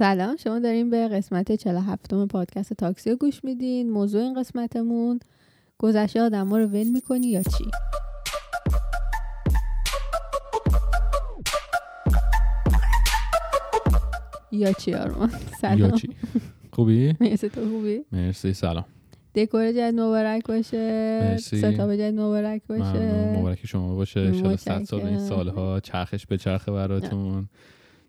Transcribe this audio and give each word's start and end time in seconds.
سلام 0.00 0.36
شما 0.36 0.58
داریم 0.58 0.90
به 0.90 1.08
قسمت 1.08 1.52
47 1.52 2.14
م 2.14 2.26
پادکست 2.26 2.72
تاکسی 2.72 3.10
رو 3.10 3.16
گوش 3.16 3.44
میدین. 3.44 3.90
موضوع 3.90 4.22
این 4.22 4.40
قسمتمون 4.40 5.20
گذشته 5.78 6.20
آدم 6.20 6.48
ها 6.48 6.58
رو 6.58 6.66
ول 6.66 6.88
می‌کنی 6.88 7.26
یا 7.26 7.42
چی؟ 7.42 7.64
یا 14.52 14.72
چی 14.72 14.94
آرمان؟ 14.94 15.30
سلام. 15.60 15.78
یا 15.78 15.90
چی؟ 15.90 16.08
خوبی؟ 16.72 17.16
مرسی 17.20 17.48
تو 17.48 17.60
خوبی؟ 17.60 18.04
مرسی 18.12 18.52
سلام. 18.52 18.84
دکور 19.34 19.72
جدید 19.72 20.00
مبارک 20.00 20.46
باشه. 20.46 21.20
مرسی. 21.22 21.58
ستاپ 21.58 21.92
جدید 21.92 22.20
مبارک. 22.20 22.62
باشه. 22.68 23.38
مبارک 23.38 23.66
شما 23.66 23.94
باشه. 23.94 24.20
انشالله 24.20 24.56
صد 24.56 24.84
سال 24.84 25.00
این. 25.00 25.18
سالها 25.18 25.80
چرخش 25.80 26.26
به 26.26 26.38
چرخ 26.38 26.68
براتون. 26.68 27.48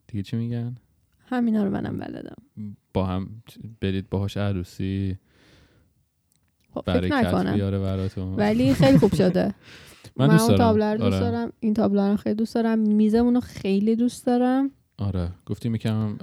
دیگه 0.07 0.23
چی 0.23 0.37
میگن؟ 0.37 0.75
همینا 1.31 1.63
رو 1.63 1.69
منم 1.69 1.97
بلدم. 1.97 2.35
با 2.93 3.05
هم 3.05 3.29
برید 3.81 4.09
باهاش 4.09 4.37
عروسی. 4.37 5.17
خب 6.73 6.81
فکر 6.85 7.09
برکت 7.09 7.53
بیاره 7.53 7.79
براتون. 7.79 8.35
ولی 8.35 8.73
خیلی 8.73 8.97
خوب 8.97 9.15
شده. 9.15 9.53
من 10.17 10.27
دوست 10.27 10.49
اون 10.49 10.57
دارم. 10.57 10.69
تابلر 10.69 10.95
دوست 10.95 11.05
آره. 11.05 11.19
دارم. 11.19 11.51
این 11.59 11.73
تابلر 11.73 12.11
رو 12.11 12.17
خیلی 12.17 12.35
دوست 12.35 12.55
دارم. 12.55 12.79
میزمون 12.79 13.35
رو 13.35 13.41
خیلی 13.41 13.95
دوست 13.95 14.25
دارم. 14.25 14.71
آره. 14.97 15.29
گفتیم 15.45 15.75
یکم 15.75 16.17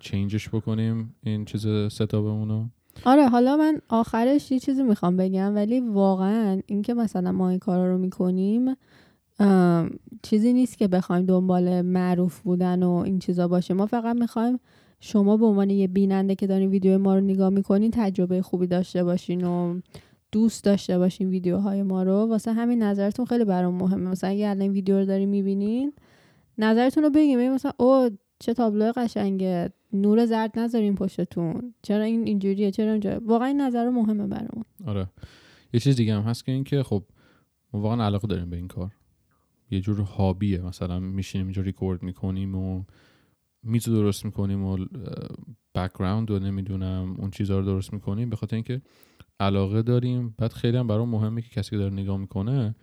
چینجش 0.00 0.48
بکنیم 0.48 1.14
این 1.22 1.44
چیز 1.44 1.66
ستابمونو. 1.88 2.68
آره 3.04 3.28
حالا 3.28 3.56
من 3.56 3.80
آخرش 3.88 4.52
یه 4.52 4.58
چیزی 4.58 4.82
می‌خوام 4.82 5.16
بگم 5.16 5.54
ولی 5.54 5.80
واقعا 5.80 6.60
اینکه 6.66 6.94
مثلا 6.94 7.32
ما 7.32 7.50
این 7.50 7.58
کارا 7.58 7.90
رو 7.90 7.98
می‌کنیم 7.98 8.76
چیزی 10.22 10.52
نیست 10.52 10.78
که 10.78 10.88
بخوایم 10.88 11.26
دنبال 11.26 11.82
معروف 11.82 12.40
بودن 12.40 12.82
و 12.82 12.90
این 12.90 13.18
چیزا 13.18 13.48
باشه 13.48 13.74
ما 13.74 13.86
فقط 13.86 14.16
می‌خوایم 14.16 14.60
شما 15.00 15.36
به 15.36 15.46
عنوان 15.46 15.70
یه 15.70 15.86
بیننده 15.86 16.34
که 16.34 16.46
دارین 16.46 16.70
ویدیو 16.70 16.98
ما 16.98 17.14
رو 17.14 17.20
نگاه 17.20 17.48
می‌کنین 17.48 17.90
تجربه 17.94 18.42
خوبی 18.42 18.66
داشته 18.66 19.04
باشین 19.04 19.44
و 19.44 19.80
دوست 20.32 20.64
داشته 20.64 20.98
باشین 20.98 21.28
ویدیوهای 21.28 21.82
ما 21.82 22.02
رو. 22.02 22.12
واسه 22.12 22.52
همین 22.52 22.82
نظرتون 22.82 23.26
خیلی 23.26 23.44
برام 23.44 23.74
مهمه. 23.74 24.10
مثلا 24.10 24.30
اگه 24.30 24.48
الان 24.48 24.68
ویدیو 24.68 24.98
رو 24.98 25.04
دارین 25.04 25.28
می‌بینین 25.28 25.92
نظرتون 26.58 27.02
رو 27.02 27.10
بگین 27.10 27.50
مثلا 27.50 27.72
او 27.76 28.10
چه 28.38 28.54
تابلو 28.54 28.92
قشنگه. 28.96 29.70
نور 29.92 30.26
زرد 30.26 30.58
نذارین 30.58 30.94
پشتتون. 30.94 31.74
چرا 31.82 32.04
این 32.04 32.26
اینجوریه؟ 32.26 32.70
چرا 32.70 32.90
اونجوریه 32.90 33.18
واقعا 33.18 33.48
این 33.48 33.60
نظر 33.60 33.88
مهمه 33.88 34.26
برامون. 34.26 34.64
آره. 34.86 35.06
یه 35.72 35.80
چیز 35.80 35.96
دیگه 35.96 36.14
هم 36.14 36.22
هست 36.22 36.44
که 36.44 36.52
این 36.52 36.64
که 36.64 36.82
خب 36.82 37.02
ما 37.72 37.80
واقعا 37.80 38.06
علاقه 38.06 38.28
داریم 38.28 38.50
به 38.50 38.56
این 38.56 38.68
کار. 38.68 38.90
یه 39.70 39.80
جور 39.80 40.00
hobby 40.00 40.50
ه 40.50 40.60
مثلا 40.60 41.00
میشینیم 41.00 41.46
اینجا 41.46 41.62
ریکورد 41.62 42.02
می‌کنیم 42.02 42.54
و 42.54 42.84
میز 43.62 43.84
درست 43.84 44.24
می‌کنیم 44.24 44.64
و 44.64 44.86
background 45.74 46.30
رو 46.30 46.38
نمی‌دونم 46.38 47.14
اون 47.18 47.30
چیزها 47.30 47.58
رو 47.58 47.64
درست 47.64 47.92
می‌کنیم. 47.92 48.30
به 48.30 48.36
خاطر 48.36 48.56
اینکه 48.56 48.82
علاقه 49.40 49.82
داریم. 49.82 50.34
بعد 50.38 50.52
خیلی 50.52 50.76
هم 50.76 50.86
برام 50.86 51.08
مهمه 51.08 51.42
که 51.42 51.48
کسی 51.48 51.70
که 51.70 51.76
داره 51.76 51.92
نگاه 51.92 52.16
می‌کنه 52.16 52.74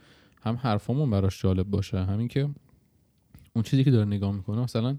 هم 0.42 0.56
حرفامون 0.56 1.10
براش 1.10 1.42
جالب 1.42 1.68
باشه. 1.68 2.04
همین 2.04 2.28
که 2.28 2.50
اون 3.56 3.64
چیزی 3.64 3.84
که 3.84 3.92
داره 3.92 4.06
نگاه 4.06 4.32
می‌کنه 4.32 4.62
مثلا 4.62 4.98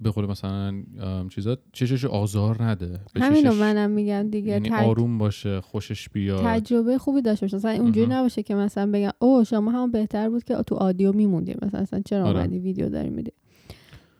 به 0.00 0.10
قول 0.10 0.26
مثلا 0.26 0.82
چیزا 1.28 1.58
چشش 1.72 2.04
آزار 2.04 2.62
نده. 2.62 3.00
به 3.14 3.20
همین 3.20 3.46
رو 3.46 3.52
چشش- 3.52 3.60
منم 3.60 3.90
میگم 3.90 4.30
دیگه. 4.30 4.48
یعنی 4.48 4.68
تج- 4.68 4.72
آروم 4.82 5.18
باشه 5.18 5.60
خوشش 5.60 6.08
بیاد. 6.08 6.44
تجربه 6.44 6.98
خوبی 6.98 7.22
داشته 7.22 7.46
باشه. 7.46 7.56
مثلا 7.56 7.70
اونجوری. 7.82 8.06
نباشه 8.06 8.42
که 8.42 8.54
مثلا 8.54 8.90
بگم 8.92 9.10
او 9.18 9.44
شما 9.44 9.70
هم 9.70 9.90
بهتر 9.90 10.28
بود 10.30 10.44
که 10.44 10.54
تو 10.66 10.74
آدیو 10.74 11.12
میموندیم 11.12 11.58
مثلا 11.62 11.80
اصلا 11.80 12.00
چرا 12.04 12.24
آره. 12.26 12.38
اومدی 12.38 12.58
ویدیو 12.58 12.88
داری 12.88 13.10
میدی؟ 13.10 13.32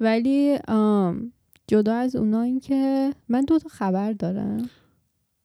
ولی 0.01 0.59
جدا 1.67 1.95
از 1.95 2.17
اونا 2.17 2.43
این 2.43 2.61
که 2.61 3.11
من 3.29 3.45
دو 3.45 3.59
تا 3.59 3.69
خبر 3.69 4.13
دارم. 4.13 4.69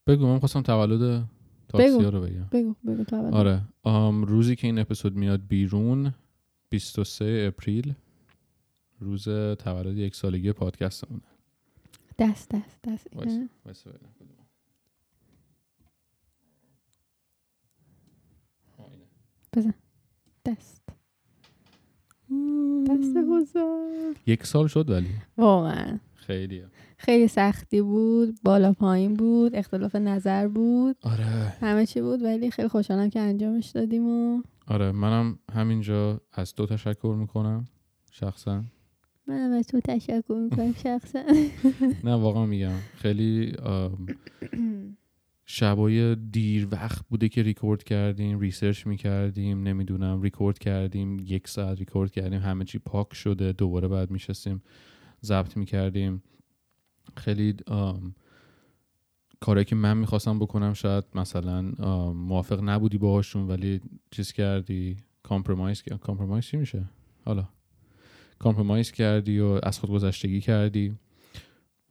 بگو 0.08 0.28
من 0.28 0.40
خواستم 0.40 0.62
تولد 0.62 1.24
تاکسیا 1.70 2.10
رو 2.10 2.22
بگم. 2.22 2.46
بگو 2.52 2.76
بگو 2.88 3.04
تو 3.04 3.16
اول. 3.16 3.34
آره 3.34 3.62
روزی 4.28 4.56
که 4.56 4.68
این 4.68 4.80
اپیزود 4.80 5.16
میاد 5.16 5.42
بیرون 5.48 6.14
23 6.70 7.46
اپریل. 7.48 7.94
روز 9.04 9.24
تولد 9.60 9.98
یک 9.98 10.16
سالگی 10.16 10.52
پادکستمونه. 10.52 11.22
دست 12.20 12.50
دست 12.50 12.80
دست. 12.84 13.08
اینه. 13.12 13.50
آه، 18.78 18.88
اینه. 18.92 19.74
دست. 20.46 20.82
دست 22.90 23.18
بزرگ. 23.18 24.18
یک 24.26 24.46
سال 24.46 24.68
شد 24.68 24.90
ولی. 24.90 25.10
واقعا. 25.38 26.00
خیلیه. 26.14 26.68
خیلی 26.98 27.28
سختی 27.28 27.82
بود 27.82 28.40
بالا 28.44 28.74
پایین 28.74 29.14
بود 29.14 29.56
اختلاف 29.56 29.96
نظر 29.96 30.48
بود. 30.48 30.98
آره. 31.02 31.24
همه 31.62 31.86
چی 31.86 32.02
بود 32.02 32.22
ولی 32.24 32.52
خیلی 32.52 32.68
خوشحالم 32.68 33.10
که 33.10 33.20
انجامش 33.20 33.70
دادیم 33.70 34.08
و 34.08 34.42
آره 34.68 34.92
منم 34.92 35.40
همینجا 35.52 36.22
از 36.34 36.54
تو 36.54 36.66
تشکر 36.66 37.16
می‌کنم 37.20 37.66
شخصا. 38.12 38.64
منم 39.28 39.52
از 39.52 39.68
تو 39.68 39.80
تشکر 39.80 40.22
می‌کنم 40.30 40.74
شخصا. 40.74 41.24
نه 42.04 42.14
واقعا 42.16 42.46
میگم. 42.46 42.76
خیلی 42.96 43.56
شبای 45.46 46.16
دیر 46.16 46.68
وقت 46.72 47.06
بوده 47.08 47.30
که 47.30 47.44
ریکورد 47.44 47.84
کردیم 47.84 48.40
research 48.40 48.88
می‌کردیم 48.88 49.64
نمی‌دونم 49.64 50.22
ریکورد 50.22 50.60
کردیم 50.60 51.20
یک 51.20 51.48
ساعت 51.48 51.80
ریکورد 51.80 52.12
کردیم 52.12 52.40
همه 52.40 52.66
چی 52.66 52.80
پاک 52.80 53.14
شده 53.14 53.52
دوباره 53.52 53.88
بعد 53.88 54.12
میشستیم 54.12 54.64
ضبط 55.24 55.58
می‌کردیم. 55.58 56.24
خیلی 57.18 57.56
کارهایی 59.40 59.66
که 59.66 59.76
من 59.76 59.98
می‌خواستم 59.98 60.40
بکنم 60.40 60.74
شاید 60.74 61.04
مثلا 61.16 61.62
موافق 62.14 62.64
نبودی 62.64 62.98
باهاشون 62.98 63.48
ولی 63.48 63.82
چیز 64.12 64.32
کردی؟ 64.32 64.98
کامپرمایز 65.24 65.82
کامپرمایز 65.82 66.46
چی 66.46 66.58
میشه؟ 66.58 66.90
حالا. 67.26 67.48
کامپرمایز 68.44 68.92
کردی 68.92 69.40
و 69.40 69.60
از 69.64 69.80
خود 69.80 69.90
گذشتگی 69.90 70.42
کردی. 70.42 70.94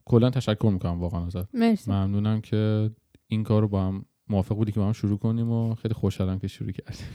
کلا 0.04 0.30
تشکر 0.30 0.70
می‌کنم 0.72 1.00
واقعا 1.00 1.26
ازت. 1.26 1.54
مرسی. 1.54 1.90
ممنونم 1.90 2.40
که 2.40 2.90
این 3.26 3.42
کار 3.42 3.62
رو 3.62 3.68
با 3.68 3.86
هم 3.86 4.04
موافق 4.28 4.56
بودی 4.56 4.72
که 4.72 4.80
با 4.80 4.86
هم 4.86 4.92
شروع 4.92 5.18
کنیم 5.18 5.50
و 5.50 5.74
خیلی 5.74 5.94
خوشحالم 5.94 6.38
که 6.38 6.48
شروع 6.48 6.72
کردیم. 6.72 7.06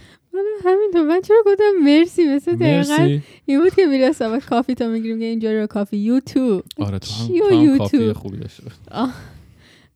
همینطور 0.65 1.01
من 1.01 1.21
چرا 1.21 1.43
گفتم 1.45 1.63
مرسی؟ 1.83 2.25
مثل 2.25 2.55
دقیقا 2.55 3.19
این 3.45 3.59
بود 3.61 3.73
که 3.75 3.85
میره 3.85 4.07
حساب 4.07 4.39
کافی 4.39 4.75
تا 4.75 4.87
می‌گیریم 4.87 5.19
که 5.19 5.25
اینجا 5.25 5.51
رو 5.51 5.67
کافی. 5.67 5.97
یوتیوب. 5.97 6.63
آره 6.77 6.99
تو 6.99 7.13
هم, 7.13 7.31
و 7.31 7.49
تو 7.49 7.55
هم؟ 7.55 7.77
کافی 7.77 8.13
خوبی 8.13 8.37
داشته. 8.37 8.63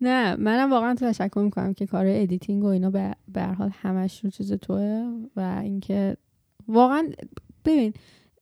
نه 0.01 0.35
منم 0.35 0.71
واقعا 0.71 0.95
تشکر 0.95 1.39
می‌کنم 1.39 1.73
که 1.73 1.85
کار 1.85 2.05
editing 2.07 2.63
و 2.63 2.67
اینا 2.67 2.89
به 3.27 3.43
حال 3.57 3.69
همش 3.73 4.23
رو 4.23 4.29
چیز 4.29 4.53
توه 4.53 5.03
و 5.35 5.59
اینکه 5.63 6.17
واقعا 6.67 7.09
ببین 7.65 7.93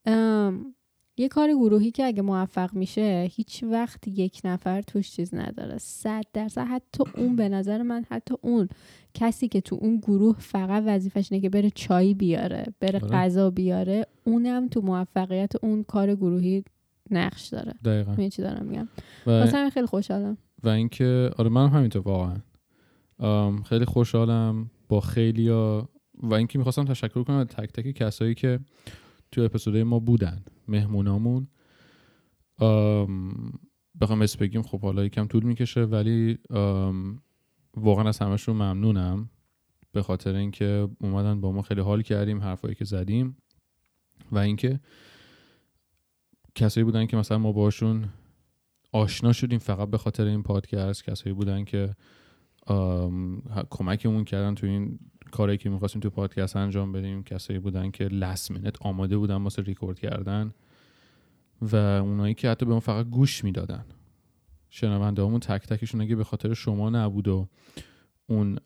ام، 0.05 0.75
یه 1.19 1.27
کار 1.27 1.49
گروهی 1.49 1.91
که 1.91 2.05
اگه 2.05 2.21
موفق 2.21 2.73
میشه 2.73 3.27
هیچ 3.31 3.63
وقت 3.63 4.07
یک 4.07 4.41
نفر 4.43 4.81
توش 4.81 5.11
چیز 5.11 5.33
نداره. 5.33 5.77
صد 5.77 6.23
درصد 6.33 6.67
حتی 6.67 7.03
اون 7.17 7.35
به 7.35 7.49
نظر 7.49 7.81
من 7.81 8.05
حتی 8.09 8.35
اون 8.41 8.69
کسی 9.13 9.47
که 9.47 9.61
تو 9.61 9.77
اون 9.81 9.97
گروه 9.97 10.35
فقط 10.39 10.83
وظیفش 10.85 11.31
اینه 11.31 11.41
که 11.41 11.49
بره 11.49 11.69
چای 11.69 12.13
بیاره 12.13 12.65
بره 12.79 12.99
آره. 12.99 13.07
غذا 13.07 13.49
بیاره 13.49 14.05
اونم 14.23 14.67
تو 14.67 14.81
موفقیت 14.81 15.51
اون 15.61 15.83
کار 15.83 16.15
گروهی 16.15 16.63
نقش 17.11 17.47
داره. 17.47 17.73
دقیقا. 17.85 18.29
چی 18.29 18.41
دارم 18.41 18.65
میگم؟ 18.65 18.87
واسه 19.25 19.57
همین 19.57 19.69
خیلی 19.69 19.85
خوشحالم. 19.85 20.37
و 20.63 20.69
اینکه 20.69 21.31
آره 21.37 21.49
من 21.49 21.67
هم 21.67 21.77
همینطور 21.77 22.01
واقعا. 22.01 23.61
خیلی 23.63 23.85
خوشحالم 23.85 24.71
با 24.89 24.99
خیلی 24.99 25.49
و 25.49 25.83
اینکه 26.31 26.57
می‌خواستم 26.57 26.85
تشکر 26.85 27.23
کنم 27.23 27.35
از 27.35 27.47
تک 27.47 27.71
تک 27.71 27.91
کسایی 27.91 28.35
که 28.35 28.59
تو 29.31 29.41
اپیزودهای 29.41 29.83
ما 29.83 29.99
بودن. 29.99 30.41
مهمونامون. 30.69 31.47
بخوام 34.01 34.21
اسم 34.21 34.39
بگیم 34.39 34.61
خب 34.61 34.81
حالا 34.81 35.05
یکم 35.05 35.27
طول 35.27 35.43
می‌کشه 35.43 35.81
ولی 35.81 36.37
واقعا 37.77 38.07
از 38.07 38.19
همشون 38.19 38.55
ممنونم. 38.55 39.29
به 39.91 40.01
خاطر 40.01 40.35
اینکه 40.35 40.89
اومدن 41.01 41.41
با 41.41 41.51
ما 41.51 41.61
خیلی 41.61 41.81
حال 41.81 42.01
کردیم 42.01 42.41
حرفایی 42.41 42.75
که 42.75 42.85
زدیم. 42.85 43.37
و 44.31 44.37
اینکه 44.37 44.79
کسایی 46.55 46.83
بودن 46.83 47.05
که 47.05 47.17
مثلا 47.17 47.37
ما 47.37 47.51
باشون 47.51 48.09
آشنا 48.91 49.33
شدیم 49.33 49.59
فقط 49.59 49.89
به 49.89 49.97
خاطر 49.97 50.25
این 50.25 50.43
پادکست. 50.43 51.03
کسایی 51.03 51.33
بودن 51.33 51.63
که 51.63 51.95
کمکمون 53.69 54.23
کردن 54.23 54.55
تو 54.55 54.67
این 54.67 54.99
کاری 55.29 55.57
که 55.57 55.69
می‌خواستیم 55.69 56.01
تو 56.01 56.09
پادکست 56.09 56.55
انجام 56.55 56.91
بدیم 56.91 57.23
کسایی 57.23 57.59
بودن 57.59 57.91
که 57.91 58.03
لست 58.03 58.51
منت 58.51 58.81
آماده 58.81 59.17
بودن 59.17 59.35
واسه 59.35 59.61
ریکورد 59.61 59.99
کردن 59.99 60.53
و 61.61 61.75
اونایی 61.75 62.33
که 62.33 62.49
حتی 62.49 62.65
به 62.65 62.71
اون 62.71 62.79
فقط 62.79 63.05
گوش 63.05 63.43
می‌دادن. 63.43 63.85
شنونده 64.69 65.21
همون 65.21 65.39
تک 65.39 65.67
تکشون 65.67 66.01
اگه 66.01 66.15
به 66.15 66.23
خاطر 66.23 66.53
شما 66.53 66.89
نبود 66.89 67.27
و 67.27 67.47
اون 68.27 68.59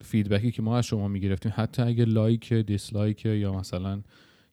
feedback 0.00 0.44
ی 0.44 0.50
که 0.50 0.62
ما 0.62 0.78
از 0.78 0.86
شما 0.86 1.08
می‌گرفتیم 1.08 1.52
حتی 1.54 1.82
اگه 1.82 2.04
like 2.04 2.52
dislike 2.52 3.26
یا 3.26 3.52
مثلا 3.52 4.02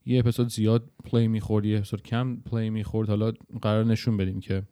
یه 0.05 0.19
اپیزود 0.19 0.47
زیاد 0.47 0.89
play 1.03 1.27
می‌خورد 1.27 1.65
یه 1.65 1.77
اپیزود 1.77 2.03
کم 2.03 2.35
play 2.35 2.69
می‌خورد 2.69 3.09
حالا 3.09 3.31
قراره 3.61 3.85
نشون 3.85 4.17
بدیم 4.17 4.39
که 4.39 4.63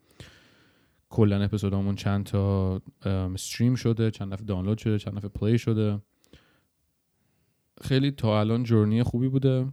کلا 1.13 1.43
اپیزودامون 1.43 1.95
چند 1.95 2.25
تا 2.25 2.81
stream 3.05 3.75
شده 3.75 4.11
چند 4.11 4.33
دفعه 4.33 4.45
دانلود 4.45 4.77
شده 4.77 4.99
چند 4.99 5.17
دفعه 5.17 5.29
play 5.29 5.57
شده. 5.57 6.01
خیلی 7.81 8.11
تا 8.11 8.39
الان 8.39 8.63
journey 8.63 9.03
خوبی 9.03 9.27
بوده. 9.27 9.67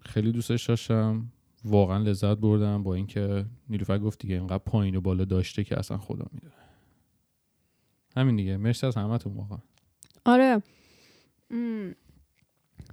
خیلی 0.00 0.32
دوستش 0.32 0.66
داشتم. 0.66 1.32
واقعا 1.64 1.98
لذت 1.98 2.36
بردم 2.36 2.82
با 2.82 2.94
اینکه 2.94 3.44
نیلوفر 3.68 3.98
گفت 3.98 4.18
دیگه 4.18 4.34
اینقدر 4.34 4.58
پایین 4.58 4.96
و 4.96 5.00
بالا 5.00 5.24
داشته 5.24 5.64
که 5.64 5.78
اصلا 5.78 5.98
خدا 5.98 6.26
می‌دونه. 6.32 6.52
همین 8.16 8.36
دیگه. 8.36 8.56
مرسی 8.56 8.86
از 8.86 8.96
همتون 8.96 9.32
واقعا. 9.34 9.58
آره. 10.24 10.62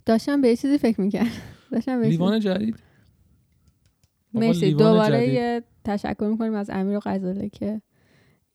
داشتم 0.06 0.42
به 0.42 0.48
یه 0.48 0.56
چیزی 0.56 0.78
فکر 0.78 1.02
می‌کرد 1.02 1.32
داشتم 1.72 2.02
به 2.02 2.08
لیوان 2.08 2.40
جدید؟ 2.40 2.80
مرسی. 4.34 4.74
دوباره. 4.74 5.28
یه 5.28 5.64
تشکر 5.84 6.28
می‌کنیم 6.32 6.54
از 6.54 6.70
امیر 6.70 6.98
و 6.98 7.00
غزاله 7.06 7.50
که 7.50 7.82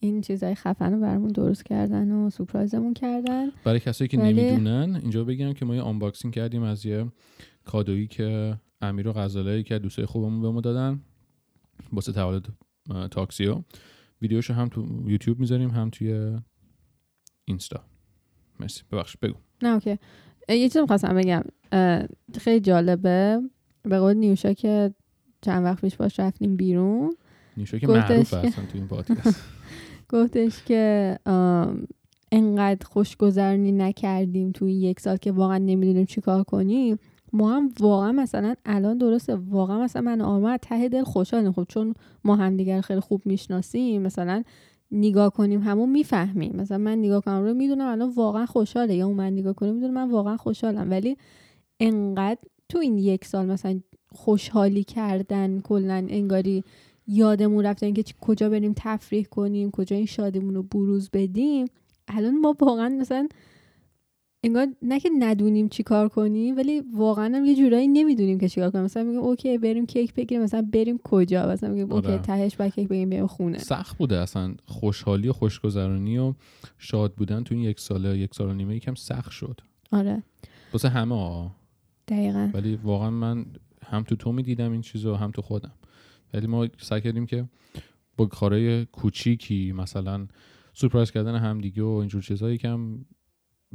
این 0.04 0.20
چیزای 0.20 0.54
خفن 0.54 0.92
رو 0.92 1.00
برامون 1.00 1.28
درست 1.32 1.64
کردن 1.64 2.12
و 2.12 2.30
سورپرایزمون 2.30 2.94
کردن. 2.94 3.46
برای 3.64 3.80
کسایی 3.80 4.08
که 4.08 4.18
ولی- 4.18 4.32
نمی‌دونن 4.42 4.96
اینجا 5.02 5.24
بگم 5.24 5.52
که 5.52 5.64
ما 5.64 5.74
یه 5.74 5.82
آنباکسینگ 5.82 6.34
کردیم 6.34 6.62
از 6.62 6.86
یه 6.86 7.06
کادویی 7.64 8.06
که 8.06 8.56
امیر 8.80 9.08
و 9.08 9.12
غزاله 9.12 9.62
که 9.62 9.78
دوستای 9.78 10.06
خوبمون 10.06 10.42
بهمون 10.42 10.60
دادن 10.60 11.00
واسه 11.92 12.12
تولد 12.12 12.46
تاکسیو. 13.10 13.62
ویدیوشو 14.22 14.54
هم 14.54 14.68
تو 14.68 14.86
یوتیوب 15.06 15.38
می‌ذاریم 15.40 15.70
هم 15.70 15.90
توی 15.90 16.36
اینستا. 17.44 17.80
مرسی. 18.60 18.82
ببخش 18.92 19.16
بگو. 19.16 19.34
نه 19.62 19.68
okay. 19.68 19.98
یه 20.48 20.68
چیز 20.68 20.76
می‌خواستم 20.76 21.14
بگم. 21.14 21.42
خیلی 22.40 22.60
جالبه. 22.60 23.40
به 23.82 23.98
قول 23.98 24.14
نیوشا 24.16 24.52
که 24.52 24.94
چند 25.42 25.64
وقت 25.64 25.80
پیش 25.80 25.96
باش 25.96 26.20
رفتیم 26.20 26.56
بیرون. 26.56 27.16
نیوشا 27.56 27.78
که 27.78 27.86
معروف 27.86 28.34
هستن 28.34 28.66
تو 28.66 28.78
این 28.78 28.88
پادکست. 28.88 29.42
گفتش 30.08 30.64
که 30.64 31.18
انقدر 32.32 32.86
خوشگذرانی 32.86 33.72
نکردیم 33.72 34.52
تو 34.52 34.68
یک 34.68 35.00
سال 35.00 35.16
که 35.16 35.32
واقعا 35.32 35.58
نمی‌دونیم 35.58 36.04
چیکار 36.04 36.42
کنیم. 36.42 36.98
ما 37.32 37.50
هم 37.52 37.70
واقعا 37.80 38.12
مثلا 38.12 38.54
الان 38.64 38.98
درسته 38.98 39.34
واقعا 39.34 39.78
مثلا 39.78 40.02
من 40.02 40.20
از 40.20 40.58
ته 40.62 40.88
دل 40.88 41.02
خوشحالیم. 41.02 41.52
خب 41.52 41.64
چون 41.68 41.94
ما 42.24 42.36
همدیگر 42.36 42.80
خیلی 42.80 43.00
خوب 43.00 43.22
می‌شناسیم 43.24 44.02
مثلا 44.02 44.42
نگاه 44.90 45.30
کنیم 45.30 45.62
همون 45.62 45.90
می‌فهمیم. 45.90 46.56
مثلا 46.56 46.78
من 46.78 46.98
نگاه 46.98 47.20
کنم 47.22 47.42
رو 47.44 47.54
می‌دونم 47.54 47.86
الان 47.86 48.10
واقعا 48.10 48.46
خوشحاله 48.46 48.94
یا 48.94 49.06
اون 49.06 49.16
من 49.16 49.32
نگاه 49.32 49.52
کنیم 49.52 49.74
می‌دونم 49.74 49.94
من 49.94 50.10
واقعا 50.10 50.36
خوشحالم. 50.36 50.90
ولی 50.90 51.16
انقدر 51.80 52.40
تو 52.68 52.78
این 52.78 52.98
یک 52.98 53.24
سال 53.24 53.46
مثلا 53.46 53.80
خوشحالی 54.12 54.84
کردن 54.84 55.60
کلا 55.60 56.06
انگاری 56.08 56.64
یادمون 57.06 57.66
رفته 57.66 57.86
اینکه 57.86 58.04
کجا 58.20 58.48
بریم 58.48 58.72
تفریح 58.76 59.24
کنیم 59.24 59.70
کجا 59.70 59.96
این 59.96 60.06
شادیمون 60.06 60.54
رو 60.54 60.62
بروز 60.62 61.10
بدیم. 61.12 61.66
الان 62.08 62.40
ما 62.40 62.56
واقعا 62.60 62.88
مثلا 62.88 63.28
انگار 64.44 64.66
نه 64.82 65.00
که 65.00 65.10
ندونیم 65.18 65.68
چی 65.68 65.82
کار 65.82 66.08
کنیم 66.08 66.56
ولی 66.56 66.82
واقعا 66.94 67.36
هم 67.36 67.44
یه 67.44 67.56
جورایی 67.56 67.88
نمی‌دونیم 67.88 68.38
که 68.38 68.48
چیکار 68.48 68.70
کنیم. 68.70 68.84
مثلا 68.84 69.02
میگیم 69.02 69.20
okay 69.20 69.58
بریم 69.58 69.86
کیک 69.86 70.14
بگیریم. 70.14 70.42
مثلا 70.42 70.68
بریم 70.72 70.98
کجا؟ 70.98 71.46
مثلا 71.48 71.70
میگیم 71.70 71.92
آره. 71.92 72.10
okay 72.10 72.22
تهش 72.22 72.56
با 72.56 72.68
کیک 72.68 72.88
بگیریم 72.88 73.10
بریم 73.10 73.26
خونه. 73.26 73.58
سخت 73.58 73.98
بوده 73.98 74.18
اصلا 74.18 74.54
خوشحالی 74.64 75.28
و 75.28 75.32
خوشگذرانی 75.32 76.18
و 76.18 76.34
شاد 76.78 77.14
بودن 77.14 77.42
تو 77.42 77.54
این 77.54 77.64
یک 77.64 77.80
ساله 77.80 78.18
یک 78.18 78.34
سال 78.34 78.48
و 78.48 78.52
نیمه 78.52 78.76
یکم 78.76 78.94
سخت 78.94 79.30
شد. 79.30 79.60
آره. 79.92 80.22
واسه 80.72 80.88
همه 80.88 81.14
ها. 81.14 81.50
دقیقا. 82.08 82.50
ولی 82.54 82.76
واقعا 82.76 83.10
من 83.10 83.46
هم 83.86 84.02
تو 84.02 84.16
تو 84.16 84.32
می‌دیدم 84.32 84.72
این 84.72 84.80
چیزو 84.80 85.14
هم 85.14 85.30
تو 85.30 85.42
خودم. 85.42 85.72
ولی 86.34 86.46
ما 86.46 86.68
سعی 86.78 87.00
کردیم 87.00 87.26
که 87.26 87.48
با 88.16 88.26
کارهای 88.26 88.84
کوچیکی 88.84 89.72
مثلا 89.72 90.26
سورپرایز 90.72 91.10
کردن 91.10 91.36
همدیگه 91.36 91.82
و 91.82 91.86
اینجور 91.86 92.22
چیزایی 92.22 92.58
کم 92.58 93.04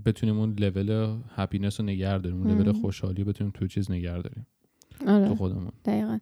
بتونیم 0.05 0.39
اون 0.39 0.55
level 0.59 1.17
happiness 1.35 1.79
رو 1.79 1.85
نگه 1.85 2.17
داریم 2.17 2.47
اون 2.47 2.61
لول. 2.61 2.71
خوشحالی 2.71 3.23
بتونیم 3.23 3.53
تو 3.55 3.67
چیز 3.67 3.91
نگه 3.91 4.21
داریم. 4.21 4.47
تو 4.99 5.09
آره 5.09 5.35
خودمون. 5.35 5.71
دقیقا. 5.85 6.19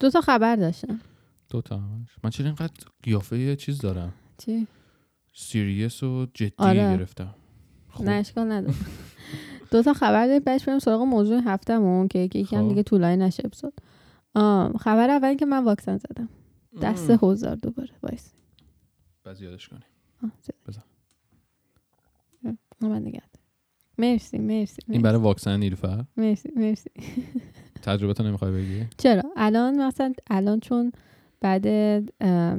دو 0.00 0.10
تا 0.10 0.20
خبر 0.20 0.56
داشتم. 0.56 1.00
دو 1.50 1.62
تا. 1.62 1.78
همش 1.78 2.08
من 2.24 2.30
چرا 2.30 2.46
اینقدر 2.46 2.84
قیافه 3.02 3.38
یه 3.38 3.56
چیز 3.56 3.78
دارم؟ 3.78 4.12
چی؟ 4.38 4.66
serious 5.32 6.02
و 6.02 6.26
جدی 6.34 6.54
آره. 6.58 6.96
گرفتم. 6.96 7.34
خب. 7.90 8.04
نه 8.04 8.10
اشکال 8.10 8.52
نداره. 8.52 8.74
دو 9.70 9.82
تا 9.82 9.92
خبر 9.92 10.26
داریم. 10.26 10.42
بعدش 10.42 10.64
بریم 10.64 10.78
سراغ 10.78 11.00
موضوع 11.02 11.40
هفتمون 11.44 12.08
که 12.08 12.18
یکی 12.18 12.38
یکم 12.38 12.62
خب. 12.62 12.68
دیگه 12.68 12.82
طولانی 12.82 13.16
نشه 13.16 13.42
اپیزود. 13.46 13.72
آم، 14.34 14.72
خبر 14.72 15.10
اول 15.10 15.34
که 15.34 15.46
من 15.46 15.64
واکسن 15.64 15.98
زدم 15.98 16.28
دست. 16.82 17.10
حوزار 17.10 17.56
دوباره 17.56 17.90
وایس 18.02 18.32
بعد 19.24 19.40
یادش 19.40 19.70
زد. 20.42 20.54
بزن. 20.68 20.82
من 22.80 23.02
نگه. 23.02 23.22
مرسی 23.98 24.38
مرسی 24.38 24.82
این 24.88 25.02
برای 25.02 25.20
واکسن 25.20 25.56
نیلوفر 25.60 26.04
مرسی 26.16 26.48
مرسی 26.56 26.90
تجربه 27.82 28.12
تو 28.12 28.22
نمی‌خوای 28.22 28.52
بگی 28.52 28.86
چرا 28.98 29.22
الان 29.36 29.82
مثلا 29.86 30.12
الان 30.30 30.60
چون 30.60 30.92
بعد 31.40 31.64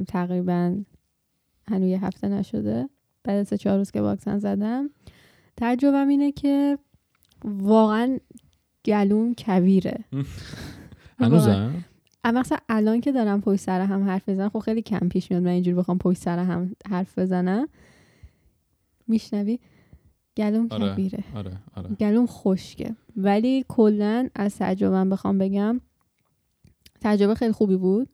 تقریبا 0.04 0.76
هنوز 1.68 1.88
یه 1.88 2.04
هفته 2.04 2.28
نشده 2.28 2.88
بعد 3.24 3.42
سه 3.42 3.56
چهار 3.58 3.78
روز 3.78 3.90
که 3.90 4.00
واکسن 4.00 4.38
زدم 4.38 4.90
تجربم 5.56 6.08
اینه 6.08 6.32
که 6.32 6.78
واقعا 7.44 8.18
گلوم 8.84 9.34
کویره. 9.34 10.04
هنوزم 11.24 11.84
اما 12.24 12.40
مثلا 12.40 12.58
الان 12.68 13.00
که 13.00 13.12
دارم 13.12 13.40
پشت 13.40 13.60
سر 13.60 13.80
هم 13.80 14.04
حرف 14.04 14.28
بزنم 14.28 14.48
خب 14.48 14.58
خیلی 14.58 14.82
کم 14.82 15.08
پیش 15.08 15.30
میاد 15.30 15.42
من 15.42 15.50
اینجوری 15.50 15.76
بخوام 15.76 15.98
پشت 15.98 16.18
سر 16.18 16.38
هم 16.38 16.76
حرف 16.90 17.18
بزنم. 17.18 17.68
میشنوی؟ 19.08 19.58
گلوم 20.36 20.66
آره. 20.70 20.94
کویره 20.94 21.24
آره 21.34 21.52
آره. 21.74 21.88
گلوم 22.00 22.26
خشکه. 22.26 22.94
ولی 23.16 23.64
کلا 23.68 24.28
از 24.34 24.56
تجربم 24.58 25.10
بخوام 25.10 25.38
بگم 25.38 25.80
تجربه 27.00 27.34
خیلی 27.34 27.52
خوبی 27.52 27.76
بود. 27.76 28.08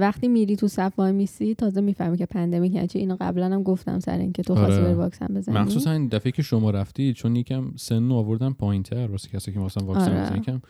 وقتی 0.00 0.28
میری 0.28 0.56
تو 0.56 0.68
صف 0.68 0.98
وای 0.98 1.12
میسی 1.12 1.54
تازه 1.54 1.80
می‌فهمی 1.80 2.16
که 2.18 2.26
pandemic 2.26 2.74
یعنی 2.74 2.86
چی؟ 2.86 2.98
اینو 2.98 3.16
قبلا 3.20 3.46
هم 3.46 3.62
گفتم 3.62 3.98
سر 3.98 4.18
اینکه 4.18 4.42
تو 4.42 4.54
خواستی 4.54 4.74
آره. 4.74 4.84
بری 4.84 4.94
واکسن 4.94 5.26
بزنی. 5.26 5.58
مخصوصا 5.58 5.92
این 5.92 6.08
دفعه 6.08 6.32
که 6.32 6.42
شما 6.42 6.70
رفتی 6.70 7.12
چون 7.12 7.36
یکم 7.36 7.72
سن 7.76 8.12
آوردن 8.12 8.52
پایینتر 8.52 9.06
واسه 9.06 9.28
کسی 9.28 9.52
که 9.52 9.58
مثلا 9.58 9.86
واکسن 9.86 10.30
آره. 10.30 10.60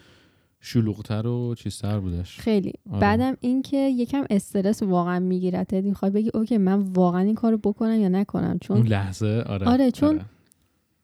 شلوغتر 0.66 1.26
و 1.26 1.54
چیزتر 1.54 2.00
بودش. 2.00 2.38
خیلی. 2.40 2.72
آره. 2.90 3.00
بعدم 3.00 3.36
اینکه 3.40 3.76
یکم 3.76 4.24
استرس 4.30 4.82
واقعا 4.82 5.18
میگیرت 5.18 5.74
می‌خوای 5.74 6.10
بگی 6.10 6.30
okay 6.34 6.58
من 6.58 6.80
واقعا 6.80 7.20
این 7.20 7.34
کارو 7.34 7.56
بکنم 7.58 8.00
یا 8.00 8.08
نکنم؟ 8.08 8.58
چون 8.60 8.76
اون 8.76 8.86
لحظه 8.86 9.44
آره. 9.46 9.68
آره، 9.68 9.90
چون 9.90 10.20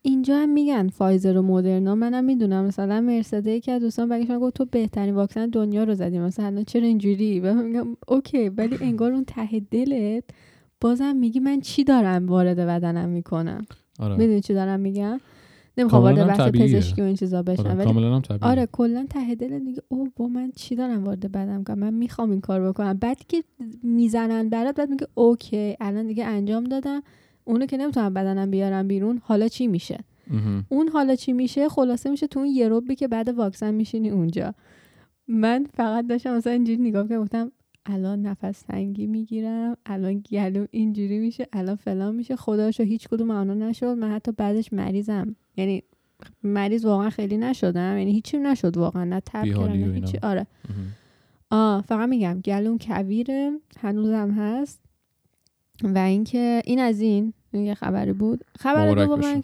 اینجا 0.02 0.38
هم 0.38 0.49
میگن 0.49 0.88
فایزر 0.88 1.37
و 1.37 1.42
مدرنا. 1.42 1.95
منم 1.95 2.25
می‌دونم 2.25 2.64
مثلا 2.64 3.00
مرسده 3.00 3.61
که 3.61 3.73
از 3.73 3.83
دوستان 3.83 4.09
برگشتن 4.09 4.38
گفت 4.38 4.54
تو 4.54 4.64
بهترین 4.64 5.14
واکسن 5.14 5.47
دنیا 5.47 5.85
رو 5.85 5.95
زدی. 5.95 6.19
مثلا 6.19 6.62
چرا 6.62 6.87
اینجوری؟ 6.87 7.40
و 7.40 7.54
میگم 7.54 7.87
okay 8.09 8.49
ولی 8.49 8.78
انگار 8.81 9.12
اون 9.12 9.25
ته 9.25 9.61
دلت 9.71 10.25
بازم 10.81 11.16
میگی 11.16 11.40
من 11.40 11.61
چی 11.61 11.85
دارم 11.85 12.26
وارد 12.26 12.57
بدنم 12.57 13.09
می‌کنم. 13.09 13.66
آره. 13.99 14.16
می‌دونی 14.16 14.40
چی 14.40 14.54
دارم 14.54 14.81
میگم؟ 14.81 15.21
نمی‌خوام 15.79 16.02
وارد 16.02 16.26
بحث. 16.26 16.41
پزشکی 16.41 17.02
و 17.02 17.05
این 17.05 17.17
چیزا 17.17 17.43
بشم 17.43 17.67
آره 17.67 17.85
کاملا 17.85 18.14
هم 18.14 18.21
طبیعیه. 18.21 18.45
آره 18.45 18.69
کلا 18.73 19.07
ته 19.11 19.35
دلت 19.35 19.62
میگه 19.62 19.83
او 19.88 20.09
با 20.17 20.29
من 20.29 20.52
چی 20.57 20.76
دارم 20.76 21.05
وارد 21.05 21.33
بدنم 21.33 21.64
کنم 21.64 21.79
من 21.79 21.95
می‌خوام 21.95 22.31
این 22.31 22.41
کار 22.41 22.69
بکنم. 22.69 22.93
بعد 22.93 23.26
که 23.29 23.45
می‌زنن 23.83 24.49
برات 24.49 24.75
بعد 24.75 24.91
میگه 24.91 25.07
اوکی 25.14 25.76
الان 25.81 26.07
دیگه 26.07 26.25
انجام 26.25 26.64
دادم. 26.64 27.02
اونو 27.45 27.67
که 27.67 27.76
نمی‌تونم 27.76 28.14
بدنم 28.14 28.50
بیارم 28.50 28.88
بیرون 28.88 29.21
حالا 29.25 29.49
چی 29.49 29.67
میشه. 29.67 29.99
اون 30.69 30.88
حالا 30.88 31.14
چی 31.14 31.33
میشه؟ 31.33 31.69
خلاصه 31.69 32.11
میشه 32.11 32.26
تو 32.26 32.41
اون 32.41 32.49
یه 32.49 32.81
که 32.99 33.09
بعد 33.09 33.29
واکسن 33.29 33.75
میشینی 33.75 34.11
اونجا. 34.11 34.55
من 35.29 35.67
فقط 35.75 36.07
داشتم 36.07 36.37
مثلا 36.37 36.52
اینجوری 36.52 36.83
نگاه 36.83 37.09
که 37.09 37.19
گفتم 37.19 37.52
الان 37.87 38.23
نفس 38.23 38.62
تنگی 38.62 39.07
می‌گیرم 39.07 39.77
الان 39.87 40.19
گلوم 40.21 40.69
اینجوری 40.71 41.19
میشه 41.19 41.47
الان 41.53 41.77
فلان 41.77 42.15
میشه 42.15 42.37
خداشو 42.37 42.83
هیچ 42.83 43.09
کدوم 43.09 43.31
اونا 43.31 43.55
نشد 43.55 43.87
من 43.87 44.11
حتی 44.11 44.33
بعدش 44.33 44.73
مریضم. 44.73 45.37
یعنی 45.57 45.83
مریض 46.43 46.85
واقعا 46.85 47.11
خیلی 47.11 47.37
نشدم 47.37 47.99
یعنی 47.99 48.12
هیچی 48.12 48.39
نشد 48.39 48.77
واقعا 48.77 49.05
نه 49.05 49.21
تب 49.27 49.45
کردم. 49.45 49.95
هیچی. 49.95 50.19
آره. 50.23 50.47
آه 51.51 51.83
فقط 51.83 52.09
میگم 52.09 52.41
گلوم 52.41 52.79
کویره 52.79 53.53
هنوزم 53.79 54.31
هست. 54.31 54.81
و 55.83 55.99
اینکه 55.99 56.62
این 56.65 56.79
از 56.79 57.01
این 57.01 57.33
یه 57.53 57.75
خبری 57.75 58.12
بود. 58.12 58.45
خبر 58.59 58.95
دوم. 58.95 59.43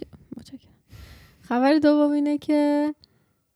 خبر 1.41 1.79
دوم 1.79 2.11
اینه 2.11 2.39
که 2.39 2.95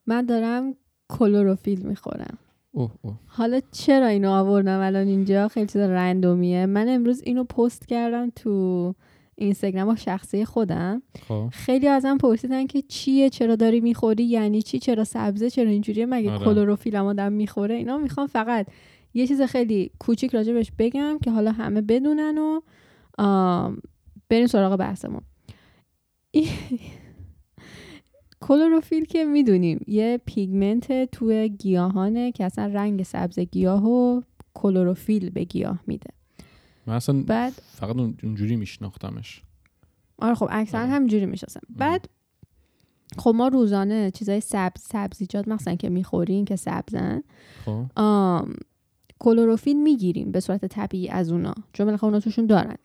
من 0.06 0.26
دارم 0.26 0.74
کلروفیل 1.08 1.86
می‌خورم. 1.86 2.38
اوه 2.72 2.90
اوه. 3.02 3.14
حالا 3.26 3.60
چرا 3.72 4.06
اینو 4.06 4.30
آوردم 4.30 4.80
الان 4.80 5.06
اینجا؟ 5.06 5.48
خیلی 5.48 5.66
چیز 5.66 5.76
رندومیه. 5.76 6.66
من 6.66 6.88
امروز 6.88 7.22
اینو 7.24 7.44
پست 7.44 7.86
کردم 7.86 8.30
تو 8.36 8.94
اینستاگرام 9.34 9.88
و 9.88 9.96
شخصی 9.96 10.44
خودم. 10.44 11.02
خب. 11.28 11.48
خیلی 11.52 11.88
ازم 11.88 12.18
پرسیدن 12.18 12.66
که 12.66 12.82
چیه 12.82 13.30
چرا 13.30 13.56
داری 13.56 13.80
می‌خوری؟ 13.80 14.24
یعنی 14.24 14.62
چی؟ 14.62 14.78
چرا 14.78 15.04
سبزه؟ 15.04 15.50
چرا 15.50 15.70
اینجوریه؟ 15.70 16.06
مگه 16.06 16.30
آره. 16.30 16.44
کلروفیل 16.44 16.96
هم 16.96 17.04
آدم 17.04 17.32
می‌خوره؟ 17.32 17.74
اینا 17.74 17.98
می‌خوام 17.98 18.26
فقط 18.26 18.66
یه 19.14 19.26
چیز 19.26 19.42
خیلی 19.42 19.90
کوچیک 19.98 20.34
راجبش 20.34 20.72
بگم 20.78 21.18
که 21.24 21.30
حالا 21.30 21.52
همه 21.52 21.80
بدونن 21.80 22.38
و 22.38 22.60
بریم 24.28 24.46
سراغ 24.46 24.76
بحثمون. 24.76 25.22
کلروفیل 28.42 29.04
که 29.04 29.24
می‌دونیم 29.24 29.84
یه 29.86 30.20
پیگمنت 30.26 31.10
توی 31.10 31.48
گیاهانه 31.48 32.32
که 32.32 32.44
اصلا 32.44 32.66
رنگ 32.66 33.02
سبز 33.02 33.38
گیاه 33.38 33.86
و 33.86 34.20
کلروفیل 34.54 35.30
به 35.30 35.44
گیاه 35.44 35.80
میده. 35.86 36.10
من 36.86 36.94
اصلا 36.94 37.22
بعد 37.22 37.52
فقط 37.52 37.96
اون- 37.96 38.16
اونجوری 38.22 38.56
میشناختمش. 38.56 39.42
آره 40.18 40.34
خب 40.34 40.48
اکثرا 40.50 40.80
آره. 40.80 40.90
همینجوری 40.90 41.26
می‌شناسن 41.26 41.60
بعد 41.70 42.08
خب 43.18 43.32
ما 43.34 43.48
روزانه 43.48 44.10
چیزای 44.10 44.40
سبز 44.40 44.80
سبزیجات 44.82 45.48
مثلا 45.48 45.74
که 45.74 45.88
می‌خوریم 45.88 46.44
که 46.44 46.56
سبزن 46.56 47.22
خب. 47.64 47.84
آم، 47.96 48.52
کلروفیل 49.18 49.82
می‌گیریم 49.82 50.32
به 50.32 50.40
صورت 50.40 50.64
طبیعی 50.64 51.08
از 51.08 51.32
اونا 51.32 51.54
چون 51.72 51.86
بالاخره 51.86 52.04
اونا 52.04 52.20
توشون 52.20 52.46
دارن. 52.46 52.76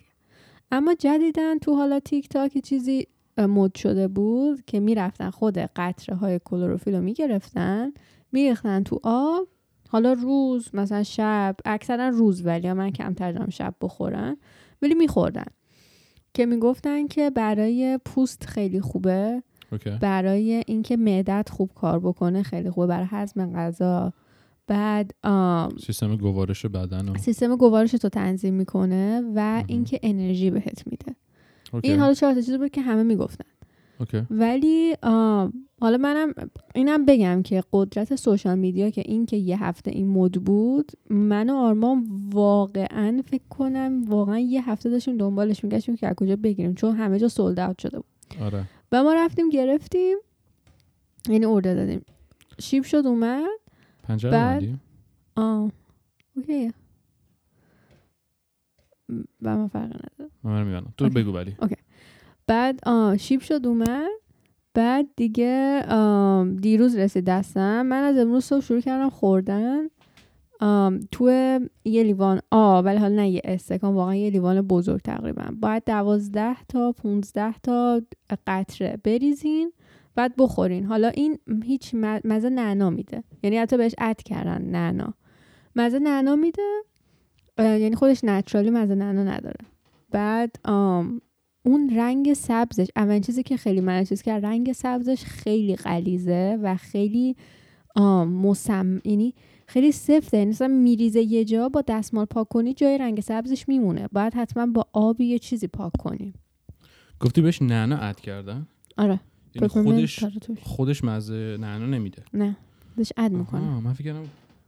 اما 0.72 0.94
جدیدن 0.94 1.58
تو 1.58 1.76
حالا 1.76 2.00
تیک 2.00 2.30
تاک 2.30 2.58
چیزی 2.58 3.08
مد 3.40 3.76
شده 3.76 4.08
بود 4.08 4.66
که 4.66 4.80
می‌رفتن 4.80 5.30
خود 5.30 5.58
قطره 5.58 6.16
های 6.16 6.40
کلروفیل 6.46 6.96
رو 6.96 7.02
می‌گرفتن 7.02 7.92
میریختن 8.32 8.84
تو 8.84 9.00
آب. 9.04 9.48
حالا 9.90 10.14
روز 10.14 10.70
مثلا 10.74 11.04
شب 11.04 11.56
اکثرا 11.66 12.10
روز 12.10 12.46
ولی 12.46 12.74
من 12.74 12.92
کمتر 12.92 13.32
دارم 13.32 13.50
شب 13.50 13.76
بخورن 13.82 14.38
ولی 14.82 14.94
میخوردن. 14.94 15.46
که 16.34 16.46
می‌گفتن 16.46 17.08
که 17.08 17.30
برای 17.30 18.00
پوست 18.06 18.46
خیلی 18.46 18.82
خوبه. 18.82 19.44
اوکی. 19.72 19.90
برای 19.90 20.64
اینکه 20.68 20.98
معدت 20.98 21.50
خوب 21.50 21.72
کار 21.76 22.00
بکنه 22.00 22.44
خیلی 22.44 22.70
خوبه. 22.70 22.88
برای 22.88 23.08
هضم 23.10 23.54
غذا. 23.54 24.14
بعد 24.68 25.12
سیستم 25.86 26.16
گوارش 26.16 26.66
بدن 26.66 27.16
سیستم 27.18 27.56
گوارش 27.56 27.92
تو 27.92 28.10
تنظیم 28.10 28.54
می‌کنه 28.54 29.22
و. 29.36 29.64
اینکه 29.68 30.00
انرژی 30.04 30.52
بهت 30.52 30.88
میده. 30.88 31.16
اوکی. 31.74 31.88
این 31.88 32.00
حالا 32.00 32.14
چهار 32.14 32.34
تا 32.34 32.42
چیزی 32.42 32.58
بود 32.58 32.72
که 32.72 32.82
همه 32.82 33.04
می‌گفتن. 33.04 33.46
okay. 34.00 34.22
ولی 34.30 34.96
حالا 35.82 35.98
منم 35.98 36.34
اینم 36.76 37.06
بگم 37.06 37.42
که 37.44 37.64
قدرت 37.74 38.16
social 38.16 38.60
media 38.60 38.90
که 38.90 39.02
این 39.06 39.26
که 39.26 39.38
یه 39.38 39.64
هفته 39.64 39.92
این 39.92 40.08
مد 40.08 40.32
بود 40.32 40.92
من 41.10 41.50
و 41.50 41.56
آرمان 41.56 42.08
واقعا 42.34 43.22
فکر 43.26 43.44
کنم 43.50 44.04
واقعا 44.08 44.40
یه 44.40 44.70
هفته 44.70 44.90
داشتیم 44.90 45.18
دنبالش 45.18 45.64
میگشتیم 45.64 45.96
که 45.96 46.08
از 46.08 46.16
کجا 46.16 46.36
بگیریم 46.36 46.74
چون 46.74 46.96
همه 46.96 47.20
جا 47.20 47.28
sold 47.28 47.60
out 47.60 47.80
شده 47.80 47.98
بود. 47.98 48.06
آره. 48.42 48.64
و 48.92 49.04
ما 49.04 49.14
رفتیم 49.14 49.50
گرفتیم 49.50 50.18
یعنی 51.30 51.46
order 51.46 51.74
دادیم. 51.76 52.02
ship 52.62 52.84
شد 52.84 53.04
اومد. 53.06 53.44
پنجره 54.04 54.32
بعد- 54.32 54.64
oh 55.36 55.72
okay. 56.36 56.72
و 59.42 59.58
من 59.58 59.68
فرق 59.68 59.84
نداره. 59.86 60.32
من 60.44 60.64
می‌بینم 60.64 60.94
تو 60.98 61.06
اوکی. 61.06 61.16
بگو 61.16 61.32
ولی. 61.32 61.56
بعد 62.48 62.80
آه 62.86 63.18
شیپ 63.18 63.42
شد 63.42 63.68
اومد. 63.68 64.08
بعد 64.74 65.08
دیگه 65.16 65.84
دیروز 66.62 66.96
رسید 66.96 67.26
دستم. 67.26 67.82
من 67.82 68.04
از 68.04 68.18
امروز 68.18 68.44
صبح 68.46 68.60
شروع 68.60 68.82
کردم 68.82 69.10
خوردن. 69.10 69.88
تو 71.12 71.30
یه 71.86 72.04
لیوان 72.04 72.42
آب 72.52 72.86
ولی 72.86 72.98
حالا 72.98 73.16
نه 73.16 73.30
یه 73.30 73.42
استکان. 73.44 73.94
واقعا 73.94 74.16
یه 74.16 74.30
لیوان 74.30 74.62
بزرگ 74.62 75.02
تقریبا. 75.02 75.44
باید 75.62 75.84
دوازده 75.86 76.64
تا 76.64 76.92
پونزده 76.92 77.54
تا 77.64 78.02
قطره 78.48 79.00
بریزین 79.04 79.72
بعد 80.16 80.34
بخورین. 80.38 80.86
حالا 80.86 81.08
این 81.08 81.40
هیچ 81.64 81.96
مزه 82.26 82.50
نعنا 82.50 82.90
میده. 82.90 83.24
یعنی 83.44 83.58
حتی 83.58 83.78
بهش 83.78 83.96
اد 83.98 84.24
کردن 84.24 84.62
نعنا. 84.62 85.14
مزه 85.76 86.00
نعنا 86.00 86.36
میده. 86.36 86.84
یعنی 87.60 87.96
خودش 87.96 88.24
نچرالی 88.24 88.70
مزه 88.70 88.96
نعنا 88.96 89.24
نداره. 89.24 89.66
بعد 90.12 90.56
آم 90.66 91.22
اون 91.66 91.90
رنگ 91.96 92.34
سبزش 92.34 92.88
اولین 92.96 93.22
چیزی 93.22 93.44
که 93.44 93.58
خیلی 93.58 93.82
من 93.82 94.04
چیز 94.04 94.22
کرد 94.22 94.46
رنگ 94.46 94.74
سبزش 94.74 95.24
خیلی 95.24 95.76
غلیظه 95.76 96.60
و 96.64 96.76
خیلی 96.76 97.36
مسم 98.28 99.02
یعنی 99.06 99.34
خیلی 99.68 99.92
سفته. 99.92 100.38
یعنی 100.38 100.50
مثلا 100.50 100.68
میریزه 100.68 101.22
یه 101.22 101.46
جا 101.46 101.70
با 101.70 101.84
دستمال 101.88 102.26
پاک 102.26 102.48
کنی 102.48 102.74
جای 102.74 102.98
رنگ 102.98 103.22
سبزش 103.22 103.68
میمونه. 103.70 104.08
باید 104.12 104.34
حتما 104.34 104.66
با 104.66 104.86
آبی 104.94 105.26
یه 105.26 105.40
چیزی 105.40 105.68
پاک 105.68 105.92
کنیم 106.00 106.34
گفتی 107.20 107.42
بهش 107.42 107.62
نعنا 107.62 107.98
اد 107.98 108.22
کردن 108.22 108.68
آره. 108.98 109.20
یعنی 109.56 109.68
خودش 109.68 110.16
توش. 110.16 110.58
خودش 110.62 111.04
مزه 111.04 111.58
نعنا 111.60 111.86
نمیده. 111.86 112.24
نه. 112.34 112.58
بهش 112.96 113.12
اد 113.18 113.32
می‌کنه. 113.32 113.80
من 113.80 113.94
فکر 113.94 114.16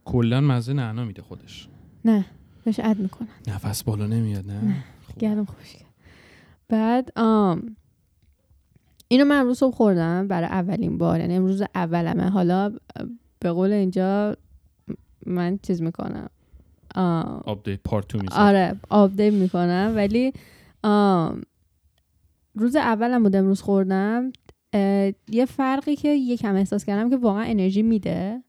کلا 0.04 0.40
مزه 0.40 0.72
نعنا 0.72 1.04
میده 1.04 1.22
خودش. 1.22 1.68
نه. 2.04 2.24
بهش 2.64 2.80
اد 2.80 2.98
می‌کنه 2.98 3.28
نفس 3.48 3.82
بالا 3.82 4.06
نمیاد 4.06 4.46
نه؟ 4.46 4.84
خب. 5.08 5.18
گرم 5.18 5.44
خوش 5.44 5.72
کرد. 5.72 5.90
بعد 6.68 7.12
آم 7.16 7.76
اینو 9.08 9.24
من 9.24 9.40
امروز 9.40 9.58
صبح 9.58 9.74
خوردم 9.74 10.28
برای 10.28 10.48
اولین 10.48 10.98
بار. 10.98 11.20
یعنی 11.20 11.34
امروز 11.34 11.62
اولمه. 11.74 12.30
حالا 12.30 12.72
به 13.40 13.52
قول 13.52 13.72
اینجا 13.72 14.36
من 15.26 15.58
چیز 15.62 15.82
می‌کنم. 15.82 16.30
update 17.44 17.80
part 17.84 18.32
آره 18.32 18.76
update 18.88 19.32
می‌کنم. 19.32 19.92
ولی 19.96 20.32
آم 20.82 21.42
روز 22.54 22.76
اولم 22.76 23.22
بود 23.22 23.36
امروز 23.36 23.62
خوردم. 23.62 24.32
یه 25.28 25.46
فرقی 25.48 25.96
که 25.96 26.08
یکم 26.08 26.54
احساس 26.54 26.84
کردم 26.84 27.10
که 27.10 27.16
واقعا 27.16 27.42
انرژی 27.42 27.82
میده. 27.82 28.42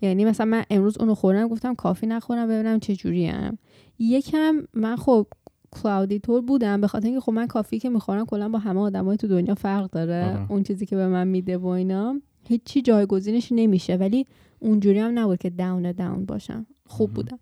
یعنی 0.00 0.24
مثلا 0.24 0.46
من 0.46 0.64
امروز 0.70 0.98
اونو 0.98 1.14
خوردم 1.14 1.48
گفتم 1.48 1.74
کافی 1.74 2.06
نخورم 2.06 2.48
ببینم 2.48 2.80
چه 2.80 2.96
جوریم 2.96 3.58
یکم 3.98 4.62
من 4.74 4.96
خب 4.96 5.26
کلاودی 5.70 6.18
طور 6.18 6.40
بودم 6.40 6.80
به 6.80 6.88
خاطر 6.88 7.06
اینکه 7.06 7.20
خب 7.20 7.32
من 7.32 7.46
کافی 7.46 7.78
که 7.78 7.88
می‌خورم 7.88 8.24
کلا 8.26 8.48
با 8.48 8.58
همه 8.58 8.80
آدمای 8.80 9.16
تو 9.16 9.28
دنیا 9.28 9.54
فرق 9.54 9.90
داره 9.90 10.24
آره. 10.24 10.52
اون 10.52 10.62
چیزی 10.62 10.86
که 10.86 10.96
به 10.96 11.08
من 11.08 11.28
میده 11.28 11.58
و 11.58 11.66
اینا. 11.66 12.20
هیچی 12.48 12.82
جایگزینش 12.82 13.52
نمیشه 13.52 13.96
ولی 13.96 14.26
اونجوری 14.58 14.98
هم 14.98 15.18
نبود 15.18 15.38
که 15.38 15.50
داون 15.50 15.92
داون 15.92 16.24
باشم. 16.24 16.66
خوب. 16.86 17.12
بودم. 17.12 17.38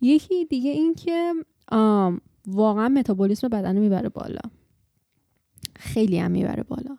یکی 0.00 0.44
دیگه 0.44 0.70
این 0.70 0.94
که 0.94 1.32
واقعا 2.46 2.88
متابولیسم 2.88 3.48
بدن 3.48 3.78
می‌بره 3.78 4.08
بالا. 4.08 4.40
خیلی 5.76 6.18
هم 6.18 6.30
می‌بره 6.30 6.62
بالا. 6.62 6.96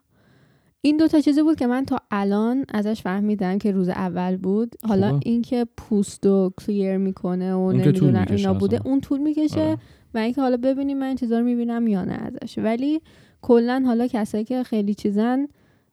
این 0.82 0.98
دو 0.98 1.08
تا 1.08 1.22
چیزی 1.22 1.42
بود 1.44 1.58
که 1.58 1.68
من 1.68 1.86
تا 1.86 1.98
الان 2.12 2.66
ازش 2.70 3.02
فهمیدم 3.02 3.58
که 3.58 3.72
روز 3.72 3.90
اول 3.90 4.38
بود 4.38 4.76
حالا 4.84 5.10
خوبه. 5.10 5.30
اینکه 5.30 5.66
پوست 5.78 6.26
رو 6.26 6.54
کلیر 6.58 6.98
می‌کنه 6.98 7.54
و 7.54 7.72
نمی‌دونم 7.72 8.26
اینا 8.30 8.54
بوده 8.54 8.76
اصلا. 8.80 8.92
اون 8.92 9.02
طول 9.02 9.20
می‌کشه 9.20 9.62
آره. 9.62 9.78
و 10.14 10.18
اینکه 10.18 10.42
حالا 10.42 10.58
ببینیم 10.58 10.98
من 11.00 11.16
چیزا 11.16 11.40
رو 11.40 11.46
می‌بینم 11.46 11.88
یا 11.88 12.06
نه 12.06 12.14
ازش 12.14 12.58
ولی 12.58 13.02
کلا 13.42 13.84
حالا 13.86 14.08
کسایی 14.08 14.44
که 14.44 14.64
خیلی 14.64 14.94
چیزن 14.94 15.48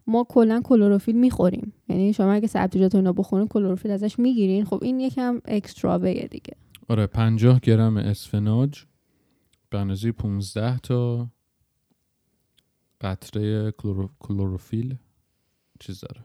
ما 0.07 0.27
کلا 0.29 0.61
کلروفیل 0.65 1.17
می‌خوریم 1.17 1.73
یعنی 1.89 2.13
شما 2.13 2.33
اگه 2.33 2.47
سبزیجات 2.47 2.95
و 2.95 2.99
اینا 2.99 3.13
بخورین 3.13 3.49
کلروفیل 3.49 3.91
ازش 3.91 4.19
می‌گیرین 4.19 4.65
خب 4.65 4.79
این 4.83 5.01
یکم 5.01 5.41
اکسترا 5.45 5.99
دیگه 5.99 6.55
آره 6.89 7.07
50 7.07 7.61
گرم 7.61 7.97
اسفناج 7.97 8.85
به 9.71 9.79
اندازه 9.79 10.13
15 10.13 10.79
تا 10.79 11.29
قطره 13.01 13.71
کلورو... 13.71 14.11
کلروفیل 14.19 14.97
چیز 15.81 16.01
داره. 16.01 16.25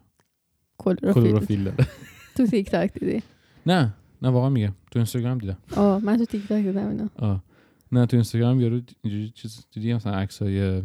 کلروفیل 0.77 1.63
داره. 1.63 1.87
تو 2.35 2.45
تیک 2.47 2.69
تاک 2.69 2.93
دیدی؟ 2.93 3.23
نه 3.65 3.93
نه 4.21 4.29
واقعا 4.29 4.49
میگم. 4.49 4.73
تو 4.91 4.99
اینستاگرام 4.99 5.37
دیدم. 5.37 5.57
آه 5.75 6.03
من 6.03 6.17
تو 6.17 6.25
تیک 6.25 6.47
تاک 6.47 6.63
دیدم 6.65 6.87
اینا 6.87 7.09
آه. 7.15 7.43
نه 7.91 8.05
تو 8.05 8.17
اینستاگرام 8.17 8.61
یارو 8.61 8.81
اینجوری 9.01 9.29
چیز 9.29 9.65
دیدی؟ 9.71 9.93
مثلا 9.93 10.13
عکسای 10.13 10.81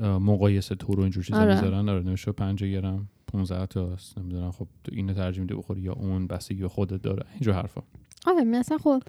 مقایسه 0.00 0.74
تو 0.74 0.94
رو 0.94 1.02
اینجور 1.02 1.24
چیزا 1.24 1.38
آره. 1.40 1.54
می‌ذارن. 1.54 1.88
آره 1.88 2.02
نوشته 2.02 2.32
5 2.32 2.64
گرم 2.64 3.08
15 3.26 3.66
تا 3.66 3.92
است 3.92 4.18
نمی‌دونم. 4.18 4.50
خب 4.50 4.68
تو 4.84 4.92
اینو 4.94 5.14
ترجیح 5.14 5.40
میده 5.40 5.54
بخوری 5.54 5.80
یا 5.80 5.92
اون 5.92 6.26
بستگی 6.26 6.62
به 6.62 6.68
خودت 6.68 7.02
داره. 7.02 7.26
اینجور 7.32 7.54
حرفا. 7.54 7.82
آره 8.26 8.44
مثلا 8.44 8.78
خب 8.78 9.02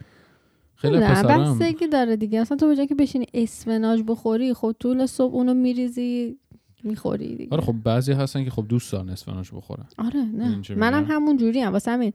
خیلی 0.75 0.97
نه 0.97 1.23
بستگی 1.23 1.87
داره 1.87 2.15
دیگه. 2.15 2.41
مثلا 2.41 2.57
تو 2.57 2.67
به 2.67 2.75
جای 2.75 2.87
که 2.87 2.95
بشینی 2.95 3.25
اسفناج 3.33 4.03
بخوری 4.07 4.53
خب 4.53 4.75
طول 4.79 5.05
صبح 5.05 5.33
اونو 5.33 5.53
میریزی 5.53 6.37
می‌خوری 6.83 7.35
دیگه. 7.35 7.47
آره 7.51 7.61
خب 7.61 7.75
بعضی 7.83 8.11
هستن 8.11 8.43
که 8.43 8.49
خب 8.49 8.65
دوست 8.69 8.91
دارن 8.91 9.09
اسفناج 9.09 9.49
بخورن. 9.53 9.85
آره 9.97 10.21
نه. 10.21 10.61
منم؟ 10.75 11.05
همون 11.05 11.37
جوری 11.37 11.61
هم. 11.61 11.73
واسه 11.73 11.91
همین 11.91 12.13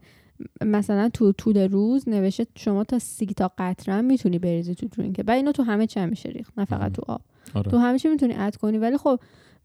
مثلا 0.65 1.09
تو 1.09 1.31
طول 1.31 1.57
روز 1.57 2.09
نوشته 2.09 2.47
شما 2.55 2.83
تا 2.83 2.99
سی 2.99 3.25
تا 3.25 3.51
قطره 3.57 4.01
می‌تونی 4.01 4.39
بریزی 4.39 4.75
تو 4.75 4.87
درینک 4.87 5.21
بعد 5.21 5.35
اینو 5.37 5.51
تو 5.51 5.63
همه 5.63 5.87
چی 5.87 6.05
میشه 6.05 6.29
ریخت 6.29 6.59
نه 6.59 6.65
فقط. 6.65 6.93
تو 6.93 7.01
آب. 7.07 7.21
آره. 7.53 7.71
تو 7.71 7.77
همه 7.77 7.99
چی 7.99 8.07
می‌تونی 8.07 8.33
اد 8.37 8.55
کنی. 8.55 8.77
ولی 8.77 8.97
خب 8.97 9.19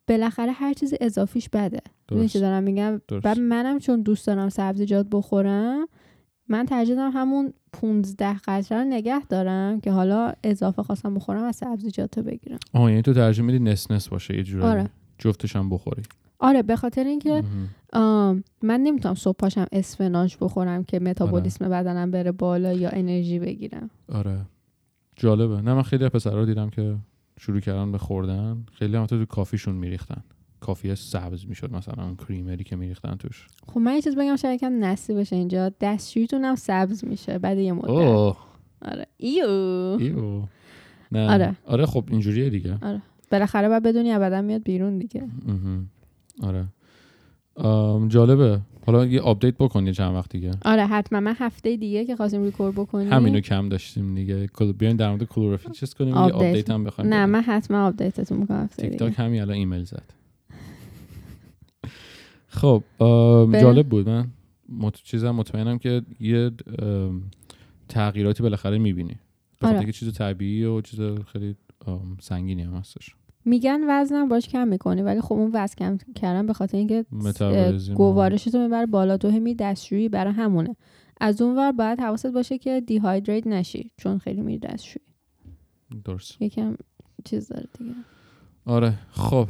بالاخره 0.09 0.53
هر 0.53 0.73
چیز 0.73 0.95
اضافیش 1.01 1.49
بده. 1.49 1.81
می‌دونی 2.11 2.29
دارم 2.29 2.63
میگم. 2.63 3.01
بعد 3.23 3.39
منم 3.39 3.79
چون 3.79 4.03
دوست 4.03 4.27
دارم 4.27 4.49
سبزیجات 4.49 5.07
بخورم 5.13 5.89
من 6.49 6.67
ترجیح 6.67 6.95
دارم 6.97 7.13
همون 7.15 7.53
15 7.73 8.37
قطره 8.47 8.79
رو 8.79 8.85
نگه 8.85 9.27
دارم 9.27 9.81
که 9.81 9.91
حالا 9.91 10.33
اضافه 10.45 10.83
خواستم 10.83 11.15
بخورم 11.15 11.45
از 11.45 11.57
سبزیجات 11.57 12.19
رو 12.19 12.25
بگیرم. 12.25 12.59
آه 12.73 12.91
یعنی 12.91 13.03
تو 13.03 13.13
ترجیح 13.13 13.45
میدی 13.45 13.59
نس 13.59 13.91
نس 13.91 14.09
باشه 14.09 14.37
یه 14.37 14.43
جورایی 14.43 14.71
آره. 14.71 14.91
جفتش 15.19 15.57
هم 15.57 15.71
بخوری. 15.71 16.03
آره 16.39 16.63
به 16.63 16.77
خاطر 16.77 17.05
اینکه 17.05 17.45
من 18.63 18.81
نمی‌تونم 18.81 19.15
صبح 19.15 19.37
پاشم 19.37 19.67
اسفناج 19.73 20.37
بخورم 20.41 20.85
که 20.85 21.01
متابولیسم 21.01 21.69
بدنم 21.69 22.11
بره 22.11 22.33
بالا 22.33 22.73
یا 22.73 22.91
انرژی 22.93 23.39
بگیرم. 23.39 23.91
آره. 24.13 24.41
جالبه. 25.17 25.61
نه 25.61 25.75
من 25.75 25.83
خیلی 25.83 26.09
پسرها 26.09 26.45
دیدم 26.45 26.71
که 26.71 26.97
شروع 27.41 27.61
کردن 27.61 27.93
به 27.93 27.99
خوردن. 27.99 28.65
خیلی 28.73 28.97
هم 28.97 29.07
تو 29.07 29.25
کافیشون 29.25 29.75
میریختن. 29.75 30.23
کافی 30.65 30.95
سبز 30.95 31.47
می‌شد 31.47 31.73
مثلا 31.73 32.15
کریمری 32.15 32.65
که 32.65 32.77
میریختن 32.77 33.15
توش. 33.15 33.47
خب 33.67 33.81
من 33.81 33.95
یه 33.95 34.03
چیز 34.03 34.17
بگم 34.17 34.37
شاید 34.37 34.55
یکم 34.55 34.85
nasty 34.85 35.15
بشه 35.15 35.37
اینجا. 35.37 35.73
دستشویتون 35.81 36.45
هم 36.45 36.55
سبز 36.55 37.05
میشه 37.05 37.39
بعد 37.39 37.59
یه 37.59 37.73
مدت. 37.73 37.89
oh. 37.91 38.37
آره. 38.83 39.07
ew. 39.17 39.47
ew. 40.01 40.43
نه. 41.13 41.31
آره. 41.31 41.55
آره 41.67 41.87
خب 41.87 42.05
اینجوریه 42.11 42.51
دیگه. 42.51 42.79
بالاخره 43.31 43.69
باید 43.69 43.83
بدونی 43.83 44.13
ابدا 44.13 44.43
میاد 44.43 44.63
بیرون 44.63 44.99
دیگه. 44.99 45.29
آره. 46.43 46.65
جالبه. 48.09 48.61
حالا 48.87 49.07
یه 49.07 49.21
update 49.21 49.55
بکن 49.55 49.87
یه 49.87 49.93
چند 49.93 50.15
وقت 50.15 50.31
دیگه. 50.31 50.51
آره 50.65 50.87
حتما. 50.87 51.21
من 51.21 51.35
هفته 51.39 51.77
دیگه 51.77 52.05
که 52.05 52.17
خواستیم 52.17 52.43
ریکورد 52.43 52.75
بکنیم. 52.75 53.13
همینو 53.13 53.41
کم 53.41 53.69
داشتیم 53.69 54.15
دیگه. 54.15 54.49
بیاین 54.79 54.97
در 54.97 55.11
مورد 55.11 55.25
کلوروفیل 55.25 55.73
چیز 55.73 55.95
کنیم. 55.95 56.15
یه 56.15 56.21
update. 56.21 56.71
هم 56.71 56.85
بخوایم 56.85 57.15
نه. 57.15 57.27
من 57.27 57.41
حتما 57.41 57.87
update 57.87 58.21
تون 58.21 58.39
می‌کنم 58.39 58.65
هفته 58.65 58.89
تیک 58.89 58.99
تاک 58.99 59.15
همین 59.17 59.41
الان 59.41 59.57
ایمیل 59.57 59.85
زد. 59.85 60.24
خب 62.55 62.83
جالب 63.61 63.89
بود. 63.89 64.09
من 64.09 64.27
مت... 64.69 64.95
چیزم 64.95 65.31
مطمئنم 65.31 65.79
که 65.79 66.03
یه 66.21 66.51
تغییراتی 67.89 68.43
بالاخره 68.43 68.79
می‌بینی. 68.79 69.17
به 69.61 69.69
آره. 69.69 69.93
چیز 69.93 70.13
طبیعی 70.13 70.65
و 70.65 70.81
چیز 70.81 71.01
خیلی 71.27 71.57
سنگینی 72.21 72.63
هم 72.63 72.75
هستش. 72.75 73.15
میگن 73.45 73.81
وزنم 73.89 74.29
باش 74.29 74.49
کم 74.49 74.69
می‌کنی 74.69 75.03
ولی 75.03 75.21
خب 75.21 75.33
اون 75.33 75.51
وزن 75.55 75.75
کم 75.75 75.99
کردن 76.15 76.47
به 76.47 76.53
خاطر 76.53 76.79
اینکه 76.79 77.05
متابولیسم 77.13 77.93
و- 77.93 77.97
گوارشت 77.97 78.55
رو 78.55 78.61
می‌بره 78.61 78.87
بالا. 78.87 79.17
تو 79.17 79.31
همی 79.31 79.55
دستشویی 79.55 80.09
برای 80.09 80.33
همونه. 80.33 80.77
از 81.21 81.43
اون 81.43 81.57
ور 81.57 81.73
باید 81.73 82.01
حواست 82.01 82.27
باشه 82.27 82.59
که 82.59 82.81
دیهایدریت 82.81 83.47
نشی 83.47 83.91
چون 83.97 84.19
خیلی 84.19 84.41
میری 84.41 84.59
دستشویی. 84.59 85.07
درست. 86.05 86.43
یکم 86.43 86.77
چیز 87.25 87.49
داره 87.49 87.67
دیگه. 87.79 87.91
آره. 88.65 88.99
خب. 89.11 89.49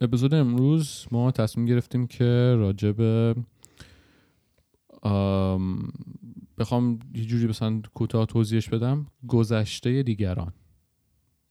اپیزود 0.00 0.34
امروز 0.34 1.06
ما 1.10 1.30
تصمیم 1.30 1.66
گرفتیم 1.66 2.06
که 2.06 2.56
ام، 5.02 5.92
بخوام 6.58 6.98
یه 7.14 7.24
جوری 7.24 7.46
مثلا 7.46 7.82
کوتاه 7.94 8.26
توضیحش 8.26 8.68
بدم 8.68 9.06
گذشته 9.28 10.02
دیگران. 10.02 10.52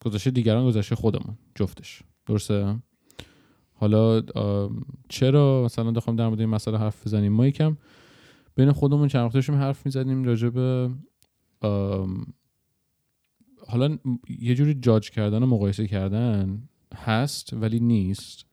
گذشته 0.06 0.32
دیگران 0.32 0.66
گذشته 0.66 0.96
خودمون 0.96 1.38
جفتش. 1.56 2.04
درسته؟ 2.26 2.80
حالا 3.74 4.22
چرا 5.10 5.64
مثلا 5.66 5.92
بخوام 5.92 6.16
در 6.16 6.28
مورد 6.28 6.40
این 6.40 6.50
مسئله 6.50 6.78
حرف 6.78 7.08
بزنیم؟ 7.08 7.34
ما 7.34 7.48
یکم 7.48 7.78
بین 8.56 8.72
خودمون 8.72 9.08
چند 9.08 9.26
وقت 9.26 9.50
حرف 9.50 9.88
به 10.50 10.90
ام، 11.62 12.26
حالا 13.68 13.98
یه 14.40 14.56
جوری 14.56 14.74
جاج 14.74 15.10
کردن 15.10 15.44
و 15.44 15.46
مقایسه 15.46 15.88
کردن. 15.88 16.70
هست 16.96 17.54
ولی 17.54 17.80
نیست. 17.80 18.46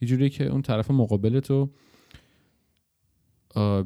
یه 0.00 0.08
جوری 0.08 0.30
که 0.30 0.46
اون 0.46 0.62
طرف 0.62 0.90
مقابل 0.90 1.40
تو 1.40 1.70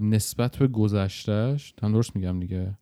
نسبت 0.00 0.56
به 0.56 0.66
گذشتهش 0.66 1.75
هم 1.82 1.92
درست 1.92 2.16
میگم 2.16 2.40
دیگه؟ 2.40 2.78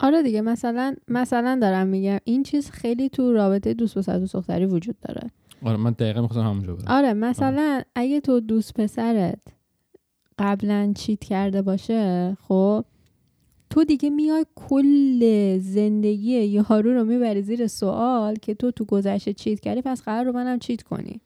آره 0.00 0.22
دیگه 0.22 0.40
مثلا 0.40 0.96
مثلا 1.08 1.58
دارم 1.62 1.86
میگم 1.86 2.18
این 2.24 2.42
چیز 2.42 2.70
خیلی 2.70 3.08
تو 3.08 3.32
رابطه 3.32 3.74
دوست 3.74 3.98
پسر 3.98 4.18
دوست 4.18 4.34
دختری 4.34 4.66
وجود 4.66 4.96
داره. 5.00 5.30
آره 5.62 5.76
من 5.76 5.90
دقیقا 5.90 6.20
می‌خواستم 6.22 6.48
همونجا 6.48 6.74
برم 6.74 6.88
آره. 6.88 7.12
مثلا 7.12 7.82
اگه 7.94 8.20
تو 8.20 8.40
دوست 8.40 8.74
پسرت 8.74 9.42
قبلا 10.38 10.92
cheat 10.96 11.24
کرده 11.24 11.62
باشه 11.62 12.36
خب 12.40 12.84
تو 13.70 13.84
دیگه 13.84 14.10
میای 14.10 14.46
کل 14.54 15.58
زندگی 15.58 16.44
یارو 16.44 16.92
رو 16.92 17.04
می‌بری 17.04 17.42
زیر 17.42 17.66
سوال 17.66 18.34
که 18.34 18.54
تو 18.54 18.70
تو 18.70 18.84
گذشته 18.84 19.32
cheat 19.32 19.60
کردی 19.60 19.82
پس 19.82 20.02
قراره 20.02 20.24
رو 20.24 20.32
منم 20.32 20.58
cheat 20.58 20.82
کنی. 20.82 21.20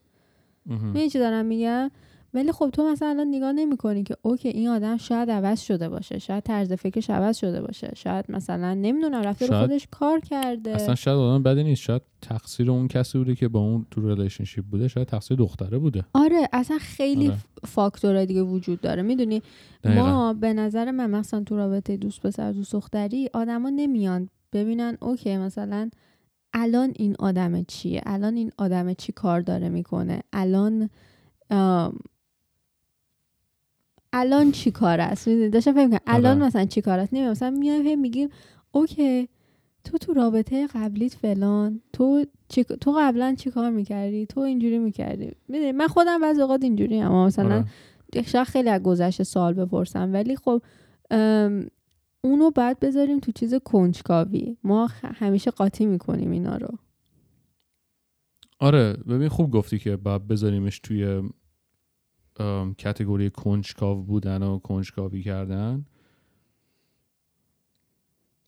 می‌دونی 0.66 1.10
چی 1.10 1.18
دارم 1.18 1.46
میگم 1.46 1.90
ولی 2.34 2.52
خب 2.52 2.70
تو 2.70 2.84
مثلا 2.92 3.08
الان 3.08 3.28
نگاه 3.28 3.52
نمی‌کنی 3.52 4.02
که 4.02 4.16
okay 4.22 4.48
این 4.48 4.68
آدم 4.68 4.96
شاید 4.96 5.30
عوض 5.30 5.60
شده 5.60 5.88
باشه 5.88 6.18
شاید 6.18 6.42
طرز 6.44 6.72
فکرش 6.72 7.10
عوض 7.10 7.36
شده 7.36 7.60
باشه 7.62 7.92
شاید 7.96 8.24
مثلا 8.28 8.74
نمی‌دونم 8.74 9.22
رفته 9.22 9.46
شاید- 9.46 9.60
خودش 9.66 9.88
کار 9.90 10.20
کرده. 10.20 10.70
اصلا 10.70 10.94
شاید 10.94 11.16
آدم 11.18 11.42
بدی 11.42 11.64
نیست 11.64 11.82
شاید 11.82 12.02
تقصیر 12.22 12.70
اون 12.70 12.88
کسی 12.88 13.18
بوده 13.18 13.34
که 13.34 13.48
با 13.48 13.60
اون 13.60 13.86
تو 13.90 14.08
relationship 14.08 14.64
بوده 14.64 14.88
شاید 14.88 15.06
تقصیر 15.06 15.36
دختره 15.36 15.78
بوده. 15.78 16.04
آره 16.14 16.48
اصلا 16.52 16.78
خیلی 16.78 17.28
آره. 17.28 17.36
فاکتورهای 17.64 18.26
دیگه 18.26 18.42
وجود 18.42 18.80
داره. 18.80 19.02
می‌دونی. 19.02 19.42
ما 19.84 20.32
به 20.32 20.52
نظر 20.52 20.90
من 20.90 21.10
مثلا 21.10 21.42
تو 21.44 21.56
رابطه 21.56 21.96
دوست 21.96 22.20
پسر 22.20 22.52
دوست 22.52 22.72
دختری 22.72 23.28
آدما 23.34 23.70
نمیان 23.70 24.28
ببینن 24.52 24.96
OK 25.00 25.36
مثلا 25.36 25.90
الان 26.52 26.92
این 26.96 27.16
آدم 27.18 27.62
چیه؟ 27.62 28.02
الان 28.06 28.36
این 28.36 28.50
آدم 28.58 28.92
چی 28.94 29.12
کار 29.12 29.40
داره 29.40 29.68
می‌کنه؟ 29.68 30.20
الان 30.32 30.90
الان 34.12 34.52
چی 34.52 34.70
کار 34.70 35.00
است؟ 35.00 35.28
داشتم 35.28 35.72
فکر 35.72 35.84
می‌کردم 35.84 36.02
الان 36.06 36.36
آره. 36.36 36.46
مثلا 36.46 36.64
چی 36.64 36.80
کار 36.80 36.98
است 36.98 37.12
نمی‌دونم 37.12 37.30
مثلا 37.30 37.50
میایم 37.50 38.00
میگیم 38.00 38.28
OK 38.72 39.28
تو 39.84 39.98
تو 39.98 40.12
رابطه 40.12 40.66
قبلیت 40.66 41.14
فلان 41.14 41.80
تو 41.92 42.24
چی... 42.48 42.64
تو 42.64 42.94
قبلا 42.98 43.34
چی 43.38 43.50
کار 43.50 43.70
می‌کردی 43.70 44.26
تو 44.26 44.40
اینجوری 44.40 44.78
می‌کردی 44.78 45.32
می‌دونی 45.48 45.72
من 45.72 45.86
خودم 45.86 46.20
بعضی 46.20 46.40
اوقات 46.40 46.62
اینجوری 46.62 47.00
اما 47.00 47.26
مثلا 47.26 47.64
آره. 48.14 48.44
خیلی 48.44 48.68
از 48.68 48.82
گذشته 48.82 49.24
سال 49.24 49.54
بپرسم 49.54 50.12
ولی 50.12 50.36
خب 50.36 50.62
ام، 51.10 51.66
اونو 52.24 52.50
باید 52.50 52.80
بذاریم 52.80 53.18
تو 53.18 53.32
چیز 53.32 53.54
کنجکاوی 53.54 54.56
ما 54.64 54.86
همیشه 55.02 55.50
قاطی 55.50 55.86
می‌کنیم 55.86 56.30
اینا 56.30 56.56
رو 56.56 56.78
آره 58.58 58.92
ببین 58.92 59.28
خوب 59.28 59.50
گفتی 59.50 59.78
که 59.78 59.96
باید 59.96 60.26
بذاریمش 60.26 60.78
توی 60.78 61.22
کتگوری 62.78 63.30
کنجکاو 63.30 64.02
بودن 64.02 64.42
و 64.42 64.58
کنجکاوی 64.58 65.22
کردن. 65.22 65.86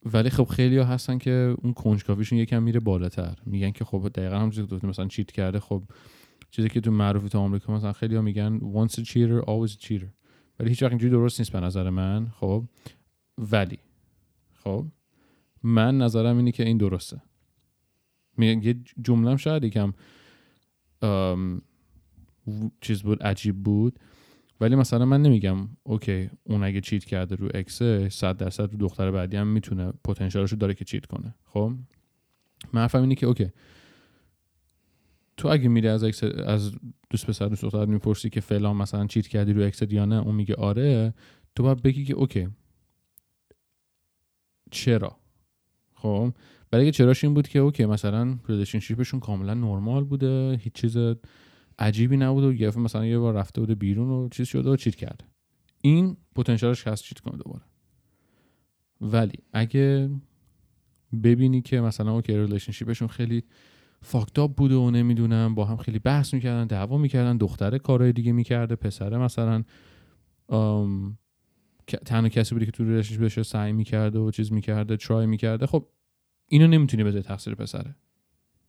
ولی 0.05 0.31
خب 0.31 0.45
خیلی 0.45 0.79
ها 0.79 0.85
هستن 0.85 1.19
که 1.19 1.57
اون 1.63 1.73
کنجکاویشون 1.73 2.39
یکم 2.39 2.63
میره 2.63 2.81
بالاتر. 2.81 3.39
میگن 3.47 3.71
که 3.71 3.85
خب 3.85 4.09
دقیقا 4.09 4.37
همونجوری 4.37 4.81
که 4.81 4.87
مثلا 4.87 5.09
چیت 5.09 5.33
کرده 5.33 5.61
خب 5.61 5.83
چیزی 6.51 6.69
که 6.69 6.81
تو 6.81 6.91
معروفی 6.91 7.29
تو 7.29 7.39
آمریکا 7.39 7.75
مثلا 7.75 7.93
خیلی 7.93 8.17
ها 8.17 8.23
میگن 8.23 8.59
once 8.59 8.93
a 8.93 9.03
cheater 9.03 9.45
always 9.45 9.73
a 9.73 9.87
cheater. 9.87 10.09
ولی 10.61 10.69
هیچ 10.69 10.83
وقت 10.83 10.93
اینجوری 10.93 11.11
درست 11.11 11.41
نیست 11.41 11.53
به 11.53 11.61
نظر 11.61 11.91
من 11.91 12.29
خب. 12.29 12.65
ولی 13.39 13.79
خب 14.55 14.87
من 15.63 15.99
نظرم 15.99 16.37
اینه 16.37 16.53
که 16.53 16.67
این 16.67 16.77
درسته. 16.77 17.23
میگن 18.37 18.63
یه 18.63 18.75
جملم 19.03 19.37
شاید 19.37 19.65
یکم 19.65 19.93
چیز 22.81 23.03
بود 23.03 23.23
عجیب 23.23 23.63
بود. 23.63 23.99
ولی 24.61 24.77
مثلا 24.77 25.05
من 25.05 25.23
نمیگم 25.23 25.69
OK 25.83 26.31
اون 26.45 26.63
اگه 26.65 26.81
cheat 26.81 27.05
کرده 27.05 27.35
رو 27.35 27.49
ex 27.55 27.83
100 27.83 28.37
درصد 28.37 28.73
رو 28.73 28.79
دختر 28.79 29.11
بعدی 29.11 29.37
هم 29.37 29.47
می‌تونه 29.47 29.93
پتانسیلش 30.05 30.51
رو 30.51 30.59
داره 30.59 30.75
که 30.75 30.85
cheat 30.85 31.07
کنه. 31.07 31.35
خب؟ 31.45 31.73
من 32.73 32.89
اینه 32.95 33.15
که 33.15 33.27
OK. 33.27 33.51
تو 35.37 35.49
اگه 35.49 35.69
میری 35.69 35.89
از 35.89 36.05
ex 36.05 36.25
از 36.25 36.73
دوست 37.11 37.27
پسر 37.27 37.49
دوست 37.49 37.63
دختر 37.63 37.87
می‌پرسی 37.87 38.31
که 38.31 38.41
فلان 38.41 38.77
مثلا 38.77 39.07
cheat 39.07 39.27
کردی 39.27 39.53
رو 39.53 39.63
ex 39.63 39.83
یا 39.83 40.05
نه 40.05 40.17
اون 40.17 40.35
میگه 40.35 40.55
آره 40.55 41.15
تو 41.55 41.63
باید 41.63 41.83
بگی 41.83 42.05
که 42.05 42.15
OK. 42.15 42.49
چرا؟ 44.71 45.17
خب؟ 45.95 46.33
برای 46.71 46.91
چراش 46.91 47.25
این 47.25 47.35
بود 47.35 47.49
که 47.49 47.59
OK 47.59 47.87
مثلا 47.87 48.39
relationship 48.49 49.03
شون 49.03 49.21
کاملا 49.21 49.55
نرمال 49.55 50.05
بوده 50.05 50.57
هیچ 50.61 50.73
چیز 50.73 50.97
عجیبی 51.83 52.17
نبود 52.17 52.45
و 52.45 52.53
دفعه 52.53 52.83
مثلا 52.83 53.07
یه 53.07 53.19
بار 53.19 53.35
رفته 53.35 53.61
بوده 53.61 53.75
بیرون 53.75 54.11
و 54.11 54.29
چیز 54.29 54.49
شده 54.49 54.71
و 54.71 54.77
cheat 54.77 54.95
کرده 54.95 55.25
این 55.83 56.17
پتانسیلش 56.35 56.87
هست 56.87 57.05
cheat 57.05 57.21
کنه 57.21 57.37
دوباره. 57.37 57.65
ولی 59.01 59.39
اگه 59.53 60.11
ببینی 61.23 61.63
که 61.63 61.81
مثلا 61.81 62.13
OK 62.13 62.37
relationship 62.37 62.91
شون 62.91 63.09
خیلی 63.09 63.43
fucked 64.03 64.43
up 64.43 64.57
بوده 64.57 64.75
و 64.75 64.91
نمی‌دونم 64.91 65.55
با 65.55 65.65
هم 65.65 65.77
خیلی 65.77 65.99
بحث 65.99 66.35
می‌کردن 66.35 66.67
دعوا 66.67 66.99
می‌کردن 66.99 67.37
دختره 67.37 67.79
کارهای 67.79 68.13
دیگه 68.13 68.33
می‌کرده 68.33 68.77
پسره 68.77 69.19
مثلا 69.19 69.65
آم، 70.49 71.19
تنها 71.87 72.29
کسی 72.29 72.55
بوده 72.55 72.67
که 72.67 72.73
تو 72.73 72.85
relationship 72.85 73.43
سعی 73.43 73.73
می‌کرده 73.73 74.19
و 74.19 74.31
چیز 74.31 74.53
می‌کرده 74.53 74.97
try 74.97 75.27
می‌کرده 75.27 75.67
خب 75.67 75.89
اینو 76.49 76.67
نمی‌تونی 76.67 77.05
بذاری 77.05 77.23
تقصیر 77.23 77.55
پسره. 77.55 77.97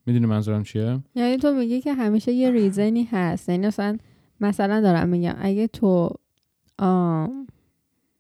می‌دونی 0.06 0.26
منظورم 0.26 0.64
چیه؟ 0.64 1.00
یعنی 1.16 1.38
تو 1.38 1.54
میگی 1.54 1.82
که 1.82 1.94
همیشه 1.94 2.32
یه 2.32 2.52
reason 2.52 2.96
ی 2.96 3.04
هست. 3.12 3.50
یعنی 3.50 3.68
مثلا 3.68 3.98
مثلا 4.40 4.82
دارم 4.82 5.10
میگم 5.10 5.36
اگه 5.40 5.68
تو 5.68 6.10
آم، 6.80 7.48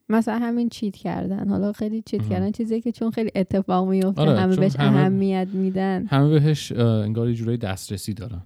مثلا 0.09 0.37
همین 0.39 0.69
cheat 0.69 0.95
کردن. 0.95 1.47
حالا 1.49 1.71
خیلی 1.73 2.01
cheat. 2.05 2.29
کردن 2.29 2.51
چیزی 2.51 2.81
که 2.81 2.91
چون 2.91 3.11
خیلی 3.11 3.31
اتفاق 3.35 3.89
میفته 3.89 4.21
آره، 4.21 4.39
همه 4.39 4.55
بهش 4.55 4.75
همه- 4.75 4.97
اهمیت 4.99 5.47
میدن. 5.53 6.05
همه 6.05 6.29
بهش 6.29 6.71
انگار 6.71 7.29
یه 7.29 7.35
جورایی 7.35 7.57
دسترسی 7.57 8.13
دارن. 8.13 8.41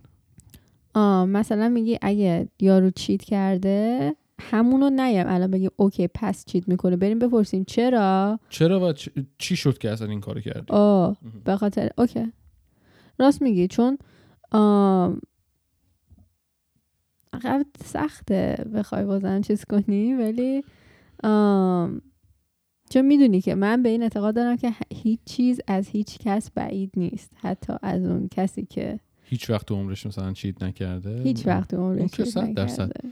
آه 0.93 1.25
مثلا 1.25 1.69
میگی 1.69 1.97
اگه 2.01 2.47
یارو 2.59 2.89
cheat 2.89 3.21
کرده 3.23 4.15
همونو 4.39 4.89
نیم. 4.89 5.25
الان 5.27 5.51
بگیم 5.51 5.69
OK 5.75 6.07
پس 6.13 6.45
cheat 6.45 6.67
می‌کنه. 6.69 6.95
بریم 6.95 7.19
بپرسیم 7.19 7.63
چرا؟ 7.63 8.39
چرا 8.49 8.79
و 8.89 8.93
چ- 8.93 9.09
چی 9.37 9.55
شد 9.55 9.77
که 9.77 9.91
اصلا 9.91 10.07
این 10.07 10.21
کارو 10.21 10.41
کردی 10.41 10.65
آه. 10.69 11.17
به 11.45 11.55
خاطر 11.55 11.89
OK. 11.97 12.31
راست 13.19 13.41
میگی 13.41 13.67
چون 13.67 13.97
عقب 17.33 17.65
سخته 17.85 18.65
بخوای 18.73 19.05
بازم 19.05 19.41
چیز 19.41 19.65
کنی 19.65 20.13
ولی 20.13 20.63
چون 22.89 23.05
می‌دونی 23.05 23.41
که 23.41 23.55
من 23.55 23.83
به 23.83 23.89
این 23.89 24.03
اعتقاد 24.03 24.35
دارم 24.35 24.57
که 24.57 24.73
هیچ 24.93 25.19
چیز 25.25 25.59
از 25.67 25.87
هیچ 25.87 26.17
کس 26.17 26.51
بعید 26.51 26.91
نیست 26.97 27.31
حتی 27.35 27.73
از 27.81 28.05
اون 28.05 28.27
کسی 28.31 28.65
که 28.65 28.99
هیچ 29.23 29.49
وقت 29.49 29.65
تو 29.65 29.75
عمرش 29.75 30.05
مثلا 30.05 30.33
چیت 30.33 30.63
نکرده 30.63 31.21
هیچ 31.23 31.47
وقت 31.47 31.73
عمرش 31.73 32.11
چیز 32.11 32.33
صد 32.33 32.53
درصد. 32.53 32.81
نکرده. 32.81 33.09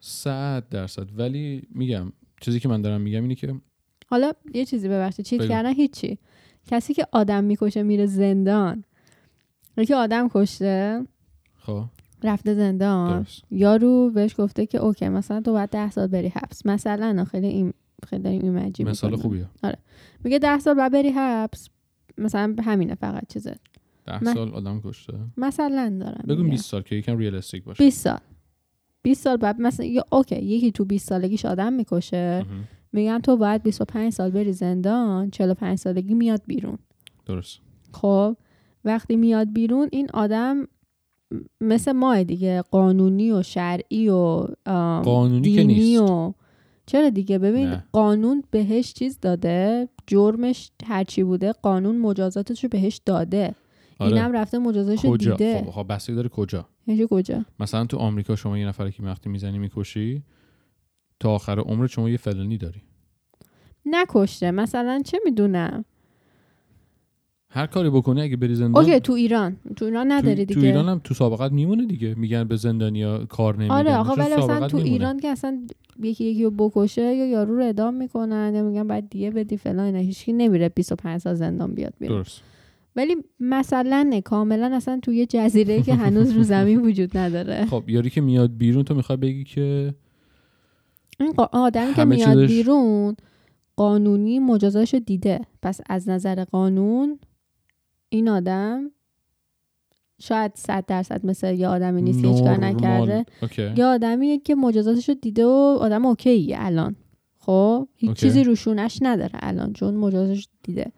صد 0.00 0.68
درصد 0.68 1.06
ولی 1.18 1.62
میگم 1.74 2.12
چیزی 2.40 2.60
که 2.60 2.68
من 2.68 2.82
دارم 2.82 3.00
میگم 3.00 3.22
اینه 3.22 3.34
که 3.34 3.54
حالا 4.06 4.32
یه 4.54 4.64
چیزی 4.64 4.88
ببخشید 4.88 5.24
چیت. 5.26 5.48
کردن 5.48 5.72
هیچی 5.72 6.18
کسی 6.66 6.94
که 6.94 7.06
آدم 7.12 7.44
می‌کشه 7.44 7.82
میره 7.82 8.06
زندان 8.06 8.84
یکی 9.82 9.94
آدم 9.94 10.28
کشته. 10.28 11.06
خب. 11.58 11.84
رفته 12.22 12.54
زندان 12.54 13.18
درست. 13.22 13.42
یارو 13.50 14.10
بهش 14.10 14.34
گفته 14.40 14.66
که 14.66 14.78
OK 14.78 15.08
مثلا 15.08 15.40
تو 15.40 15.52
باید 15.52 15.70
ده 15.70 15.90
سال 15.90 16.06
بری 16.06 16.28
حبس. 16.28 16.66
مثلا 16.66 17.24
خیلی 17.24 17.46
این 17.46 17.72
خیلی 18.08 18.22
داریم 18.22 18.42
این 18.42 18.56
عجیب 18.58 18.88
مثال. 18.88 19.16
خوبیه. 19.16 19.48
میگه 20.24 20.38
ده 20.38 20.58
سال 20.58 20.74
باید 20.74 20.92
بری 20.92 21.08
حبس. 21.10 21.68
مثلا 22.18 22.56
همینه 22.64 22.94
فقط 22.94 23.22
چیزه. 23.28 23.56
ده 24.06 24.24
من- 24.24 24.34
سال 24.34 24.54
آدم 24.54 24.80
کشته؟ 24.80 25.12
مثلا 25.36 25.96
دارم 26.00 26.24
بگو 26.28 26.36
میگم. 26.42 26.50
20 26.50 26.64
سال 26.70 26.82
که 26.82 26.96
یکم 26.96 27.18
realistic 27.18 27.64
باشه. 27.64 27.84
20 27.84 28.04
سال. 28.04 28.18
20 29.02 29.22
سال 29.24 29.36
بعد 29.36 29.60
مثلا 29.60 29.86
یا 29.86 30.04
OK 30.12 30.36
یکی 30.44 30.72
تو 30.72 30.84
20 30.84 31.08
سالگیش 31.08 31.44
آدم 31.44 31.72
می‌کشه. 31.72 32.46
میگن 32.92 33.18
تو 33.18 33.36
باید 33.36 33.62
25 33.62 34.12
سال 34.12 34.30
بری 34.30 34.52
زندان 34.52 35.30
45 35.30 35.78
سالگی 35.78 36.14
میاد 36.14 36.42
بیرون. 36.46 36.78
درست. 37.26 37.58
خب. 37.92 38.36
وقتی 38.84 39.16
میاد 39.16 39.52
بیرون 39.52 39.88
این 39.92 40.08
آدم 40.14 40.68
مثل 41.60 41.92
ما 41.92 42.22
دیگه 42.22 42.62
قانونی 42.62 43.32
و 43.32 43.42
شرعی 43.42 44.08
و 44.08 44.46
قانونی 45.04 45.54
که 45.54 45.64
نیست. 45.64 46.02
و 46.02 46.34
چرا 46.86 47.10
دیگه؟ 47.10 47.38
ببین 47.38 47.68
نه. 47.68 47.84
قانون 47.92 48.42
بهش 48.50 48.92
چیز 48.92 49.18
داده 49.20 49.88
جرمش 50.06 50.70
هرچی 50.84 51.22
بوده 51.22 51.52
قانون 51.52 51.98
مجازاتش 51.98 52.64
رو 52.64 52.68
بهش 52.68 53.00
داده. 53.06 53.54
اینم 54.00 54.24
آره 54.24 54.38
رفته 54.38 54.58
مجازاتش 54.58 55.04
رو 55.04 55.16
دیده. 55.16 55.62
خب 55.64 55.70
خب 55.70 55.86
بستگی 55.94 56.16
داره 56.16 56.28
کجا. 56.28 56.68
یعنی 56.86 57.06
کجا؟ 57.10 57.44
مثلا 57.60 57.84
تو 57.84 57.96
آمریکا 57.96 58.36
شما 58.36 58.58
یه 58.58 58.66
نفر 58.66 58.90
که 58.90 59.02
وقتی 59.02 59.30
می‌زنی 59.30 59.58
می‌کشی 59.58 60.22
تا 61.20 61.34
آخر 61.34 61.58
عمر 61.58 61.86
شما 61.86 62.10
یه 62.10 62.16
فلانی 62.16 62.58
داری. 62.58 62.82
نکشته. 63.86 64.50
مثلا 64.50 65.02
چه 65.04 65.18
می‌دونم؟ 65.24 65.84
هر 67.50 67.66
کاری 67.66 67.90
بکنی 67.90 68.20
اگه 68.20 68.36
بری 68.36 68.54
زندان 68.54 68.84
اوکی 68.84 69.00
تو 69.00 69.12
ایران. 69.12 69.56
تو 69.76 69.84
ایران 69.84 70.12
نداری 70.12 70.34
تو, 70.34 70.54
دیگه 70.54 70.60
تو 70.60 70.66
ایران 70.66 70.88
هم 70.88 71.00
تو 71.04 71.14
سابقت 71.14 71.52
میمونه 71.52 71.86
دیگه. 71.86 72.14
میگن 72.14 72.44
به 72.44 72.56
زندانیا 72.56 73.24
کار 73.24 73.56
نمیدن. 73.56 73.74
آره 73.74 73.96
آقا 73.96 74.14
ولی 74.14 74.34
سابقت 74.34 74.70
تو 74.70 74.76
میمونه. 74.76 74.92
ایران 74.92 75.20
که 75.20 75.28
اصلا 75.28 75.66
یکی 76.02 76.24
یکی 76.24 76.44
رو 76.44 76.50
بکشه 76.50 77.02
یا 77.02 77.26
یارو 77.26 77.56
رو 77.56 77.62
اعدام 77.62 77.94
می‌کنن 77.94 78.52
یا 78.54 78.62
میگن 78.62 78.88
باید 78.88 79.10
دیگه 79.10 79.30
بدی 79.30 79.56
فلان 79.56 79.80
اینا 79.80 79.98
هیچکی 79.98 80.32
نمیره 80.32 80.68
25 80.68 81.20
سال 81.20 81.34
زندان 81.34 81.74
بیاد 81.74 81.92
بیرون. 82.00 82.16
درست. 82.18 82.42
ولی 82.96 83.16
مثلا 83.40 84.06
نه 84.10 84.20
کاملا 84.20 84.70
اصلا 84.76 85.00
تو 85.02 85.12
یه 85.12 85.26
جزیره 85.26 85.82
که 85.82 85.94
هنوز 85.94 86.32
رو 86.32 86.42
زمین 86.42 86.80
وجود 86.80 87.16
نداره. 87.16 87.64
خب 87.70 87.84
یاری 87.88 88.10
که 88.10 88.20
میاد 88.20 88.56
بیرون 88.56 88.84
تو 88.84 88.94
می‌خوای 88.94 89.16
بگی 89.16 89.44
که 89.44 89.94
این 91.20 91.34
آدمی 91.52 91.94
که 91.94 92.04
میاد 92.04 92.46
بیرون 92.46 93.16
قانونی 93.76 94.38
مجازاتش 94.38 94.94
رو 94.94 95.00
دیده. 95.00 95.40
پس 95.62 95.80
از 95.88 96.08
نظر 96.08 96.44
قانون 96.44 97.18
این 98.08 98.28
آدم 98.28 98.90
شاید 100.20 100.52
صد 100.54 100.84
درصد 100.86 101.26
مثل 101.26 101.54
یه 101.54 101.68
آدمی 101.68 102.02
نیست 102.02 102.22
که 102.22 102.28
هیچ 102.28 102.42
کار. 102.42 102.56
نکرده. 102.64 103.24
اوکی 103.42 103.72
یه 103.76 103.84
آدمیه 103.84 104.38
که 104.38 104.54
مجازاتش 104.54 105.08
رو 105.08 105.14
دیده 105.14 105.46
و 105.46 105.78
آدم 105.80 106.06
اوکیه 106.06 106.56
الان. 106.58 106.96
خب؟ 107.38 107.88
هیچ 107.94 108.08
اوکی. 108.08 108.20
چیزی 108.20 108.44
روشونش 108.44 108.98
نداره 109.02 109.32
الان 109.34 109.72
چون 109.72 109.94
مجازاتش 109.94 110.48
دیده. 110.62 110.92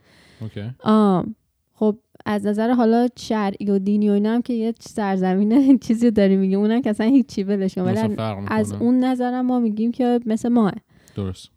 آم 0.81 1.35
خب 1.75 1.99
از 2.27 2.47
نظر 2.47 2.71
حالا 2.71 3.09
شرعی 3.17 3.71
و 3.71 3.79
دینی 3.79 4.11
و 4.11 4.13
اینا 4.13 4.35
هم 4.35 4.43
که 4.43 4.53
یه 4.53 4.75
سرزمین 4.81 5.79
چیزی 5.87 6.07
رو 6.07 6.11
داری 6.11 6.37
میگه 6.37 6.57
اونم 6.57 6.83
که 6.83 6.91
اصلا 6.91 7.07
هیچی 7.07 7.43
ولش. 7.43 7.79
ولی 7.79 8.17
از 8.49 8.73
اون 8.73 9.05
نظرم 9.05 9.47
ما 9.47 9.59
میگیم 9.61 9.93
که 9.93 10.21
مثل 10.27 10.49
ماه. 10.49 10.73
درست. 11.15 11.51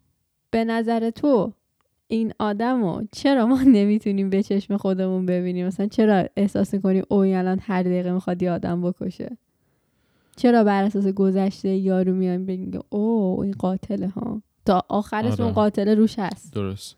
به 0.50 0.64
نظر 0.64 1.10
تو 1.10 1.52
این 2.08 2.32
آدمو 2.38 3.02
چرا 3.12 3.46
ما 3.46 3.62
نمی‌تونیم 3.76 4.30
به 4.30 4.42
چشم 4.42 4.76
خودمون 4.76 5.26
ببینیم؟ 5.26 5.66
مثلا 5.66 5.86
چرا 5.86 6.24
احساس 6.36 6.74
می‌کنیم 6.74 7.04
او 7.08 7.18
این 7.18 7.36
الان 7.36 7.58
هر 7.62 7.82
دقیقه 7.82 8.12
می‌خواد 8.12 8.42
یه 8.42 8.50
آدم 8.50 8.82
بکشه؟ 8.82 9.38
چرا 10.36 10.64
بر 10.64 10.84
اساس 10.84 11.06
گذشته 11.06 11.68
یارو 11.68 12.14
میایم 12.14 12.46
بگیم 12.46 12.80
او 12.88 13.40
این 13.42 13.52
قاتله 13.52 14.08
ها؟ 14.08 14.42
تا 14.66 14.82
آخرش 14.88 15.32
آره. 15.32 15.44
اون 15.44 15.52
قاتل 15.52 15.96
روش 15.96 16.18
هست. 16.18 16.54
درست. 16.54 16.96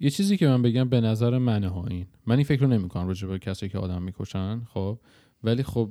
یه 0.00 0.10
چیزی 0.10 0.36
که 0.36 0.48
من 0.48 0.62
بگم 0.62 0.88
به 0.88 1.00
نظر 1.00 1.38
منه 1.38 1.68
ها 1.68 1.86
این. 1.86 2.06
من 2.26 2.36
این 2.36 2.44
فکر 2.44 2.60
رو 2.60 2.66
نمی 2.66 2.88
کنم 2.88 3.08
راجع 3.08 3.28
به 3.28 3.38
کسی 3.38 3.68
که 3.68 3.78
آدم 3.78 4.02
می‌کشن 4.02 4.60
خب؟ 4.74 4.98
ولی 5.44 5.62
خب 5.62 5.90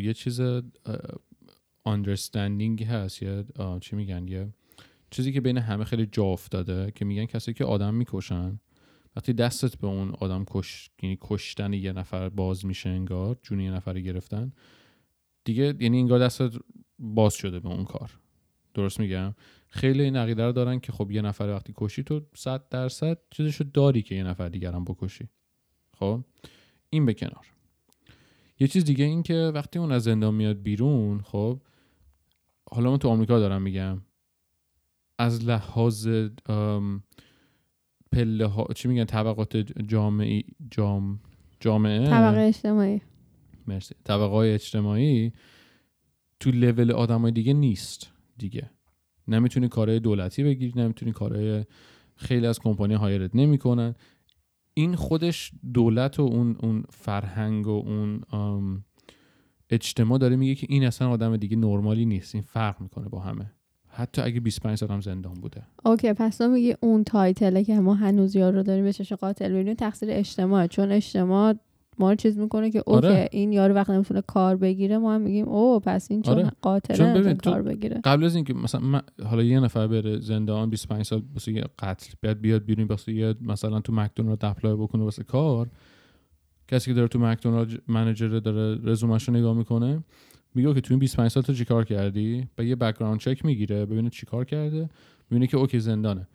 یه 0.00 0.14
چیز 0.14 0.40
understanding 1.88 2.82
هست. 2.82 3.22
یه 3.22 3.44
چی 3.80 3.96
میگن؟ 3.96 4.28
یه 4.28 4.48
چیزی 5.10 5.32
که 5.32 5.40
بین 5.40 5.58
همه 5.58 5.84
خیلی 5.84 6.06
جا 6.06 6.24
افتاده 6.24 6.92
که 6.94 7.04
میگن 7.04 7.26
کسی 7.26 7.52
که 7.52 7.64
آدم 7.64 7.94
می‌کشن. 7.94 8.60
وقتی 9.16 9.32
دستت 9.32 9.76
به 9.76 9.86
اون 9.86 10.10
آدم 10.10 10.44
کش 10.44 10.90
یعنی 11.02 11.18
کشتن 11.20 11.72
یه 11.72 11.92
نفر 11.92 12.28
باز 12.28 12.66
میشه 12.66 12.88
انگار 12.88 13.38
جون 13.42 13.60
یه 13.60 13.70
نفر 13.70 14.00
گرفتن 14.00 14.52
دیگه 15.44 15.74
یعنی 15.80 15.98
انگار 15.98 16.18
دستت 16.18 16.52
باز 16.98 17.34
شده 17.34 17.60
به 17.60 17.68
اون 17.68 17.84
کار. 17.84 18.18
درست 18.74 19.00
میگم؟ 19.00 19.34
خیلی 19.68 20.02
این 20.02 20.16
عقیده 20.16 20.46
رو 20.46 20.52
دارن 20.52 20.80
که 20.80 20.92
خب 20.92 21.10
یه 21.10 21.22
نفر 21.22 21.44
وقتی 21.44 21.72
کشی 21.76 22.02
تو 22.02 22.20
صد 22.34 22.68
درصد 22.68 23.18
چیزشو 23.30 23.64
داری 23.74 24.02
که 24.02 24.14
یه 24.14 24.22
نفر 24.22 24.48
دیگر 24.48 24.72
هم 24.72 24.84
بکشی. 24.84 25.28
خب؟ 25.98 26.24
این 26.90 27.06
به 27.06 27.14
کنار. 27.14 27.46
یه 28.60 28.68
چیز 28.68 28.84
دیگه 28.84 29.04
این 29.04 29.22
که 29.22 29.34
وقتی 29.54 29.78
اون 29.78 29.92
از 29.92 30.02
زندان 30.02 30.34
میاد 30.34 30.62
بیرون 30.62 31.20
خب 31.20 31.60
حالا 32.70 32.90
من 32.90 32.98
تو 32.98 33.08
آمریکا 33.08 33.38
دارم 33.38 33.62
میگم. 33.62 34.02
از 35.20 35.44
لحاظ 35.44 36.08
پله 38.12 38.46
ها 38.46 38.66
چی 38.74 38.88
میگن 38.88 39.04
طبقات 39.04 39.56
جامعی 39.56 40.44
جام 40.70 41.20
جامعه؟ 41.60 42.06
طبقه 42.06 42.40
اجتماعی. 42.40 43.00
مرسی. 43.66 43.94
طبقه 44.04 44.34
های 44.34 44.52
اجتماعی 44.54 45.32
تو 46.40 46.50
لول 46.50 46.92
آدمای 46.92 47.32
دیگه 47.32 47.52
نیست 47.52 48.12
دیگه. 48.38 48.70
نمی‌تونی 49.28 49.68
کارهای 49.68 50.00
دولتی 50.00 50.42
بگیری 50.42 50.72
نمی‌تونی 50.76 51.12
کارهای 51.12 51.64
خیلی 52.16 52.46
از 52.46 52.58
کمپانی 52.58 52.94
hire 52.94 53.28
ت 53.28 53.36
نمی‌کنن. 53.36 53.94
این 54.74 54.94
خودش 54.94 55.52
دولت 55.74 56.20
و 56.20 56.22
اون 56.22 56.56
اون 56.62 56.84
فرهنگ 56.90 57.66
و 57.66 57.70
اون 57.86 58.84
اجتماع 59.70 60.18
داره 60.18 60.36
میگه 60.36 60.54
که 60.54 60.66
این 60.70 60.84
اصلا 60.84 61.10
آدم 61.10 61.36
دیگه 61.36 61.56
نرمالی 61.56 62.04
نیست. 62.04 62.34
این 62.34 62.44
فرق 62.44 62.80
می‌کنه 62.80 63.08
با 63.08 63.20
همه. 63.20 63.52
حتی 63.92 64.22
اگه 64.22 64.40
25 64.40 64.78
سال 64.78 64.88
هم 64.88 65.00
زندان 65.00 65.34
بوده 65.34 65.62
OK 65.84 66.12
پس 66.12 66.36
تو 66.36 66.48
میگی 66.48 66.74
اون 66.80 67.04
title 67.04 67.54
ه 67.54 67.64
که 67.64 67.80
ما 67.80 67.94
هنوز 67.94 68.36
یار 68.36 68.52
رو 68.52 68.62
داریم 68.62 68.84
به 68.84 68.92
چش 68.92 69.12
قاتل 69.12 69.52
ببینیم 69.52 69.74
تقصیر 69.74 70.08
اجتماع 70.12 70.66
چون 70.66 70.92
اجتماع 70.92 71.54
ما 71.98 72.10
رو 72.10 72.16
چیز 72.16 72.38
می‌کنه 72.38 72.70
که 72.70 72.78
OK 72.86 73.06
آره. 73.06 73.28
این 73.32 73.52
یارو 73.52 73.74
وقت 73.74 73.90
نمی‌تونه 73.90 74.20
کار 74.20 74.56
بگیره 74.56 74.98
ما 74.98 75.14
هم 75.14 75.20
میگیم 75.20 75.48
او 75.48 75.80
پس 75.80 76.10
این 76.10 76.22
چون 76.22 76.34
آره. 76.34 76.50
قاتله 76.62 76.96
چون 76.96 77.14
ببین 77.14 77.34
تو- 77.36 77.50
کار 77.50 77.62
بگیره 77.62 78.00
قبل 78.04 78.24
از 78.24 78.34
اینکه 78.34 78.54
مثلا 78.54 78.80
من- 78.80 79.02
حالا 79.24 79.42
یه 79.42 79.60
نفر 79.60 79.86
بره 79.86 80.20
زندان 80.20 80.70
25 80.70 81.02
سال 81.02 81.22
واسه 81.34 81.52
یه 81.52 81.64
قتل 81.78 82.12
بیاد 82.20 82.40
بیاد 82.40 82.64
بیرون 82.64 82.86
واسه 82.86 83.12
یه 83.12 83.34
مثلا 83.40 83.80
تو 83.80 83.92
مکدونالد 83.92 84.44
apply 84.44 84.74
بکنه 84.76 85.02
واسه 85.04 85.22
کار 85.24 85.68
کسی 86.68 86.90
که 86.90 86.94
داره 86.94 87.08
تو 87.08 87.18
مکدونالد 87.18 87.82
manager 87.88 88.28
داره 88.28 88.78
رزومش 88.84 89.28
رو 89.28 89.34
نگاه 89.34 89.56
می‌کنه 89.56 90.04
میگه 90.54 90.74
که 90.74 90.80
تو 90.80 90.94
این 90.94 90.98
25 90.98 91.30
سال 91.30 91.42
تو 91.42 91.54
چیکار 91.54 91.84
کردی؟ 91.84 92.48
و 92.58 92.64
یه 92.64 92.76
background 92.76 93.20
check 93.20 93.44
می‌گیره 93.44 93.86
ببینه 93.86 94.10
چیکار 94.10 94.44
کرده 94.44 94.88
ببینه 95.30 95.46
که 95.46 95.56
OK 95.56 95.80
زندانه. 95.80 96.28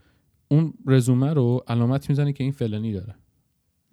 اون 0.48 0.74
رزومه 0.88 1.34
رو 1.34 1.64
علامت 1.68 2.10
می‌زنه 2.10 2.34
که 2.34 2.44
این 2.44 2.54
فلانی 2.54 2.94
داره. 2.94 3.16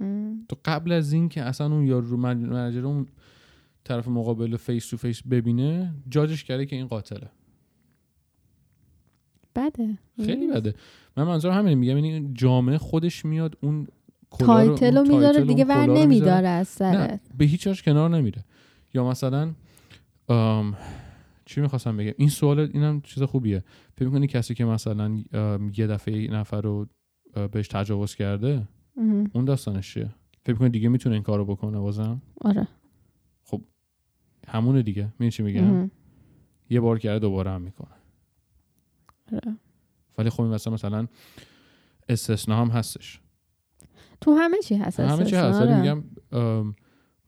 ام. 0.01 0.45
تو 0.49 0.57
قبل 0.65 0.93
از 0.93 1.13
این 1.13 1.29
که 1.29 1.43
اصلا 1.43 1.67
اون 1.75 1.87
یارو 1.87 2.07
رو 2.07 2.17
من- 2.17 2.37
manager 2.39 2.87
اون 2.87 3.07
طرف 3.85 4.09
مقابل 4.09 4.57
face 4.57 4.89
to 4.91 4.97
face 4.97 5.23
ببینه 5.23 5.95
judge 6.09 6.34
ش 6.34 6.45
کرده 6.45 6.67
که 6.67 6.77
این 6.77 6.87
قاتله. 6.87 7.29
بده. 9.57 9.99
خیلی 10.25 10.47
بده. 10.47 10.75
من 11.17 11.23
منظور 11.25 11.53
همینه 11.53 11.75
میگم 11.75 11.99
یعنی 12.05 12.31
جامعه 12.35 12.79
خودش 12.79 13.25
میاد 13.25 13.57
اون 13.61 13.87
title 14.39 14.97
رو 14.97 15.03
می‌ذاره 15.03 15.45
دیگه 15.45 15.65
ور. 15.65 15.87
نمیداره 15.87 16.49
از 16.49 16.83
رو 16.83 16.93
سرت. 16.93 17.21
به 17.39 17.45
هیچ 17.45 17.67
وجه 17.67 17.83
کنار 17.83 18.11
نمیره. 18.11 18.45
یا 18.95 19.09
مثلا 19.09 19.53
ام، 20.33 20.77
چی 21.45 21.61
می‌خواستم 21.61 21.97
بگم؟ 21.97 22.13
این 22.17 22.29
سوال 22.29 22.61
اینم 22.61 23.01
چیز 23.01 23.23
خوبیه. 23.23 23.65
فکر 23.97 24.09
می‌کنی 24.09 24.27
کسی 24.27 24.55
که 24.55 24.65
مثلا 24.65 25.23
یه 25.77 25.87
دفعه 25.87 26.23
یه 26.23 26.31
نفر 26.31 26.61
رو 26.61 26.87
بهش 27.53 27.69
تجاوز 27.69 28.15
کرده 28.15 28.69
اه. 28.97 29.27
اون 29.33 29.45
داستانش 29.45 29.95
چیه؟ 29.95 30.11
فکر 30.45 30.53
می‌کنی 30.53 30.69
دیگه 30.69 30.89
می‌تونه 30.89 31.15
این 31.15 31.23
کارو 31.23 31.45
بکنه 31.45 31.79
بازم؟ 31.79 32.23
آره. 32.41 32.69
همونه 34.49 34.83
دیگه. 34.83 35.05
می‌دونی 35.05 35.31
چی 35.31 35.43
میگم. 35.43 35.91
یه 36.71 36.81
بار 36.81 36.99
کرده 36.99 37.19
دوباره 37.19 37.51
هم 37.51 37.63
می‌کنه. 37.63 37.95
آره. 39.33 39.57
ولی 40.19 40.31
خب 40.31 40.41
این 40.41 40.53
مثلا 40.53 40.73
مثلا 40.73 41.07
استثنا 42.09 42.57
هم 42.57 42.69
هستش. 42.69 43.21
تو 44.21 44.35
همه 44.35 44.57
چی 44.65 44.75
هست 44.75 45.01
همه 45.01 45.25
چی 45.25 45.37
هست 45.37 45.61
آره. 45.61 45.81
میگم 45.81 46.05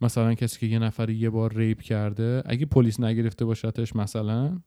مثلا 0.04 0.34
کسی 0.34 0.60
که 0.60 0.66
یه 0.66 0.78
نفر 0.78 1.10
یه 1.10 1.30
بار 1.30 1.54
ریپ 1.54 1.80
کرده 1.80 2.42
اگه 2.46 2.66
پلیس 2.66 3.00
نگرفته 3.00 3.44
باشتش 3.44 3.96
مثلا 3.96 4.58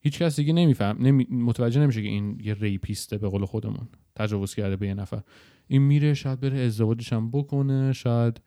هیچ 0.00 0.18
کس 0.18 0.36
دیگه 0.36 0.52
نمیفهم 0.52 0.96
نمی... 1.00 1.26
متوجه 1.30 1.80
نمیشه 1.80 2.02
که 2.02 2.08
این 2.08 2.40
یه 2.42 2.54
ریپیسته 2.54 3.18
به 3.18 3.28
قول 3.28 3.44
خودمون 3.44 3.88
تجاوز 4.16 4.54
کرده 4.54 4.76
به 4.76 4.86
یه 4.86 4.94
نفر. 4.94 5.22
این 5.68 5.82
میره 5.82 6.14
شاید 6.14 6.40
بره 6.40 6.58
ازدواجش 6.58 7.12
هم 7.12 7.30
بکنه 7.30 7.92
شاید 7.92 8.40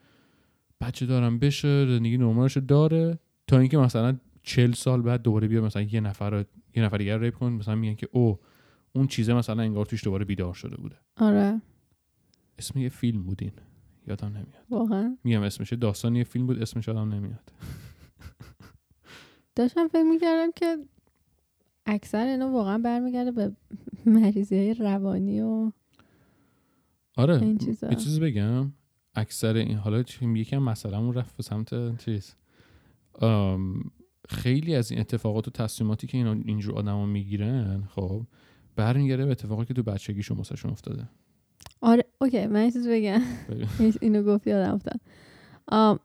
بچه 0.82 1.06
دارم 1.06 1.40
بشه 1.40 1.86
زندگی 1.86 2.18
نرمالش 2.18 2.58
داره 2.58 3.20
تا 3.48 3.60
اینکه 3.60 3.78
مثلا 3.78 4.18
چل 4.44 4.72
سال 4.72 5.02
بعد 5.02 5.22
دوباره 5.22 5.48
بیا 5.48 5.62
مثلا 5.62 5.82
یه 5.82 6.00
نفر 6.00 6.30
رو 6.30 6.44
یه 6.76 6.84
نفر 6.84 6.98
دیگه 6.98 7.18
ریپ 7.18 7.34
کن 7.34 7.52
مثلا 7.52 7.76
میگن 7.76 7.96
که 7.96 8.08
او 8.12 8.40
اون 8.96 9.08
چیزه 9.08 9.34
مثلا 9.34 9.64
انگار 9.64 9.86
توش 9.86 10.04
دوباره 10.04 10.26
بیدار 10.26 10.54
شده 10.54 10.76
بوده. 10.76 10.96
آره. 11.18 11.62
اسم 12.60 12.80
یه 12.80 12.90
فیلم 12.90 13.24
بودین 13.24 13.52
یادم 14.08 14.28
نمیاد. 14.28 14.66
واقعا. 14.70 15.18
میگم 15.24 15.42
اسمش 15.42 15.74
داستان 15.74 16.16
یه 16.16 16.24
فیلم 16.24 16.48
بود 16.48 16.62
اسمش 16.62 16.88
یادم 16.88 17.14
نمیاد. 17.14 17.52
داشتم 19.56 19.88
فکر 19.88 20.04
می‌کردم 20.04 20.52
که 20.52 20.78
اکثر 21.86 22.26
اینا 22.28 22.52
واقعا 22.52 22.78
برمیگرده 22.78 23.32
به 23.32 23.52
مریضی 24.06 24.58
های 24.58 24.74
روانی 24.74 25.42
و 25.42 25.72
آره 27.18 27.42
این 27.42 27.58
چیزا. 27.58 27.90
یه 27.90 27.96
چیزی 27.96 28.20
بگم. 28.20 28.72
اکثر 29.16 29.56
این 29.56 29.78
حالا 29.78 30.04
یکم 30.22 30.58
مسئلهمون 30.58 31.14
رفت 31.14 31.38
به 31.38 31.44
سمت 31.44 31.98
چیز. 31.98 32.36
خیلی 34.30 34.76
از 34.76 34.92
این 34.92 35.00
اتفاقات 35.00 35.48
و 35.48 35.52
تصمیماتی 35.52 36.08
که 36.08 36.18
اینا 36.18 36.34
اینجور 36.34 36.76
آدما 36.76 37.06
می‌گیرن 37.06 37.84
خب 37.90 38.26
برمیگرده 38.76 39.26
به 39.26 39.32
اتفاقاتی 39.32 39.68
که 39.68 39.74
تو 39.74 39.84
بچگیشون 39.84 40.38
واسهشون 40.38 40.72
افتاده. 40.72 41.10
آره 41.86 42.04
اوکی 42.22 42.48
من 42.48 42.70
چیز 42.70 42.88
بگم. 42.88 43.22
اینو 44.02 44.24
گفت 44.24 44.48
یادم 44.48 44.74
افتاد. 44.74 45.00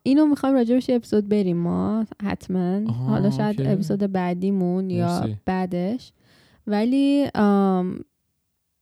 اینو 0.02 0.26
می‌خوایم 0.26 0.54
راجبش 0.54 0.88
یه 0.88 0.96
اپیزود 0.96 1.28
بریم 1.28 1.56
ما 1.56 2.06
حتما. 2.22 2.92
حالا 2.92 3.30
شاید 3.30 3.60
اوکی. 3.60 3.72
اپیزود 3.72 3.98
بعدیمون 3.98 4.90
یا 4.90 5.20
مرسی. 5.20 5.36
بعدش. 5.46 6.12
ولی 6.66 7.26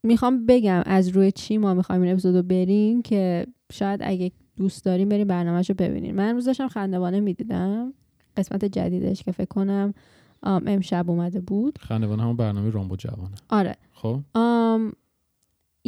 می‌خوام 0.02 0.46
بگم 0.46 0.82
از 0.86 1.08
روی 1.08 1.32
چی 1.32 1.58
ما 1.58 1.74
می‌خوایم 1.74 2.02
این 2.02 2.12
اپیزود 2.12 2.36
رو 2.36 2.42
بریم 2.42 3.02
که 3.02 3.46
شاید 3.72 4.00
اگه 4.02 4.32
دوست 4.56 4.84
داریم 4.84 5.08
بریم 5.08 5.26
برنامهش 5.26 5.70
رو 5.70 5.76
ببینیم. 5.78 6.14
من 6.14 6.28
امروز 6.28 6.44
داشتم 6.44 6.68
خندوانه 6.68 7.20
می‌دیدم. 7.20 7.94
قسمت 8.36 8.64
جدیدش 8.64 9.22
که 9.22 9.32
فکر 9.32 9.48
کنم 9.48 9.94
امشب 10.42 11.10
اومده 11.10 11.40
بود. 11.40 11.78
خندوانه 11.78 12.22
همون 12.22 12.36
برنامه 12.36 12.70
رامبو 12.70 12.96
جوانه. 12.96 13.34
آره. 13.48 13.76
خب؟ 13.92 14.20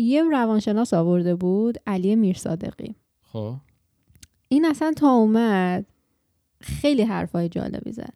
یه 0.00 0.22
روانشناس 0.22 0.94
آورده 0.94 1.34
بود 1.34 1.78
علی 1.86 2.16
میرصادقی 2.16 2.94
خب. 3.22 3.54
این 4.48 4.66
اصلا 4.66 4.92
تا 4.96 5.10
اومد 5.10 5.86
خیلی 6.60 7.02
حرفای 7.02 7.48
جالبی 7.48 7.92
زد. 7.92 8.14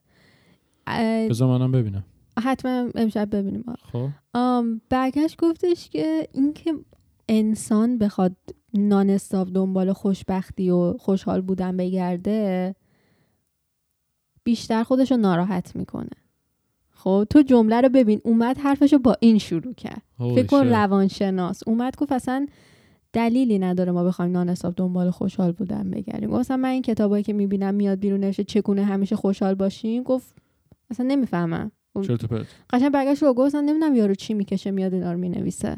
بذار 1.31 1.59
منم 1.59 1.73
ببینم. 1.73 2.05
حتما 2.43 2.91
امشب 2.95 3.37
ببینیم. 3.37 3.65
خب. 3.93 4.09
برگشت 4.89 5.37
گفتش 5.41 5.89
که 5.89 6.29
اینکه 6.33 6.75
انسان 7.29 7.99
بخواد 7.99 8.37
نان 8.75 9.11
استاپ 9.11 9.49
دنبال 9.55 9.93
خوشبختی 9.93 10.71
و 10.71 10.93
خوشحال 10.99 11.41
بودن 11.41 11.77
بگرده 11.77 12.75
بیشتر 14.45 14.83
خودش 14.83 15.11
رو 15.11 15.17
ناراحت 15.17 15.77
می‌کنه. 15.77 16.11
خب 17.05 17.27
تو 17.31 17.43
جمله 17.43 17.81
رو 17.81 17.89
ببین. 17.89 18.21
اومد 18.25 18.59
حرفش 18.59 18.93
رو 18.93 18.99
با 18.99 19.17
این 19.21 19.39
شروع 19.39 19.75
کرد. 19.75 20.03
فکر 20.19 20.47
کن. 20.47 20.69
روانشناس. 20.69 21.63
اومد 21.67 21.97
گفت 21.97 22.13
اصلا 22.13 22.47
دلیلی 23.13 23.59
نداره 23.59 23.93
ما 23.93 24.05
بخوایم 24.05 24.33
نان 24.33 24.51
حساب 24.51 24.75
دنبال 24.77 25.11
خوشحال 25.11 25.53
بودن 25.53 25.91
بگردیم. 25.91 26.31
گفت 26.31 26.41
اصلا 26.41 26.57
من 26.57 26.69
این 26.69 26.83
کتابایی 26.83 27.25
که 27.25 27.33
می‌بینم 27.33 27.75
میاد 27.75 27.99
بیرون 27.99 28.21
نوشته 28.21 28.45
چگونه 28.45 28.85
همیشه 28.85 29.17
خوشحال 29.17 29.55
باشیم 29.55 30.03
گفت 30.03 30.35
اصلا 30.91 31.07
نمی‌فهمم. 31.07 31.73
قشنگ 32.71 32.91
برگشت 32.93 33.23
رو 33.23 33.35
گفت 33.35 33.47
اصلا 33.47 33.61
نمی‌دونم 33.61 33.95
یارو 33.95 34.15
چی 34.15 34.35
می‌کشه 34.35 34.71
میاد 34.71 34.95
اینا 34.95 35.13
رو 35.13 35.19
می‌نویسه. 35.19 35.77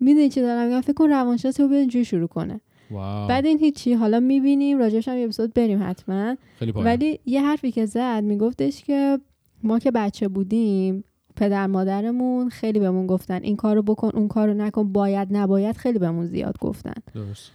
می‌دونی 0.00 0.28
چی 0.28 0.40
دارم 0.40 0.66
میگم؟ 0.66 0.80
فکر 0.80 0.92
کن 0.92 1.08
روانشناسی 1.08 1.62
رو 1.62 1.72
اینجوری 1.72 2.04
شروع 2.04 2.28
کنه. 2.28 2.60
واو. 2.90 3.28
بعد 3.28 3.46
این 3.46 3.58
هیچی. 3.58 3.92
حالا 3.92 4.20
می‌بینیم 4.20 4.78
راجبش 4.78 5.08
هم 5.08 5.16
یه 5.16 5.24
اپیزود 5.24 5.54
بریم 5.54 5.82
حتما. 5.82 6.36
ولی 6.74 7.20
یه 7.26 7.42
حرفی 7.42 7.72
که 7.72 7.86
زد 7.86 8.22
میگفتش 8.24 8.84
که 8.84 9.18
ما 9.62 9.78
که 9.78 9.90
بچه 9.90 10.28
بودیم 10.28 11.04
پدر 11.36 11.66
مادرمون 11.66 12.48
خیلی 12.48 12.78
بهمون 12.78 13.06
گفتن 13.06 13.42
این 13.42 13.56
کارو 13.56 13.82
بکن 13.82 14.10
اون 14.14 14.28
کارو 14.28 14.54
نکن 14.54 14.92
باید 14.92 15.28
نباید 15.30 15.76
خیلی 15.76 15.98
بهمون 15.98 16.26
زیاد 16.26 16.58
گفتن. 16.60 16.94
درست. 17.14 17.50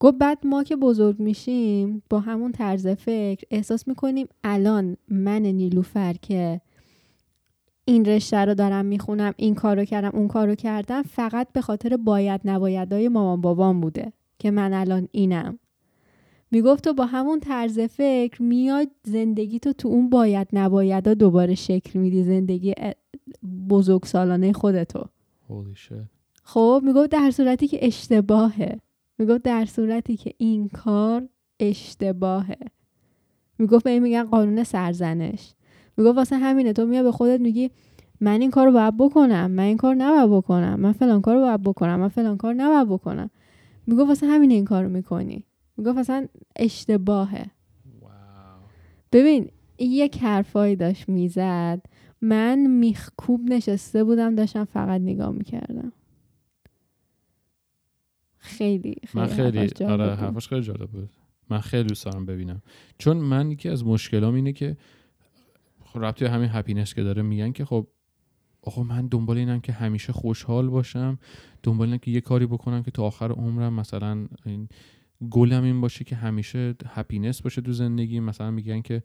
گفت 0.00 0.18
بعد 0.18 0.38
ما 0.46 0.64
که 0.64 0.76
بزرگ 0.76 1.20
میشیم 1.20 2.02
با 2.10 2.20
همون 2.20 2.52
طرز 2.52 2.86
فکر 2.86 3.46
احساس 3.50 3.88
می‌کنیم 3.88 4.28
الان 4.44 4.96
من 5.08 5.42
نیلوفر 5.42 6.12
که 6.12 6.60
این 7.84 8.04
رشته 8.04 8.36
رو 8.36 8.54
دارم 8.54 8.84
می‌خونم 8.84 9.34
این 9.36 9.54
کارو 9.54 9.84
کردم 9.84 10.10
اون 10.14 10.28
کارو 10.28 10.54
کردم 10.54 11.02
فقط 11.02 11.48
به 11.52 11.60
خاطر 11.60 11.96
باید 11.96 12.40
نبایدهای 12.44 13.08
مامان 13.08 13.40
بابام 13.40 13.80
بوده 13.80 14.12
که 14.38 14.50
من 14.50 14.72
الان 14.72 15.08
اینم. 15.12 15.58
می‌گفت 16.50 16.84
تو 16.84 16.92
با 16.92 17.06
همون 17.06 17.40
طرز 17.40 17.80
فکر 17.80 18.42
میاد 18.42 18.88
زندگی 19.04 19.58
تو 19.58 19.72
تو 19.72 19.88
اون 19.88 20.10
باید 20.10 20.48
نبایدها 20.52 21.14
دوباره 21.14 21.54
شکل 21.54 21.98
میدی 21.98 22.22
زندگی 22.22 22.74
بزرگ 23.70 24.04
سالانه 24.04 24.52
خودتو. 24.52 25.04
خب 26.42 26.82
می‌گفت 26.84 27.10
در 27.10 27.30
صورتی 27.30 27.68
که 27.68 27.86
اشتباهه. 27.86 28.80
می‌گفت 29.18 29.42
در 29.42 29.64
صورتی 29.64 30.16
که 30.16 30.32
این 30.38 30.68
کار 30.68 31.28
اشتباهه. 31.60 32.58
می‌گفت 33.58 33.84
به 33.84 33.90
این 33.90 34.02
میگن 34.02 34.24
قانون 34.24 34.64
سرزنش. 34.64 35.54
می‌گفت 35.96 36.16
واسه 36.16 36.36
همینه 36.36 36.72
تو 36.72 36.86
میای 36.86 37.02
به 37.02 37.12
خودت 37.12 37.40
میگی 37.40 37.70
من 38.20 38.40
این 38.40 38.50
کار 38.50 38.66
رو 38.66 38.72
باید 38.72 38.96
بکنم 38.96 39.50
من 39.50 39.62
این 39.62 39.76
کار 39.76 39.94
نباید 39.94 40.30
بکنم 40.30 40.80
من 40.80 40.92
فلان 40.92 41.20
کار 41.20 41.34
رو 41.34 41.40
باید 41.40 41.62
بکنم 41.62 42.00
من 42.00 42.08
فلان 42.08 42.36
کار 42.36 42.54
نباید 42.54 42.88
بکنم. 42.88 43.30
می‌گفت 43.86 44.08
واسه 44.08 44.26
همینه 44.26 44.54
این 44.54 44.64
کار 44.64 44.84
رو 44.84 44.90
می‌کنی. 44.90 45.44
می‌گفت 45.78 45.98
اصلا 45.98 46.26
اشتباهه. 46.56 47.46
واو. 48.00 48.10
ببین 49.12 49.50
یک 49.78 50.18
حرفایی 50.18 50.76
داشت 50.76 51.08
می‌زد. 51.08 51.86
من 52.20 52.58
میخکوب 52.58 53.40
نشسته 53.44 54.04
بودم 54.04 54.34
داشتم 54.34 54.64
فقط 54.64 55.00
نگاه 55.00 55.30
می‌کردم. 55.30 55.92
خیلی 58.38 58.96
خیلی 59.06 59.24
من 59.24 59.26
خیلی 59.26 59.58
حرفاش 59.58 59.78
جالب 59.78 60.00
آره. 60.00 60.14
حرفش 60.14 60.48
خیلی 60.48 60.62
جالب 60.62 60.90
بود. 60.90 61.10
من 61.50 61.60
خیلی 61.60 61.88
دوست 61.88 62.04
دارم 62.04 62.26
ببینم. 62.26 62.62
چون 62.98 63.16
من 63.16 63.50
یکی 63.50 63.68
از 63.68 63.84
مشکلام 63.84 64.34
اینه 64.34 64.52
که 64.52 64.76
خب 65.84 66.04
ربطی 66.04 66.24
همین 66.24 66.48
happiness 66.52 66.94
که 66.94 67.02
داره 67.02 67.22
میگن 67.22 67.52
که 67.52 67.64
خب 67.64 67.86
آقا 68.62 68.82
من 68.82 69.06
دنبال 69.06 69.38
اینم 69.38 69.60
که 69.60 69.72
همیشه 69.72 70.12
خوشحال 70.12 70.68
باشم. 70.68 71.18
دنبال 71.62 71.86
اینم 71.88 71.98
که 71.98 72.10
یه 72.10 72.20
کاری 72.20 72.46
بکنم 72.46 72.82
که 72.82 72.90
تا 72.90 73.02
آخر 73.02 73.30
عمرم 73.30 73.72
مثلا 73.72 74.26
این 74.46 74.68
گلم 75.30 75.64
این 75.64 75.80
باشه 75.80 76.04
که 76.04 76.16
همیشه 76.16 76.74
happiness 76.86 77.42
باشه 77.42 77.60
تو 77.60 77.72
زندگی. 77.72 78.20
مثلا 78.20 78.50
میگن 78.50 78.80
که 78.80 79.02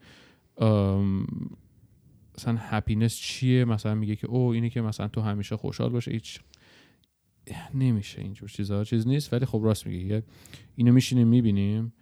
مثلا 2.37 2.57
happiness 2.57 3.15
چیه؟ 3.15 3.65
مثلا 3.65 3.95
میگه 3.95 4.15
که 4.15 4.27
او 4.27 4.49
اینه 4.49 4.69
که 4.69 4.81
مثلا 4.81 5.07
تو 5.07 5.21
همیشه 5.21 5.57
خوشحال 5.57 5.89
باشه. 5.89 6.11
هیچ 6.11 6.39
نمیشه 7.73 8.21
اینجور 8.21 8.49
چیزها 8.49 8.83
چیز 8.83 9.07
نیست 9.07 9.33
ولی 9.33 9.45
خب 9.45 9.61
راست 9.63 9.87
میگه. 9.87 10.23
اینو 10.75 10.93
میشینیم 10.93 11.27
می‌بینیم 11.27 11.93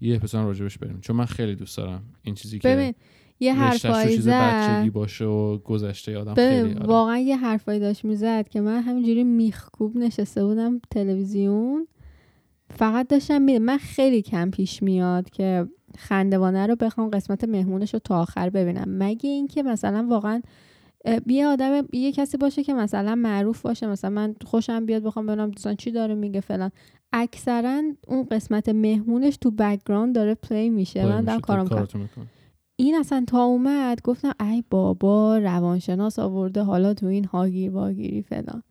یه 0.00 0.16
اپیزود 0.16 0.40
راجبش 0.40 0.78
بریم. 0.78 1.00
چون 1.00 1.16
من 1.16 1.24
خیلی 1.24 1.54
دوست 1.54 1.76
دارم 1.76 2.02
این 2.22 2.34
چیزی 2.34 2.58
که 2.58 2.68
ببین 2.68 2.94
یه 3.40 3.54
حرفایی 3.54 4.16
زد. 4.16 4.92
باشه 4.92 5.24
و 5.24 5.58
گذشته 5.58 6.18
آدم 6.18 6.34
خیلی 6.34 6.62
ببین 6.62 6.78
آره. 6.78 6.86
واقعا 6.86 7.18
یه 7.18 7.36
حرفایی 7.36 7.80
داشت 7.80 8.04
می‌زد 8.04 8.48
که 8.48 8.60
من 8.60 8.82
همینجوری 8.82 9.24
میخکوب 9.24 9.96
نشسته 9.96 10.44
بودم 10.44 10.80
تلویزیون. 10.90 11.86
فقط 12.70 13.08
داشتم 13.08 13.42
میدم 13.42 13.64
من 13.64 13.78
خیلی 13.78 14.22
کم 14.22 14.50
پیش 14.50 14.82
میاد 14.82 15.30
که 15.30 15.66
خندوانه 15.98 16.66
رو 16.66 16.76
بخوام 16.76 17.10
قسمت 17.10 17.44
مهمونش 17.44 17.94
رو 17.94 18.00
تا 18.04 18.22
آخر 18.22 18.50
ببینم. 18.50 18.84
مگه 18.88 19.30
اینکه 19.30 19.62
مثلا 19.62 20.06
واقعا 20.10 20.42
یه 21.26 21.46
آدم 21.46 21.88
یه 21.92 22.12
کسی 22.12 22.36
باشه 22.36 22.64
که 22.64 22.74
مثلا 22.74 23.14
معروف 23.14 23.62
باشه 23.62 23.86
مثلا 23.86 24.10
من 24.10 24.34
خوشم 24.44 24.86
بیاد 24.86 25.02
بخوام 25.02 25.26
ببینم 25.26 25.50
دوستان 25.50 25.76
چی 25.76 25.90
داره 25.90 26.14
میگه 26.14 26.40
فلان. 26.40 26.70
اکثرا 27.12 27.82
اون 28.08 28.24
قسمت 28.30 28.68
مهمونش 28.68 29.36
تو 29.36 29.50
background 29.50 30.14
داره 30.14 30.34
play 30.34 30.70
میشه. 30.70 31.06
من 31.06 31.24
دارم 31.24 31.40
کارم 31.40 31.62
می‌کنه 31.62 32.26
این 32.76 32.94
اصلا 32.94 33.24
تا 33.26 33.44
اومد 33.44 34.02
گفتم 34.02 34.32
ای 34.40 34.64
بابا 34.70 35.38
روانشناس 35.38 36.18
آورده 36.18 36.62
حالا 36.62 36.94
تو 36.94 37.06
این 37.06 37.24
هاگیر 37.24 37.70
واگیری 37.70 38.22
فلان. 38.22 38.62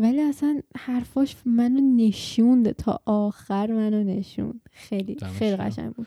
ولی 0.00 0.20
اصلا 0.20 0.60
حرفاش 0.76 1.36
منو 1.44 1.80
نشوند 1.96 2.72
تا 2.72 3.00
آخر 3.04 3.66
منو 3.66 4.04
نشوند. 4.04 4.60
خیلی 4.72 5.16
خیلی. 5.38 5.56
قشنگ 5.56 5.94
بود. 5.94 6.06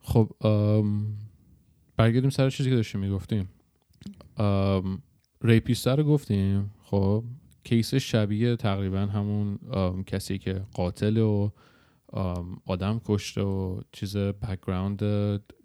خب 0.00 0.30
برگردیم 1.96 2.30
سر 2.30 2.50
چیزی 2.50 2.70
که 2.70 2.76
داشتیم 2.76 3.00
می‌گفتیم. 3.00 3.48
rapist 5.42 5.87
ا 5.87 5.94
رو 5.94 6.04
گفتیم. 6.04 6.70
خب 6.82 7.24
case 7.64 7.94
شبیه 7.94 8.56
تقریبا 8.56 8.98
همون 8.98 9.58
کسی 10.06 10.38
که 10.38 10.62
قاتل 10.74 11.16
و 11.16 11.50
آدم 12.66 13.00
کشته 13.04 13.42
و 13.42 13.80
چیز 13.92 14.16
background 14.16 15.02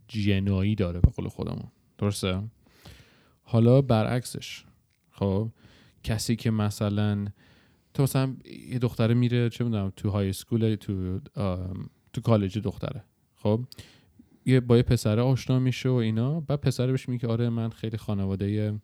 جنایی 0.07 0.75
داره 0.75 0.99
به 0.99 1.11
قول 1.11 1.27
خودمون. 1.27 1.71
درسته؟ 1.97 2.41
حالا 3.41 3.81
برعکسش. 3.81 4.65
خب 5.11 5.49
کسی 6.03 6.35
که 6.35 6.51
مثلا 6.51 7.25
تو 7.93 8.03
مثلا 8.03 8.35
یه 8.69 8.79
دختره 8.79 9.13
میره 9.13 9.49
چه 9.49 9.63
می‌دونم 9.63 9.93
تو 9.95 10.09
high 10.09 10.29
school 10.29 10.75
تو 10.75 11.19
تو 12.13 12.21
کالج 12.23 12.57
دختره. 12.57 13.03
خب؟ 13.35 13.65
یه 14.45 14.59
با 14.59 14.77
یه 14.77 14.83
پسر 14.83 15.19
آشنا 15.19 15.59
میشه 15.59 15.89
و 15.89 15.93
اینا 15.93 16.39
بعد 16.39 16.61
پسر 16.61 16.87
بهش 16.87 17.09
میگه 17.09 17.27
آره 17.27 17.49
من 17.49 17.69
خیلی 17.69 17.97
خانواده 17.97 18.79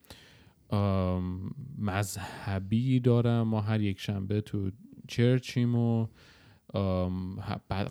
مذهبی 1.78 3.00
دارم. 3.00 3.48
ما 3.48 3.62
هر 3.62 3.82
یک 3.82 4.00
شنبه 4.00 4.42
تو 4.42 4.72
چرچیم 5.08 5.76
و 5.76 6.08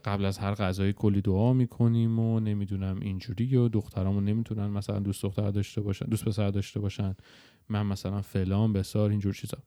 قبل 0.04 0.24
از 0.24 0.38
هر 0.38 0.54
غذای 0.54 0.92
کلی 0.92 1.20
دعا 1.20 1.52
می‌کنیم 1.52 2.18
و 2.18 2.40
نمی‌دونم 2.40 3.00
اینجوری 3.00 3.56
و 3.56 3.68
دخترامون 3.68 4.24
نمی‌تونن 4.24 4.66
مثلا 4.66 4.98
دوست 4.98 5.22
دختر 5.22 5.50
داشته 5.50 5.80
باشن 5.80 6.06
دوست 6.06 6.24
پسر 6.24 6.50
داشته 6.50 6.80
باشن. 6.80 7.14
من 7.68 7.86
مثلا 7.86 8.22
فلان 8.22 8.72
بسار 8.72 9.10
اینجور 9.10 9.34
چیزا. 9.34 9.58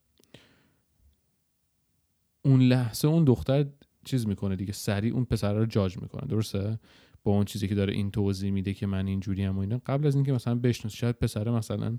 اون 2.45 2.61
لحظه 2.61 3.07
اون 3.07 3.23
دختر 3.23 3.65
چیز 4.05 4.27
می‌کنه 4.27 4.55
دیگه 4.55 4.73
سریع 4.73 5.13
اون 5.13 5.25
پسر 5.25 5.53
رو 5.53 5.65
جاج 5.65 5.97
می‌کنه 5.97 6.27
درسته؟ 6.27 6.79
با 7.23 7.31
اون 7.31 7.45
چیزی 7.45 7.67
که 7.67 7.75
داره 7.75 7.93
این 7.93 8.11
توضیح 8.11 8.51
میده 8.51 8.73
که 8.73 8.87
من 8.87 9.07
اینجوری 9.07 9.43
هم 9.43 9.57
و 9.57 9.59
اینا. 9.59 9.81
قبل 9.85 10.07
از 10.07 10.15
اینکه 10.15 10.33
مثلا 10.33 10.55
بشناسه 10.55 10.97
شاید 10.97 11.15
پسر 11.15 11.49
مثلا 11.49 11.97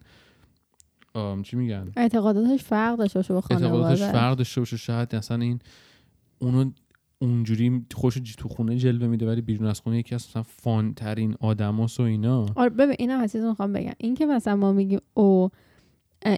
آم، 1.14 1.42
چی 1.42 1.56
میگن؟ 1.56 1.92
اعتقاداتش 1.96 2.62
فرق 2.62 2.98
داشته 2.98 3.18
باشه 3.18 3.34
با 3.34 3.42
اعتقاداتش 3.50 4.02
فرق 4.02 4.36
داشته 4.36 4.60
باشه. 4.60 4.76
شاید 4.76 5.14
اصلا 5.14 5.36
این 5.36 5.58
اونو 6.38 6.70
اونجوری 7.18 7.86
خوش 7.94 8.14
تو 8.38 8.48
خونه 8.48 8.76
جلوه 8.76 9.06
میده 9.06 9.26
ولی 9.26 9.40
بیرون 9.40 9.68
از 9.68 9.80
خونه 9.80 9.98
یکی 9.98 10.14
از 10.14 10.26
مثلا 10.28 10.42
فان 10.42 10.94
ترین 10.94 11.36
آدماس 11.40 12.00
و 12.00 12.02
اینا. 12.02 12.46
آره 12.54 12.70
ببین 12.70 12.96
اینم 12.98 13.20
هست 13.20 13.36
می‌خوام 13.36 13.72
بگم. 13.72 13.92
این 13.98 14.14
که 14.14 14.26
مثلا 14.26 14.56
ما 14.56 14.72
میگیم 14.72 15.00
او 15.14 15.50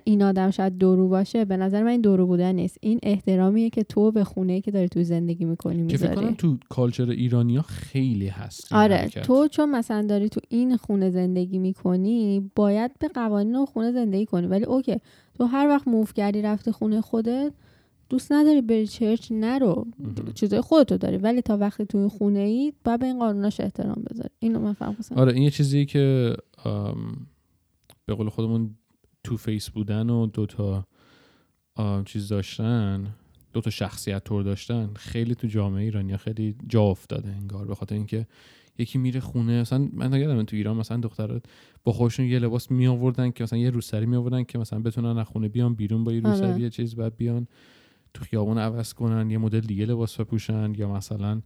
این 0.05 0.23
آدم 0.23 0.51
شاید 0.51 0.79
درو 0.79 1.09
باشه 1.09 1.44
به 1.44 1.57
نظر 1.57 1.83
من 1.83 1.88
این 1.88 2.01
درو 2.01 2.27
بودن 2.27 2.53
نیست. 2.53 2.79
این 2.81 2.99
احترامیه 3.03 3.70
که 3.70 3.83
تو 3.83 4.12
به 4.12 4.25
خونه 4.25 4.61
که 4.61 4.70
داری 4.70 4.88
تو 4.88 5.03
زندگی 5.03 5.44
می‌کنی 5.44 5.87
که 5.87 5.97
فکر 5.97 6.07
کنم 6.07 6.18
می‌ذاری 6.18 6.37
تو 6.37 6.57
کالچر 6.68 7.11
ایرانیا 7.11 7.62
خیلی 7.62 8.29
هست 8.29 8.73
آره 8.73 8.97
حرکت. 8.97 9.23
تو 9.23 9.49
چون 9.49 9.70
مثلا 9.70 10.03
داری 10.03 10.29
تو 10.29 10.40
این 10.49 10.77
خونه 10.77 11.11
زندگی 11.11 11.59
می‌کنی 11.59 12.51
باید 12.55 12.99
به 12.99 13.09
قوانین 13.09 13.64
خونه 13.64 13.92
زندگی 13.92 14.27
کنی. 14.27 14.47
ولی 14.47 14.64
اوکی 14.64 14.97
تو 15.35 15.44
هر 15.44 15.68
وقت 15.68 15.88
موف 15.88 16.14
کردی 16.14 16.42
رفتی 16.42 16.73
خونه 16.73 17.01
خودت 17.01 17.53
دوست 18.09 18.33
نداری 18.33 18.61
بری 18.61 18.87
چرچ 18.87 19.33
نرو. 19.33 19.87
چیزای 20.35 20.61
خودتو 20.61 20.97
داری. 20.97 21.16
ولی 21.16 21.42
تا 21.42 21.57
وقتی 21.57 21.87
تو 21.87 21.99
این 21.99 22.09
خونه 22.09 22.38
ای 22.38 22.73
باید 22.85 23.01
به 23.01 23.07
این 23.07 23.18
قانوناش 23.18 23.61
احترام 23.61 24.05
بذاری. 24.11 24.31
اینو 24.38 24.61
من 24.61 24.73
فهم 24.73 24.97
آره 25.16 25.33
این 25.33 25.42
یه 25.42 25.51
چیزی 25.51 25.87
که 25.87 26.37
به 28.07 28.14
قول 28.14 28.29
خودمون 28.29 28.70
two 29.25 29.37
face 29.37 29.70
بودن 29.71 30.11
و 30.11 30.27
دوتا 30.27 30.87
چیز 32.05 32.29
داشتن 32.29 33.15
دوتا 33.53 33.71
شخصیت 33.71 34.25
طور 34.25 34.43
داشتن 34.43 34.91
خیلی 34.97 35.35
تو 35.35 35.47
جامعه 35.47 35.83
ایرانیا 35.85 36.17
خیلی 36.17 36.57
جا 36.69 36.83
افتاده 36.83 37.31
انگار 37.31 37.67
به 37.67 37.75
خاطر 37.75 37.95
اینکه 37.95 38.27
یکی 38.79 38.99
میره 38.99 39.21
خونه 39.21 39.61
مثلا 39.61 39.89
من 39.93 40.15
نگردم 40.15 40.43
تو 40.43 40.57
ایران 40.57 40.77
مثلا 40.77 40.97
دخترات 40.97 41.45
با 41.85 41.93
خودشون 41.93 42.27
یه 42.27 42.39
لباس 42.39 42.71
می 42.71 42.87
آوردن 42.87 43.31
که 43.31 43.45
مثلا 43.45 43.59
یه 43.59 43.71
روسری 43.71 44.07
می 44.07 44.17
آوردن 44.17 44.45
که 44.45 44.59
مثلا 44.59 44.79
بتونن 44.79 45.19
از 45.19 45.27
خونه 45.27 45.49
بیان 45.49 45.75
بیرون 45.75 46.05
با 46.05 46.13
یه 46.13 46.23
آره. 46.25 46.31
روسری 46.31 46.63
یه 46.63 46.71
چیز 46.71 46.97
بعد 46.97 47.17
بیان 47.17 47.47
تو 48.15 48.25
خیابون 48.25 48.59
عوض 48.59 48.93
کنن 48.93 49.31
یه 49.31 49.39
مدل 49.39 49.61
دیگه 49.61 49.87
لباس 49.87 50.21
بپوشن 50.21 50.73
یا 50.77 50.93
مثلا 50.93 51.43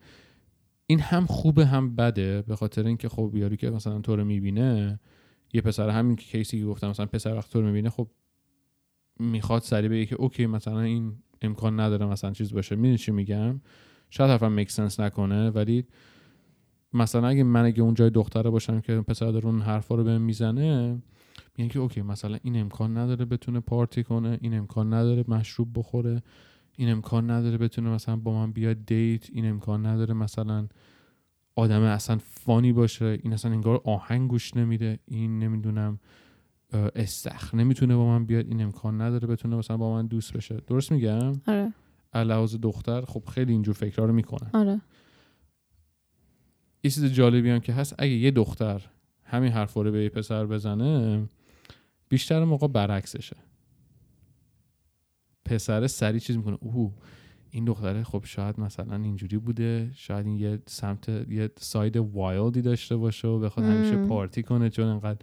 این 0.86 1.00
هم 1.00 1.26
خوبه 1.26 1.66
هم 1.66 1.96
بده 1.96 2.42
به 2.42 2.56
خاطر 2.56 2.86
اینکه 2.86 3.08
خب 3.08 3.32
یارویی 3.34 3.56
که 3.56 3.70
مثلا 3.70 4.00
تو 4.00 4.16
رو 4.16 4.24
می‌بینه 4.24 5.00
یه 5.52 5.60
پسر 5.60 5.88
همین 5.88 6.16
که 6.16 6.24
case 6.24 6.53
ی 6.53 6.60
که 6.60 6.66
گفتم 6.66 6.88
مثلا 6.88 7.06
پسر 7.06 7.34
وقت 7.34 7.50
تو 7.52 7.62
می‌بینه 7.62 7.90
خب 7.90 8.08
می‌خواد 9.20 9.62
سریع 9.62 9.90
بگه 9.90 10.06
که 10.06 10.16
okay 10.16 10.46
مثلا 10.46 10.80
این 10.80 11.12
امکان 11.42 11.80
نداره 11.80 12.06
مثلا 12.06 12.32
چیز 12.32 12.52
باشه. 12.52 12.76
می‌دونی 12.76 12.98
چی 12.98 13.12
میگم؟ 13.12 13.60
شاید 14.10 14.30
حرفم 14.30 14.52
make 14.52 14.70
sense 14.70 15.00
نکنه 15.00 15.50
ولی 15.50 15.86
مثلا 16.92 17.28
اگه 17.28 17.42
من 17.42 17.64
اگه 17.64 17.82
اون 17.82 17.94
جای 17.94 18.10
دختره 18.10 18.50
باشم 18.50 18.80
که 18.80 19.00
پسر 19.00 19.30
داره 19.30 19.46
اون 19.46 19.60
حرفا 19.60 19.94
رو 19.94 20.04
بهم 20.04 20.20
می‌زنه 20.20 21.02
میگن 21.56 21.68
که 21.70 21.78
okay 21.78 22.02
مثلا 22.02 22.38
این 22.42 22.60
امکان 22.60 22.96
نداره 22.98 23.24
بتونه 23.24 23.60
پارتی 23.60 24.04
کنه 24.04 24.38
این 24.40 24.58
امکان 24.58 24.94
نداره 24.94 25.24
مشروب 25.28 25.68
بخوره 25.74 26.22
این 26.76 26.90
امکان 26.90 27.30
نداره 27.30 27.58
بتونه 27.58 27.90
مثلا 27.90 28.16
با 28.16 28.32
من 28.32 28.52
بیاد 28.52 28.84
دیت 28.86 29.30
این 29.32 29.48
امکان 29.48 29.86
نداره 29.86 30.14
مثلا 30.14 30.68
آدم 31.58 31.82
اصلا 31.82 32.18
فانی 32.18 32.72
باشه 32.72 33.18
این 33.22 33.32
اصلا 33.32 33.50
انگار 33.50 33.80
آهنگ 33.84 34.30
گوش 34.30 34.56
نمیده 34.56 34.98
این 35.04 35.38
نمی‌دونم 35.38 35.98
اه، 36.72 36.90
استخر 36.94 37.56
نمی‌تونه 37.56 37.96
با 37.96 38.06
من 38.06 38.24
بیاد 38.24 38.46
این 38.46 38.62
امکان 38.62 39.00
نداره 39.00 39.26
بتونه 39.26 39.56
مثلا 39.56 39.76
با 39.76 39.94
من 39.94 40.06
دوست 40.06 40.32
بشه. 40.32 40.56
درست 40.66 40.92
میگم؟ 40.92 41.32
آره. 41.46 41.72
علاوه 42.12 42.56
دختر 42.56 43.00
خب 43.00 43.24
خیلی 43.24 43.52
اینجور 43.52 43.74
فکرها 43.74 44.04
رو 44.04 44.12
می‌کنن 44.12 44.50
آره. 44.52 44.80
یه 46.84 46.90
چیز 46.90 47.04
جالبی 47.04 47.50
هم 47.50 47.60
که 47.60 47.72
هست 47.72 47.94
اگه 47.98 48.12
یه 48.12 48.30
دختر 48.30 48.82
همین 49.24 49.52
حرفا 49.52 49.82
رو 49.82 49.90
به 49.90 50.02
یه 50.02 50.08
پسر 50.08 50.46
بزنه 50.46 51.26
بیشتر 52.08 52.44
موقع 52.44 52.68
برعکسشه. 52.68 53.36
پسر 55.44 55.86
سریع 55.86 56.20
چیز 56.20 56.36
می‌کنه 56.36 56.58
اوه 56.60 56.92
این 57.50 57.64
دختره 57.64 58.02
خب 58.02 58.22
شاید 58.24 58.60
مثلا 58.60 58.96
اینجوری 58.96 59.38
بوده 59.38 59.90
شاید 59.94 60.26
این 60.26 60.36
یه 60.36 60.58
سمت 60.66 61.08
یه 61.08 61.50
side 61.56 61.96
wild 61.96 62.49
ی 62.49 62.62
داشته 62.62 62.96
باشه 62.96 63.28
و 63.28 63.38
بخواد 63.38 63.66
همیشه. 63.66 64.06
پارتی 64.06 64.42
کنه 64.42 64.70
چون 64.70 64.86
انقدر 64.86 65.18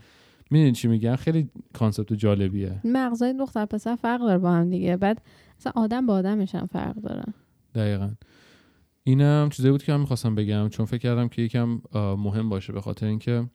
می‌دونی 0.52 0.72
چی 0.72 0.88
میگم؟ 0.88 1.16
خیلی 1.16 1.50
concept 1.74 2.14
جالبیه. 2.14 2.82
مغزای 2.84 3.34
دختر 3.34 3.66
پسر 3.66 3.96
فرق 3.96 4.22
داره 4.22 4.38
با 4.38 4.52
هم 4.52 4.70
دیگه. 4.70 4.98
بعد 4.98 5.22
مثلا 5.60 5.74
آدم 5.76 6.06
با 6.06 6.14
آدمش 6.14 6.56
هم 6.56 6.66
فرق 6.66 6.96
داره. 6.96 7.24
دقیقا. 7.76 8.12
اینم 9.04 9.50
چیزی 9.52 9.72
بود 9.72 9.84
که 9.84 9.92
من 9.92 10.00
می‌خواستم 10.00 10.36
بگم 10.36 10.70
چون 10.70 10.86
فکر 10.86 10.98
کردم 10.98 11.28
که 11.28 11.42
یکم 11.42 11.82
مهم 11.96 12.50
باشه 12.50 12.74
به 12.74 12.82
خاطر 12.82 13.06
اینکه 13.06 13.50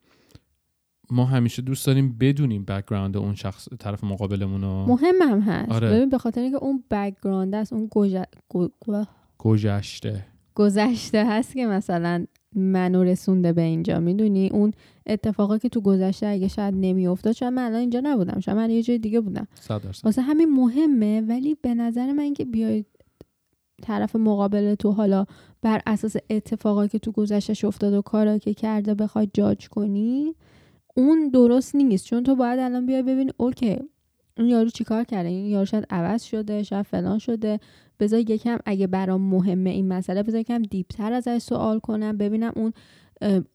ما 1.13 1.25
همیشه 1.25 1.63
دوست 1.63 1.87
داریم 1.87 2.17
بدونیم 2.21 2.65
background 2.65 3.17
اون 3.17 3.35
شخص 3.35 3.69
طرف 3.79 4.05
مقابلمون 4.05 4.61
رو. 4.61 4.87
مهم 4.87 5.15
هم 5.23 5.41
هست. 5.41 5.73
آره. 5.73 5.91
ببین 5.91 6.09
به 6.09 6.19
خاطر 6.19 6.41
اینکه 6.41 6.57
اون 6.57 6.85
background 6.91 7.55
است 7.55 7.73
اون 7.73 7.89
گوژ- 7.95 8.25
گو- 8.49 8.69
گو- 8.87 9.05
گذشته. 9.39 10.27
گذشته 10.55 11.27
هست 11.27 11.55
که 11.55 11.67
مثلا 11.67 12.27
منو 12.57 13.03
رسونده 13.03 13.53
به 13.53 13.63
اینجا. 13.63 14.01
می‌دونی؟ 14.01 14.49
اون 14.49 14.73
اتفاقی 15.07 15.59
که 15.59 15.69
تو 15.69 15.81
گذشته 15.81 16.27
اگه 16.27 16.49
شاید 16.49 16.75
نمیافتاد 16.77 17.33
شاید 17.33 17.53
من 17.53 17.63
الان 17.65 17.81
اینجا 17.81 18.01
نبودم. 18.05 18.41
شاید 18.41 18.57
من 18.59 18.71
یه 18.71 18.83
جای 18.83 18.99
دیگه 18.99 19.21
بودم. 19.21 19.47
واسه 20.05 20.23
همین 20.23 20.55
مهمه. 20.55 21.21
ولی 21.21 21.57
به 21.63 21.75
نظر 21.75 22.13
من 22.13 22.35
که 22.35 22.45
بیای 22.45 22.85
طرف 23.83 24.17
مقابل 24.17 24.75
تو 24.75 24.93
حالا 24.93 25.25
بر 25.63 25.81
اساس 25.87 26.17
اتفاقایی 26.31 26.89
که 26.89 26.99
تو 26.99 27.13
گذشتش 27.13 27.65
افتاد 27.65 27.93
و 27.95 28.03
کارایی 28.03 28.39
که 28.39 28.55
کرده 28.55 28.95
بخوای 28.95 29.29
جاج 29.35 29.69
کنی 29.69 30.35
اون 30.95 31.29
درست 31.29 31.75
نیست. 31.75 32.07
چون 32.07 32.23
تو 32.23 32.37
باید 32.37 32.59
الان 32.59 32.87
بیای 32.87 33.03
ببین 33.03 33.31
okay 33.37 33.77
این 34.37 34.49
یارو 34.49 34.71
چیکار 34.71 35.05
کرده؟ 35.05 35.29
این 35.29 35.47
یارو 35.47 35.65
شاید 35.65 35.87
عوض 35.91 36.23
شده 36.23 36.63
شاید 36.63 36.87
فلان 36.87 37.19
شده. 37.19 37.61
بذار 38.01 38.21
یکم 38.21 38.59
اگه 38.67 38.87
برام 38.87 39.21
مهمه 39.21 39.71
این 39.71 39.89
مسئله 39.89 40.23
بذار 40.23 40.41
یکم 40.41 40.63
deep 40.63 40.96
تر 40.96 41.13
ازش 41.13 41.39
سوال 41.39 41.79
کنم 41.79 42.17
ببینم 42.17 42.53
اون 42.57 42.73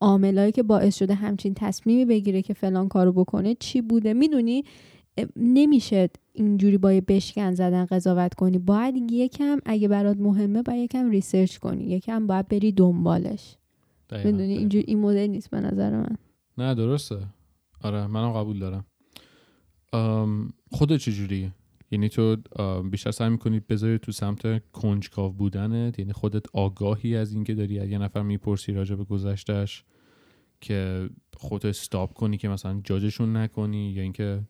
عاملایی 0.01 0.51
که 0.51 0.63
باعث 0.63 0.97
شده 0.97 1.13
همچین 1.13 1.53
تصمیمی 1.53 2.05
بگیره 2.05 2.41
که 2.41 2.53
فلان 2.53 2.87
کارو 2.87 3.11
بکنه 3.11 3.55
چی 3.59 3.81
بوده. 3.81 4.13
می‌دونی؟ 4.13 4.63
نمیشه 5.35 6.09
اینجوری 6.33 6.77
با 6.77 6.93
یه 6.93 7.01
بشکن 7.01 7.53
زدن 7.53 7.85
قضاوت 7.85 8.33
کنی. 8.33 8.57
باید 8.57 9.11
یکم 9.11 9.59
اگه 9.65 9.87
برات 9.87 10.17
مهمه 10.17 10.61
باید 10.61 10.79
یکم 10.79 11.09
research 11.09 11.57
کنی. 11.57 11.83
یکم 11.83 12.27
باید 12.27 12.47
بری 12.47 12.71
دنبالش. 12.71 13.55
می‌دونی. 14.11 14.57
اینجوری 14.57 14.85
این 14.87 14.99
مدل 14.99 15.27
نیست 15.27 15.49
به 15.49 15.59
نظر 15.59 15.97
من. 15.97 16.17
نه 16.57 16.75
درسته. 16.75 17.27
آره 17.81 18.07
منم 18.07 18.31
قبول 18.31 18.59
دارم. 18.59 18.85
خودت 20.71 20.97
چجوری؟ 20.97 21.51
یعنی 21.91 22.09
تو 22.09 22.35
بیشتر 22.91 23.11
سعی 23.11 23.29
می‌کنی 23.29 23.59
بذاری 23.59 23.99
تو 23.99 24.11
سمت 24.11 24.71
کنجکاو 24.71 25.33
بودنت؟ 25.33 25.99
یعنی 25.99 26.13
خودت 26.13 26.45
آگاهی 26.53 27.15
از 27.15 27.33
اینکه 27.33 27.55
داری 27.55 27.79
از 27.79 27.89
یه 27.89 27.97
نفر 27.97 28.21
می‌پرسی 28.21 28.73
راجع 28.73 28.95
به 28.95 29.03
گذشتش 29.03 29.83
که 30.61 31.09
خودت 31.33 31.65
استاپ 31.65 32.13
کنی 32.13 32.37
که 32.37 32.49
مثلا 32.49 32.81
جاجشون 32.83 33.37
نکنی 33.37 33.91
یا 33.91 34.01
اینکه 34.03 34.41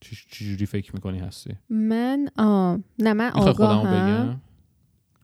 چجوری 0.00 0.66
فکر 0.66 0.94
می‌کنی 0.94 1.18
هستی؟ 1.18 1.56
من 1.70 2.28
آه 2.38 2.78
نه 2.98 3.12
من 3.12 3.30
آگاهم. 3.30 4.40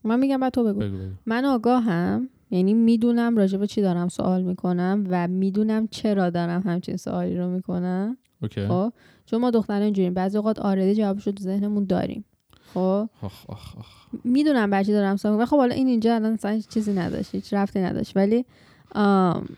من 0.04 0.20
میگم 0.20 0.40
بعد 0.40 0.52
تو 0.52 0.64
بگو. 0.64 0.80
بگو 0.80 0.98
بگو. 0.98 1.14
من 1.26 1.44
آگاهم. 1.44 2.28
یعنی 2.50 2.74
می‌دونم 2.74 3.36
راجع 3.36 3.58
به 3.58 3.66
چی 3.66 3.82
دارم 3.82 4.08
سوال 4.08 4.42
می‌کنم 4.42 5.04
و 5.10 5.28
می‌دونم 5.28 5.88
چرا 5.88 6.30
دارم 6.30 6.62
همچین 6.66 6.96
سوالی 6.96 7.36
رو 7.36 7.48
می‌کنم. 7.48 8.16
اوکی. 8.42 8.66
خب؟ 8.66 8.92
چون 9.26 9.40
ما 9.40 9.50
دختران 9.50 9.82
اینجوریم. 9.82 10.14
بعضی 10.14 10.36
اوقات 10.36 10.58
آرده 10.58 10.94
جوابش 10.94 11.26
رو 11.26 11.32
تو 11.32 11.44
ذهنمون 11.44 11.84
داریم. 11.84 12.24
خب؟ 12.74 13.08
می‌دونم 14.24 14.70
بر 14.70 14.82
چی 14.82 14.92
دارم 14.92 15.16
سوال 15.16 15.32
می‌کنم. 15.32 15.46
خب 15.46 15.56
حالا 15.56 15.74
این 15.74 15.86
اینجا 15.86 16.14
الان 16.14 16.38
چیزی 16.68 16.92
نداشت 16.92 17.34
هیچ 17.34 17.54
رفتی 17.54 17.80
نداشت. 17.80 18.16
ولی 18.16 18.44
آم، 18.94 19.48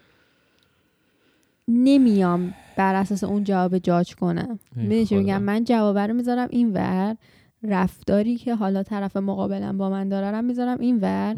نمیام 1.68 2.55
بر 2.76 2.95
اساس 2.95 3.24
اون 3.24 3.45
جواب 3.45 3.78
جاج 3.78 4.14
کنم. 4.14 4.59
می‌دونی. 4.76 5.20
میگم؟ 5.20 5.43
من 5.43 5.64
جواب 5.64 5.99
رو 5.99 6.14
می‌ذارم 6.14 6.49
این 6.51 6.72
ور. 6.72 7.16
رفتاری 7.62 8.36
که 8.36 8.55
حالا 8.55 8.82
طرف 8.82 9.16
مقابلم 9.16 9.78
با 9.78 9.91
من 9.91 10.09
داره 10.09 10.30
رو 10.30 10.43
می‌ذارم 10.43 10.80
این 10.80 10.99
ور. 11.01 11.36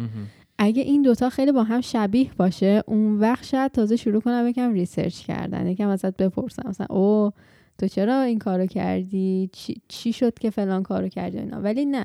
اگه 0.65 0.83
این 0.83 1.03
دوتا 1.03 1.31
خیلی 1.31 1.53
با 1.53 1.63
هم 1.63 1.81
شبیه 1.81 2.31
باشه 2.37 2.83
اون 2.87 3.19
وقت 3.21 3.45
شاید 3.45 3.73
تازه 3.73 3.97
شروع 3.97 4.21
کنم 4.21 4.49
یکم 4.49 4.73
research 4.73 5.19
کردن 5.21 5.67
یکم 5.67 5.89
ازت 5.89 6.17
بپرسم. 6.17 6.69
مثلا 6.69 6.87
oh 6.91 7.31
تو 7.79 7.89
چرا 7.89 8.21
این 8.23 8.39
کارو 8.39 8.67
کردی؟ 8.67 9.51
چی, 9.53 9.81
چی 9.89 10.13
شد 10.13 10.39
که 10.39 10.51
فلان 10.51 10.83
کارو 10.83 11.09
کردی 11.09 11.39
اینا؟ 11.39 11.61
ولی 11.61 11.85
نه. 11.85 12.05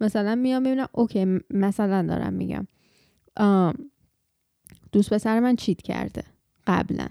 مثلا 0.00 0.34
میام 0.34 0.62
ببینم 0.62 0.86
okay 0.92 1.40
مثلا 1.50 2.02
دارم 2.02 2.32
میگم. 2.32 2.66
دوست 4.92 5.12
پسر 5.14 5.40
من 5.40 5.56
cheat 5.56 5.82
کرده 5.82 6.22
قبلا. 6.66 7.06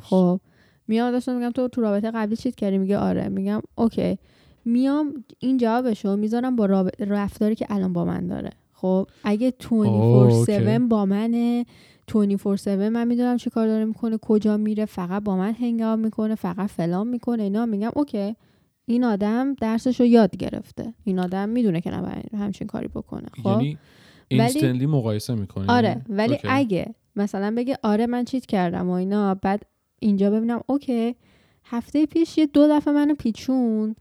خب 0.00 0.40
میام 0.88 1.10
داشتم 1.10 1.36
میگم 1.36 1.50
تو 1.50 1.68
تو 1.68 1.80
رابطه 1.80 2.10
قبلی 2.10 2.36
cheat 2.36 2.54
کردی؟ 2.54 2.78
میگه 2.78 2.98
آره. 2.98 3.28
میگم 3.28 3.60
okay. 3.74 4.18
میام 4.64 5.24
این 5.38 5.56
جوابشو 5.58 6.16
می‌ذارم 6.16 6.56
با 6.56 6.66
راب- 6.66 6.90
رفتاری 7.02 7.54
که 7.54 7.66
الان 7.70 7.92
با 7.92 8.04
من 8.04 8.26
داره. 8.26 8.50
خب 8.74 9.06
اگه 9.24 9.50
24/7 9.60 9.72
okay. 9.72 10.78
با 10.78 11.06
منه 11.06 11.66
24/7 12.10 12.68
من 12.68 13.08
می‌دونم 13.08 13.36
چی 13.36 13.50
کار 13.50 13.66
داره 13.66 13.84
می‌کنه 13.84 14.18
کجا 14.18 14.56
میره 14.56 14.84
فقط 14.84 15.22
با 15.22 15.36
من 15.36 15.52
hang 15.52 15.78
out 15.78 15.98
می‌کنه 15.98 16.34
فقط 16.34 16.70
فلان 16.70 17.06
می‌کنه 17.06 17.42
اینا 17.42 17.66
میگم 17.66 17.90
okay. 17.96 18.34
این 18.86 19.04
آدم 19.04 19.54
درسش 19.54 20.00
رو 20.00 20.06
یاد 20.06 20.36
گرفته. 20.36 20.94
این 21.04 21.18
آدم 21.18 21.48
می‌دونه 21.48 21.80
که 21.80 21.90
نباید 21.90 22.34
همچین 22.34 22.66
کاری 22.66 22.88
بکنه 22.88 23.28
خب؟ 23.42 23.46
یعنی 23.46 23.78
instantly 24.28 24.86
مقایسه 24.86 25.34
می‌کنی؟ 25.34 25.66
آره 25.68 26.02
ولی 26.08 26.34
okay. 26.34 26.48
اگه 26.50 26.94
مثلا 27.16 27.54
بگه 27.56 27.78
آره 27.82 28.06
من 28.06 28.24
cheat 28.24 28.46
کردم 28.46 28.90
و 28.90 28.92
اینا 28.92 29.34
بعد 29.34 29.66
اینجا 29.98 30.30
ببینم 30.30 30.60
okay 30.66 31.14
هفته 31.64 32.06
پیش 32.06 32.38
یه 32.38 32.46
دو 32.46 32.68
دفعه 32.68 32.94
منو 32.94 33.14
پیچون 33.14 33.94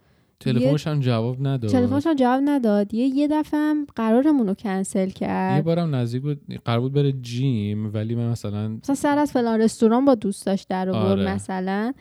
تلفنش 0.43 0.87
هم 0.87 0.99
جواب 0.99 1.47
نداد. 1.47 1.71
تلفنش 1.71 2.07
هم 2.07 2.15
جواب 2.15 2.41
نداد. 2.45 2.93
یه 2.93 3.05
یه 3.05 3.27
دفعه 3.27 3.59
هم 3.59 3.87
قرارمون 3.95 4.47
رو 4.47 4.53
کنسل 4.53 5.07
یه 5.07 5.13
کرد 5.13 5.63
بارم 5.63 5.95
نزدیک 5.95 6.21
بود 6.21 6.41
قرار 6.65 6.79
بود 6.79 6.93
بره 6.93 7.11
gym 7.11 7.93
ولی 7.93 8.15
من 8.15 8.29
مثلا 8.29 8.67
مثلا 8.67 8.95
سر 8.95 9.17
از 9.17 9.31
فلان 9.31 9.61
رستوران 9.61 10.05
با 10.05 10.15
دوستاش 10.15 10.63
در 10.69 10.89
آورد 10.89 11.19
آره. 11.19 11.33
مثلا. 11.33 11.93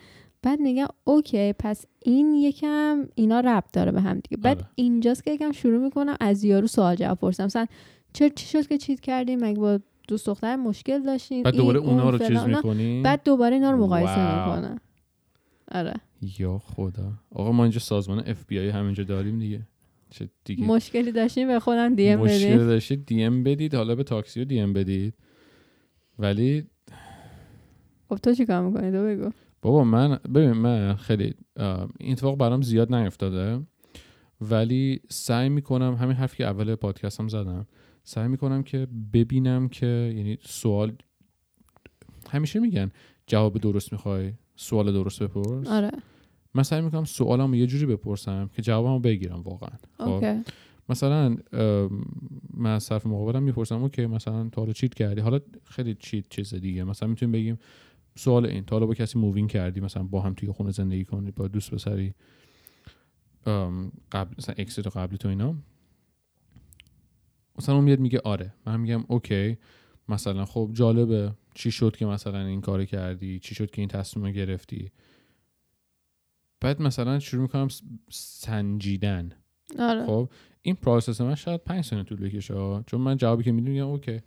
بعد 0.43 0.61
میگم 0.61 0.87
okay 1.05 1.53
پس 1.59 1.87
این 2.03 2.35
یکم 2.35 3.07
اینا 3.15 3.41
ربط 3.41 3.73
داره 3.73 3.93
به 3.93 4.01
هم 4.01 4.15
دیگه. 4.15 4.37
بعد 4.37 4.57
آره. 4.57 4.67
اینجاست 4.75 5.25
که 5.25 5.31
یکم 5.31 5.53
شروع 5.53 5.85
می‌کنم 5.85 6.17
از 6.21 6.45
یارو 6.45 6.67
سوال 6.67 6.95
جواب 6.95 7.19
پرسم 7.19 7.45
مثلا 7.45 7.67
چرا 8.13 8.29
چی 8.29 8.47
شد 8.47 8.67
که 8.67 8.79
cheat 8.79 9.01
کردی 9.01 9.45
مگه 9.45 9.61
با 9.61 9.79
دوست 10.09 10.27
دختر 10.27 10.57
مشکل 10.57 11.03
داشتین؟ 11.03 11.43
بعد 11.43 11.57
دوباره 11.57 11.79
اونا 11.79 12.03
اون، 12.03 12.13
رو 12.13 12.19
چیز. 12.19 12.39
می‌کنی؟ 12.39 13.03
بعد 13.03 13.21
دوباره 13.25 13.55
اینا 13.55 13.71
رو 13.71 13.79
مقایسه 13.79 14.21
واو. 14.21 14.57
می‌کنه. 14.57 14.81
آره. 15.73 15.95
یا 16.39 16.59
خدا. 16.59 17.13
آقا 17.31 17.53
ما 17.53 17.63
اینجا 17.63 17.79
سازمان 17.79 18.23
اف 18.27 18.45
بی 18.47 18.59
آی 18.59 18.69
همینجا 18.69 19.05
داریم 19.05 19.39
دیگه. 19.39 19.67
چه 20.11 20.29
دیگه. 20.45 20.67
مشکلی 20.67 21.13
داشتیم 21.13 21.49
به 21.49 21.61
خودم 21.61 21.95
دی 21.95 22.09
ام 22.09 22.21
مشکل 22.21 22.47
بدین 22.47 22.57
داشتید 22.57 23.07
دی 23.07 23.23
ام 23.23 23.43
بدید 23.43 23.75
حالا 23.75 23.95
به 23.95 24.05
تاکسی 24.05 24.41
رو 24.41 24.47
دی 24.47 24.61
ام 24.61 24.73
بدید. 24.73 25.15
ولی 26.19 26.67
خب 28.09 28.17
تو 28.17 28.35
چیکار 28.35 28.63
می‌کنی؟ 28.63 28.91
تو 28.91 29.05
بگو. 29.05 29.31
بابا 29.63 29.85
من 29.85 30.19
ببین 30.35 30.53
من 30.53 30.95
خیلی 30.95 31.35
این 32.01 32.13
اتفاق 32.13 32.39
برام 32.39 32.63
زیاد 32.63 32.95
نیفتاده. 32.95 33.67
ولی 34.41 35.01
سعی 35.09 35.49
می‌کنم 35.49 35.95
همین 35.95 36.17
حرفی 36.17 36.37
که 36.37 36.47
اول 36.47 36.75
پادکستم 36.75 37.29
زدم 37.29 37.67
سعی 38.05 38.29
می‌کنم 38.29 38.63
که 38.63 38.87
ببینم 39.13 39.69
که 39.69 39.87
یعنی 40.17 40.39
سوال 40.43 40.93
همیشه 42.31 42.61
میگن 42.61 42.91
جواب 43.27 43.59
درست 43.59 43.93
می‌خوای 43.93 44.33
سوال 44.57 44.93
درست 44.93 45.23
بپرس. 45.23 45.69
آره. 45.69 45.91
من 46.55 46.63
سعی 46.63 46.81
می‌کنم 46.81 47.05
سوالمو 47.05 47.57
یه 47.57 47.67
جوری 47.67 47.87
بپرسم 47.87 48.51
که 48.55 48.63
جوابمو 48.63 48.99
بگیرم 48.99 49.41
واقعا 49.41 49.77
خب؟ 49.99 50.09
okay. 50.09 50.43
مثلا 50.89 51.37
من 52.55 52.75
از 52.75 52.89
طرف 52.89 53.07
مقابلم 53.07 53.43
می‌پرسم 53.43 53.83
okay 53.83 54.07
مثلا 54.07 54.49
تا 54.49 54.61
حالا 54.61 54.73
cheat 54.73 54.95
کردی؟ 54.95 55.21
حالا 55.21 55.41
خیلی 55.65 55.95
cheat 55.95 56.29
چیز 56.29 56.55
دیگه. 56.55 56.85
مثلا 56.85 57.09
می‌تونیم 57.09 57.33
بگیم 57.33 57.59
سوال 58.17 58.47
این 58.47 58.65
تا 58.65 58.77
حالا 58.77 58.87
با 58.87 58.95
کسی 58.95 59.19
مووینگ 59.19 59.51
کردی 59.51 59.81
مثلا 59.81 60.03
با 60.03 60.21
هم 60.21 60.35
توی 60.35 60.51
خونه 60.51 60.71
زندگی 60.71 61.05
کنی 61.05 61.31
با 61.31 61.49
دوست 61.49 61.71
پسری 61.71 62.15
قبل 64.13 64.35
مثلا 64.39 64.55
ex 64.59 64.75
تو 64.75 64.91
قبلی 64.91 65.19
تو 65.19 65.29
اینا؟ 65.29 65.55
مثلا 67.59 67.75
اون 67.75 67.85
میاد 67.85 68.01
میگه 68.01 68.21
آره. 68.25 68.55
من 68.67 68.81
میگم 68.81 69.05
okay. 69.09 69.59
مثلا 70.09 70.45
خب 70.45 70.71
جالبه. 70.73 71.33
چی 71.55 71.71
شد 71.71 71.97
که 71.97 72.07
مثلا 72.07 72.47
این 72.47 72.61
کار 72.61 72.85
کردی؟ 72.85 73.39
چی 73.39 73.55
شد 73.55 73.71
که 73.71 73.83
این 73.83 73.89
تصمیم 73.89 74.33
گرفتی؟ 74.33 74.91
بعد 76.63 76.83
مثلا 76.83 77.19
شروع 77.19 77.43
می‌کنم 77.43 77.69
سنجیدن. 78.11 79.33
آره. 79.79 80.07
خب 80.07 80.29
این 80.63 80.75
process 80.75 81.21
من 81.21 81.35
شاید 81.35 81.65
پنج 81.65 81.85
ثانیه 81.85 82.03
طول 82.05 82.21
بکشه. 82.21 82.55
چون 82.87 83.01
من 83.01 83.17
جوابی 83.17 83.45
که 83.45 83.53
می‌دونم 83.53 83.87
okay. 83.87 84.21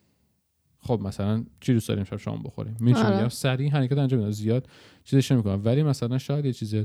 خب 0.79 1.01
مثلا 1.03 1.45
چی 1.59 1.73
دوست 1.73 1.89
داریم 1.89 2.03
شب 2.03 2.17
شام 2.17 2.43
بخوریم؟ 2.43 2.77
میشه 2.79 3.05
آره. 3.05 3.29
سریع 3.29 3.71
حرکت 3.71 3.97
انجام 3.97 4.19
میدم. 4.19 4.31
زیاد 4.31 4.67
چیزش 5.03 5.31
نمی‌کنم. 5.31 5.61
ولی 5.65 5.83
مثلا 5.83 6.17
شاید 6.17 6.45
یه 6.45 6.53
چیز 6.53 6.75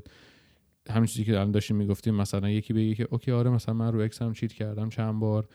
همین 0.91 1.07
چیزی 1.07 1.25
که 1.25 1.33
الان 1.33 1.51
داشتیم 1.51 1.77
می‌گفتیم 1.77 2.15
مثلا 2.15 2.51
یکی 2.51 2.73
بگه 2.73 2.95
که 2.95 3.09
okay 3.11 3.33
آره 3.33 3.51
مثلا 3.51 3.75
من 3.75 3.93
رو 3.93 4.01
ex 4.01 4.22
م 4.22 4.33
cheat 4.33 4.53
کردم 4.53 4.89
چند 4.89 5.21
بار 5.21 5.49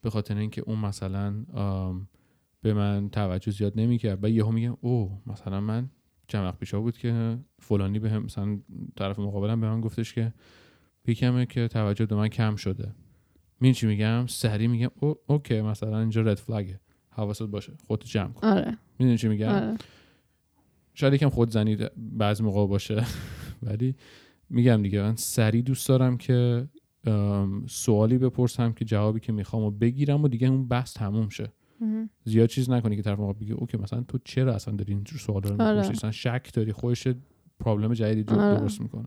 به 0.00 0.10
خاطر 0.10 0.36
اینکه 0.36 0.60
اون 0.60 0.78
مثلا 0.78 1.34
به 2.62 2.74
من 2.74 3.08
توجه 3.08 3.52
زیاد 3.52 3.72
نمی‌کرد. 3.76 4.24
و 4.24 4.28
یهو 4.28 4.50
میگم 4.52 4.76
oh 4.80 5.22
مثلا 5.26 5.60
من 5.60 5.90
چند 6.32 6.44
وقت 6.44 6.58
پیشا 6.58 6.80
بود 6.80 6.98
که 6.98 7.38
فلانی 7.58 7.98
به 7.98 8.10
هم 8.10 8.22
مثلا 8.22 8.58
طرف 8.96 9.18
مقابلم 9.18 9.60
به 9.60 9.68
من 9.68 9.80
گفتش 9.80 10.14
که 10.14 10.32
یکمه 11.06 11.46
که 11.46 11.68
توجه 11.68 12.06
به 12.06 12.14
من 12.14 12.28
کم 12.28 12.56
شده. 12.56 12.94
می‌دونی 13.60 13.74
چی 13.74 13.86
میگم؟ 13.86 14.26
سریع 14.26 14.68
میگم 14.68 14.90
oh 15.00 15.14
okay 15.26 15.60
مثلا 15.60 16.00
اینجا 16.00 16.22
red 16.22 16.38
flag 16.38 16.72
ه 16.72 16.80
حواست 17.10 17.42
باشه 17.42 17.72
خودت 17.86 18.04
جمع 18.04 18.32
کن. 18.32 18.46
آره. 18.46 18.78
می‌دونی 18.98 19.18
چی 19.18 19.28
میگم؟ 19.28 19.48
آره. 19.48 19.76
شاید 20.94 21.14
یکم 21.14 21.28
خود 21.28 21.50
زنی 21.50 21.76
بعض 21.96 22.42
موقع 22.42 22.66
باشه 22.66 23.04
ولی 23.62 23.94
میگم 24.50 24.82
دیگه 24.82 25.02
من 25.02 25.16
سریع 25.16 25.62
دوست 25.62 25.88
دارم 25.88 26.16
که 26.16 26.68
سوالی 27.66 28.18
بپرسم 28.18 28.72
که 28.72 28.84
جوابی 28.84 29.20
که 29.20 29.32
می‌خوام 29.32 29.62
و 29.62 29.70
بگیرم 29.70 30.24
و 30.24 30.28
دیگه 30.28 30.48
اون 30.48 30.68
بحث 30.68 30.94
تموم 30.94 31.28
شه. 31.28 31.52
زیاد 32.24 32.48
چیز 32.48 32.70
نکنی 32.70 32.96
که 32.96 33.02
طرف 33.02 33.18
مقابل 33.18 33.44
بگه 33.44 33.54
اوکی 33.54 33.76
مثلا 33.76 34.00
تو 34.08 34.18
چرا 34.24 34.54
اصلا 34.54 34.74
داری 34.74 34.92
اینجور 34.92 35.18
سوالا 35.18 35.50
رو 35.50 35.62
آره. 35.62 35.74
می‌پرسی. 35.74 35.92
اصلا 35.92 36.10
شک 36.10 36.50
داری 36.54 36.72
خودش 36.72 37.08
پرابلم 37.60 37.94
جدیدی 37.94 38.22
جو- 38.22 38.40
آره. 38.40 38.60
درست 38.60 38.80
می‌کنه. 38.80 39.04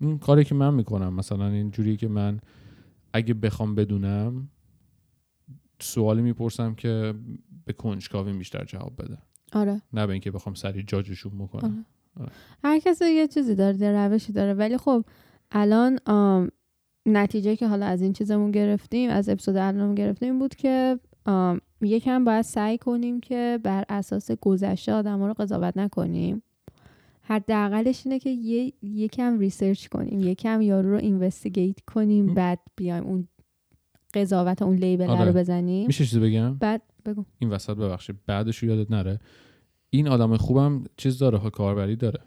این 0.00 0.18
کاری 0.18 0.44
که 0.44 0.54
من 0.54 0.74
می‌کنم 0.74 1.14
مثلا 1.14 1.48
اینجوری 1.48 1.96
که 1.96 2.08
من 2.08 2.40
اگه 3.12 3.34
بخوام 3.34 3.74
بدونم 3.74 4.48
سوالی 5.80 6.22
می‌پرسم 6.22 6.74
که 6.74 7.14
به 7.64 7.72
کنجکاوی 7.72 8.32
بیشتر 8.32 8.64
جواب 8.64 9.02
بده. 9.02 9.18
آره. 9.52 9.82
نه 9.92 10.06
به 10.06 10.12
اینکه 10.12 10.30
بخوام 10.30 10.54
سریع 10.54 10.82
جاجشون 10.82 11.38
بکنم. 11.38 11.86
هر 12.64 12.78
کسی 12.78 13.04
یه 13.04 13.28
چیزی 13.28 13.54
داره 13.54 13.76
یه 13.76 13.92
روشی 13.92 14.32
داره. 14.32 14.54
ولی 14.54 14.76
خب 14.76 15.04
الان 15.50 15.98
نتیجه 17.06 17.56
که 17.56 17.68
حالا 17.68 17.86
از 17.86 18.02
این 18.02 18.12
چیزمون 18.12 18.50
گرفتیم 18.50 19.10
از 19.10 19.28
اپیزود 19.28 19.56
الانمون 19.56 19.94
گرفتیم 19.94 20.30
این 20.30 20.38
بود 20.38 20.54
که 20.54 20.98
یکم 21.80 22.24
باید 22.24 22.42
سعی 22.42 22.78
کنیم 22.78 23.20
که 23.20 23.58
بر 23.62 23.84
اساس 23.88 24.30
گذشته 24.30 24.92
آدم 24.92 25.22
رو 25.22 25.34
قضاوت 25.34 25.76
نکنیم. 25.76 26.42
حداقلش 27.22 28.02
اینه 28.06 28.18
که 28.18 28.30
یه 28.30 28.72
یکم 28.82 29.38
research 29.38 29.86
کنیم 29.86 30.20
یکم 30.20 30.60
یارو 30.60 30.90
رو 30.90 30.96
investigate 30.96 31.80
کنیم. 31.80 32.34
بعد 32.34 32.60
بیایم 32.76 33.04
اون 33.04 33.28
قضاوت 34.14 34.62
اون 34.62 34.76
لیبل 34.76 35.10
آره. 35.10 35.24
رو 35.24 35.32
بزنیم. 35.32 35.86
میشه 35.86 36.04
چیزی 36.04 36.20
بگم؟ 36.20 36.54
بعد 36.54 36.82
بگو. 37.06 37.24
این 37.38 37.50
وسط 37.50 37.76
ببخشید 37.76 38.16
بعدش 38.26 38.62
یادت 38.62 38.90
نره. 38.90 39.18
این 39.90 40.08
آدم 40.08 40.36
خوبم 40.36 40.84
چیز 40.96 41.18
داره 41.18 41.38
ها 41.38 41.50
کاربری 41.50 41.96
داره. 41.96 42.20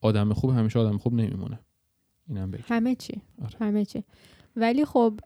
آدم 0.00 0.32
خوب 0.32 0.50
همیشه 0.50 0.78
آدم 0.78 0.98
خوب 0.98 1.14
نمیمونه. 1.14 1.60
اینم 2.28 2.50
بگم. 2.50 2.64
همه 2.66 2.94
چی. 2.94 3.22
آره. 3.42 3.56
همه 3.60 3.84
چی. 3.84 4.04
ولی 4.56 4.84
خب 4.84 5.20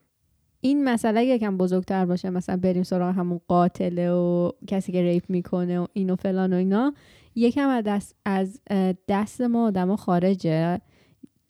این 0.64 0.84
مسئله 0.84 1.24
یکم 1.24 1.56
بزرگتر 1.56 2.04
باشه 2.06 2.30
مثلا 2.30 2.56
بریم 2.56 2.82
سراغ 2.82 3.14
همون 3.14 3.40
قاتله 3.48 4.10
و 4.10 4.50
کسی 4.66 4.92
که 4.92 5.02
ریپ 5.02 5.24
می‌کنه 5.28 5.80
و 5.80 5.86
این 5.92 6.10
و 6.10 6.16
فلان 6.16 6.52
و 6.52 6.56
اینا 6.56 6.94
یکم 7.34 7.68
از 7.68 7.84
دست, 7.84 8.16
از 8.24 8.60
دست 9.08 9.40
ما 9.40 9.66
آدما 9.66 9.96
خارجه. 9.96 10.80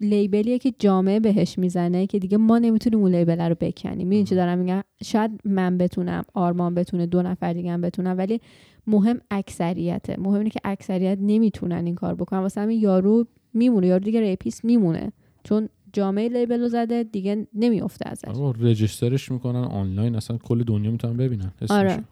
label 0.01 0.42
یه 0.42 0.59
که 0.59 0.73
جامعه 0.79 1.21
بهش 1.21 1.59
می‌زنه 1.59 2.07
که 2.07 2.19
دیگه 2.19 2.37
ما 2.37 2.59
نمی‌تونیم 2.59 2.99
اون 2.99 3.15
label 3.15 3.41
رو 3.41 3.55
بکنیم. 3.61 4.09
می‌دونی 4.09 4.25
چی 4.25 4.35
دارم 4.35 4.59
میگم؟ 4.59 4.83
شاید 5.03 5.31
من 5.45 5.79
بتونم 5.79 6.25
آرمان 6.35 6.75
بتونه 6.75 7.07
دو 7.07 7.23
نفر 7.23 7.53
دیگه 7.53 7.73
هم 7.73 7.81
بتونم 7.81 8.19
ولی 8.19 8.41
مهم 8.87 9.21
اکثریته. 9.31 10.17
مهم 10.19 10.39
اینه 10.39 10.51
که 10.51 10.61
اکثریت 10.65 11.19
نمی‌تونن 11.21 11.87
این 11.87 11.95
کار 11.95 12.15
بکنن. 12.15 12.41
واسه 12.41 12.61
همین 12.61 12.81
یارو 12.81 13.27
میمونه 13.55 13.87
یارو 13.87 14.05
دیگه 14.05 14.21
rapist 14.21 14.65
میمونه. 14.65 15.13
چون 15.45 15.69
جامعه 15.95 16.29
label 16.29 16.61
رو 16.61 16.69
زده 16.69 17.05
دیگه 17.05 17.47
نمیافته 17.55 18.09
ازش. 18.09 18.29
آقا 18.29 18.51
register 18.51 19.16
ش 19.16 19.33
می‌کنن 19.33 19.65
آنلاین 19.65 20.17
اصلا 20.17 20.39
کل 20.39 20.63
دنیا 20.63 20.91
می‌تونن 20.91 21.17
ببینن. 21.17 21.53
آره. 21.71 22.05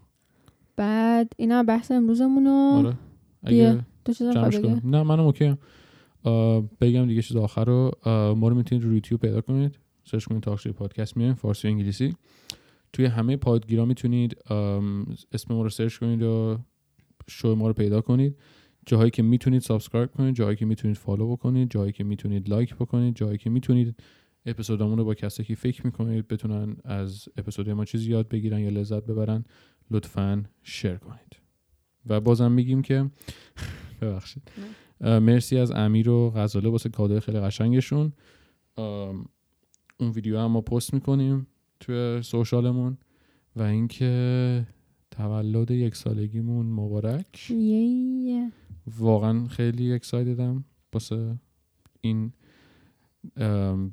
بعد 0.76 1.32
اینا 1.36 1.62
بحث 1.62 1.90
امروزمونو 1.90 2.50
آره. 2.50 2.94
اگه 3.42 3.80
تو 4.04 4.12
چیزا 4.12 4.50
نه 4.84 5.02
منم 5.02 5.20
okay 5.20 5.54
بگم 6.80 7.06
دیگه 7.06 7.22
چیز 7.22 7.36
آخر 7.36 7.64
رو. 7.64 7.90
ما 8.36 8.48
رو 8.48 8.54
می‌تونید 8.54 8.84
رو 8.84 8.94
یوتیوب 8.94 9.20
پیدا 9.20 9.40
کنید. 9.40 9.78
سرچ 10.04 10.24
کنید 10.24 10.42
Toxi 10.42 10.72
پادکست 10.72 11.16
میایم 11.16 11.34
فارسی 11.34 11.68
و 11.68 11.70
انگلیسی. 11.70 12.16
توی 12.92 13.04
همه 13.04 13.36
پادگیرا 13.36 13.84
می‌تونید 13.84 14.36
اسم 15.32 15.54
ما 15.54 15.62
رو 15.62 15.68
سرچ 15.68 15.98
کنید 15.98 16.22
و 16.22 16.58
شو 17.28 17.54
ما 17.54 17.66
رو 17.66 17.72
پیدا 17.72 18.00
کنید. 18.00 18.36
جاهایی 18.86 19.10
که 19.10 19.22
می‌تونید 19.22 19.62
subscribe 19.62 20.10
کنید 20.10 20.34
جاهایی 20.34 20.56
که 20.56 20.66
می‌تونید 20.66 20.96
follow 20.96 21.32
بکنید 21.32 21.70
جاهایی 21.70 21.92
که 21.92 22.04
می‌تونید 22.04 22.48
like 22.48 22.74
بکنید 22.74 23.16
جاهایی 23.16 23.38
که 23.38 23.50
می‌تونید 23.50 23.96
اپیزودامون 24.46 24.98
رو 24.98 25.04
با 25.04 25.14
کسی 25.14 25.44
که 25.44 25.54
فکر 25.54 25.86
می‌کنید 25.86 26.28
بتونن 26.28 26.76
از 26.84 27.28
اپیزود 27.36 27.70
ما 27.70 27.84
چیزی 27.84 28.10
یاد 28.10 28.28
بگیرن 28.28 28.60
یا 28.60 28.68
لذت 28.68 29.06
ببرن 29.06 29.44
لطفا 29.90 30.44
شیر 30.62 30.96
کنید. 30.96 31.36
و 32.06 32.20
بازم 32.20 32.52
میگیم 32.52 32.82
که 32.82 33.10
ببخشید. 34.00 34.42
مرسی 35.00 35.58
از 35.58 35.70
امیر 35.70 36.08
و 36.08 36.30
غزاله. 36.30 36.68
واسه 36.68 36.88
کادوی 36.88 37.20
خیلی 37.20 37.40
قشنگشون. 37.40 38.12
اون 39.98 40.10
ویدیو 40.14 40.38
هم 40.38 40.46
ما 40.46 40.60
پست 40.60 40.94
می‌کنیم 40.94 41.46
توی 41.80 42.22
سوشالمون. 42.22 42.98
و 43.56 43.62
اینکه 43.62 44.66
تولد 45.12 45.70
یک 45.70 45.96
سالگیمون 45.96 46.66
مبارک. 46.66 47.50
یه. 47.50 48.52
واقعا 48.98 49.48
خیلی 49.48 49.92
اکسایتدم 49.92 50.64
واسه 50.92 51.38
این 52.00 52.32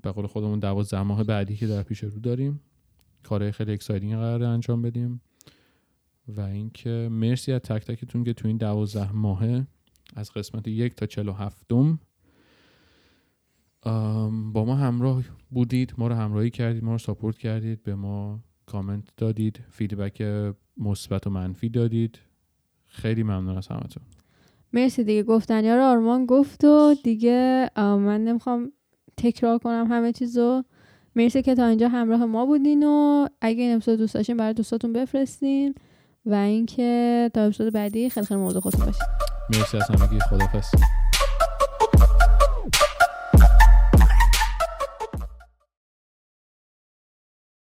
به 0.02 0.12
قول 0.16 0.28
خودمون 0.28 0.60
دوازده 0.60 1.04
ماه 1.04 1.24
بعدی 1.24 1.56
که 1.56 1.68
در 1.68 1.84
پیش 1.84 2.04
رو 2.04 2.20
داریم. 2.20 2.60
کارهای 3.24 3.52
خیلی 3.52 3.72
exciting 3.72 4.14
قراره 4.14 4.48
انجام 4.48 4.82
بدیم. 4.82 5.22
و 6.28 6.42
اینکه 6.42 7.10
مرسی 7.12 7.52
از 7.52 7.62
تک 7.62 7.86
تکتون 7.86 8.24
که 8.24 8.34
تو 8.34 8.48
این 8.48 8.58
دوازده 8.58 9.12
ماهه 9.12 9.68
از 10.16 10.32
قسمت 10.32 10.68
یک 10.68 10.96
تا 10.96 11.06
چل 11.06 11.28
و 11.28 11.34
هفتم. 11.34 12.00
با 14.54 14.66
ما 14.66 14.76
همراه 14.76 15.24
بودید 15.50 15.94
ما 15.98 16.08
رو 16.08 16.16
همراهی 16.16 16.50
کردید 16.50 16.84
ما 16.84 16.92
رو 16.92 16.98
support 16.98 17.38
کردید 17.38 17.84
به 17.84 17.96
ما 17.96 18.44
کامنت 18.66 19.08
دادید 19.18 19.60
feedback 19.70 20.22
مثبت 20.80 21.28
و 21.28 21.30
منفی 21.30 21.70
دادید. 21.70 22.20
خیلی 22.86 23.24
ممنون 23.24 23.58
از 23.58 23.68
همتون. 23.68 24.04
مرسی 24.74 25.04
دیگه. 25.04 25.24
گفتنیا 25.24 25.76
رو 25.76 25.84
آرمان 25.84 26.26
گفت 26.26 26.64
و 26.64 26.96
دیگه 27.04 27.70
من 27.78 28.24
نمی‌خوام 28.24 28.72
تکرار 29.18 29.58
کنم 29.58 29.88
همه 29.90 30.12
چیزو. 30.12 30.64
مرسی 31.16 31.42
که 31.42 31.56
تا 31.56 31.66
اینجا 31.66 31.88
همراه 31.90 32.26
ما 32.26 32.46
بودین 32.46 32.84
و 32.84 33.28
اگه 33.42 33.64
این 33.64 33.76
اپیزود 33.76 34.00
دوست 34.00 34.14
داشتین 34.14 34.38
برای 34.38 34.54
دوستاتون 34.54 34.94
بفرستین 34.94 35.76
و 36.26 36.34
اینکه 36.34 37.32
تا 37.34 37.42
اپیزود 37.42 37.74
بعدی 37.74 38.10
خیلی 38.10 38.26
خیلی 38.26 38.40
موضوع 38.40 38.62
خودتون 38.62 38.86
باشین. 38.86 39.06
مرسی 39.50 39.78
از 39.78 39.90
همگی. 39.90 40.20
خدافظ 40.20 40.68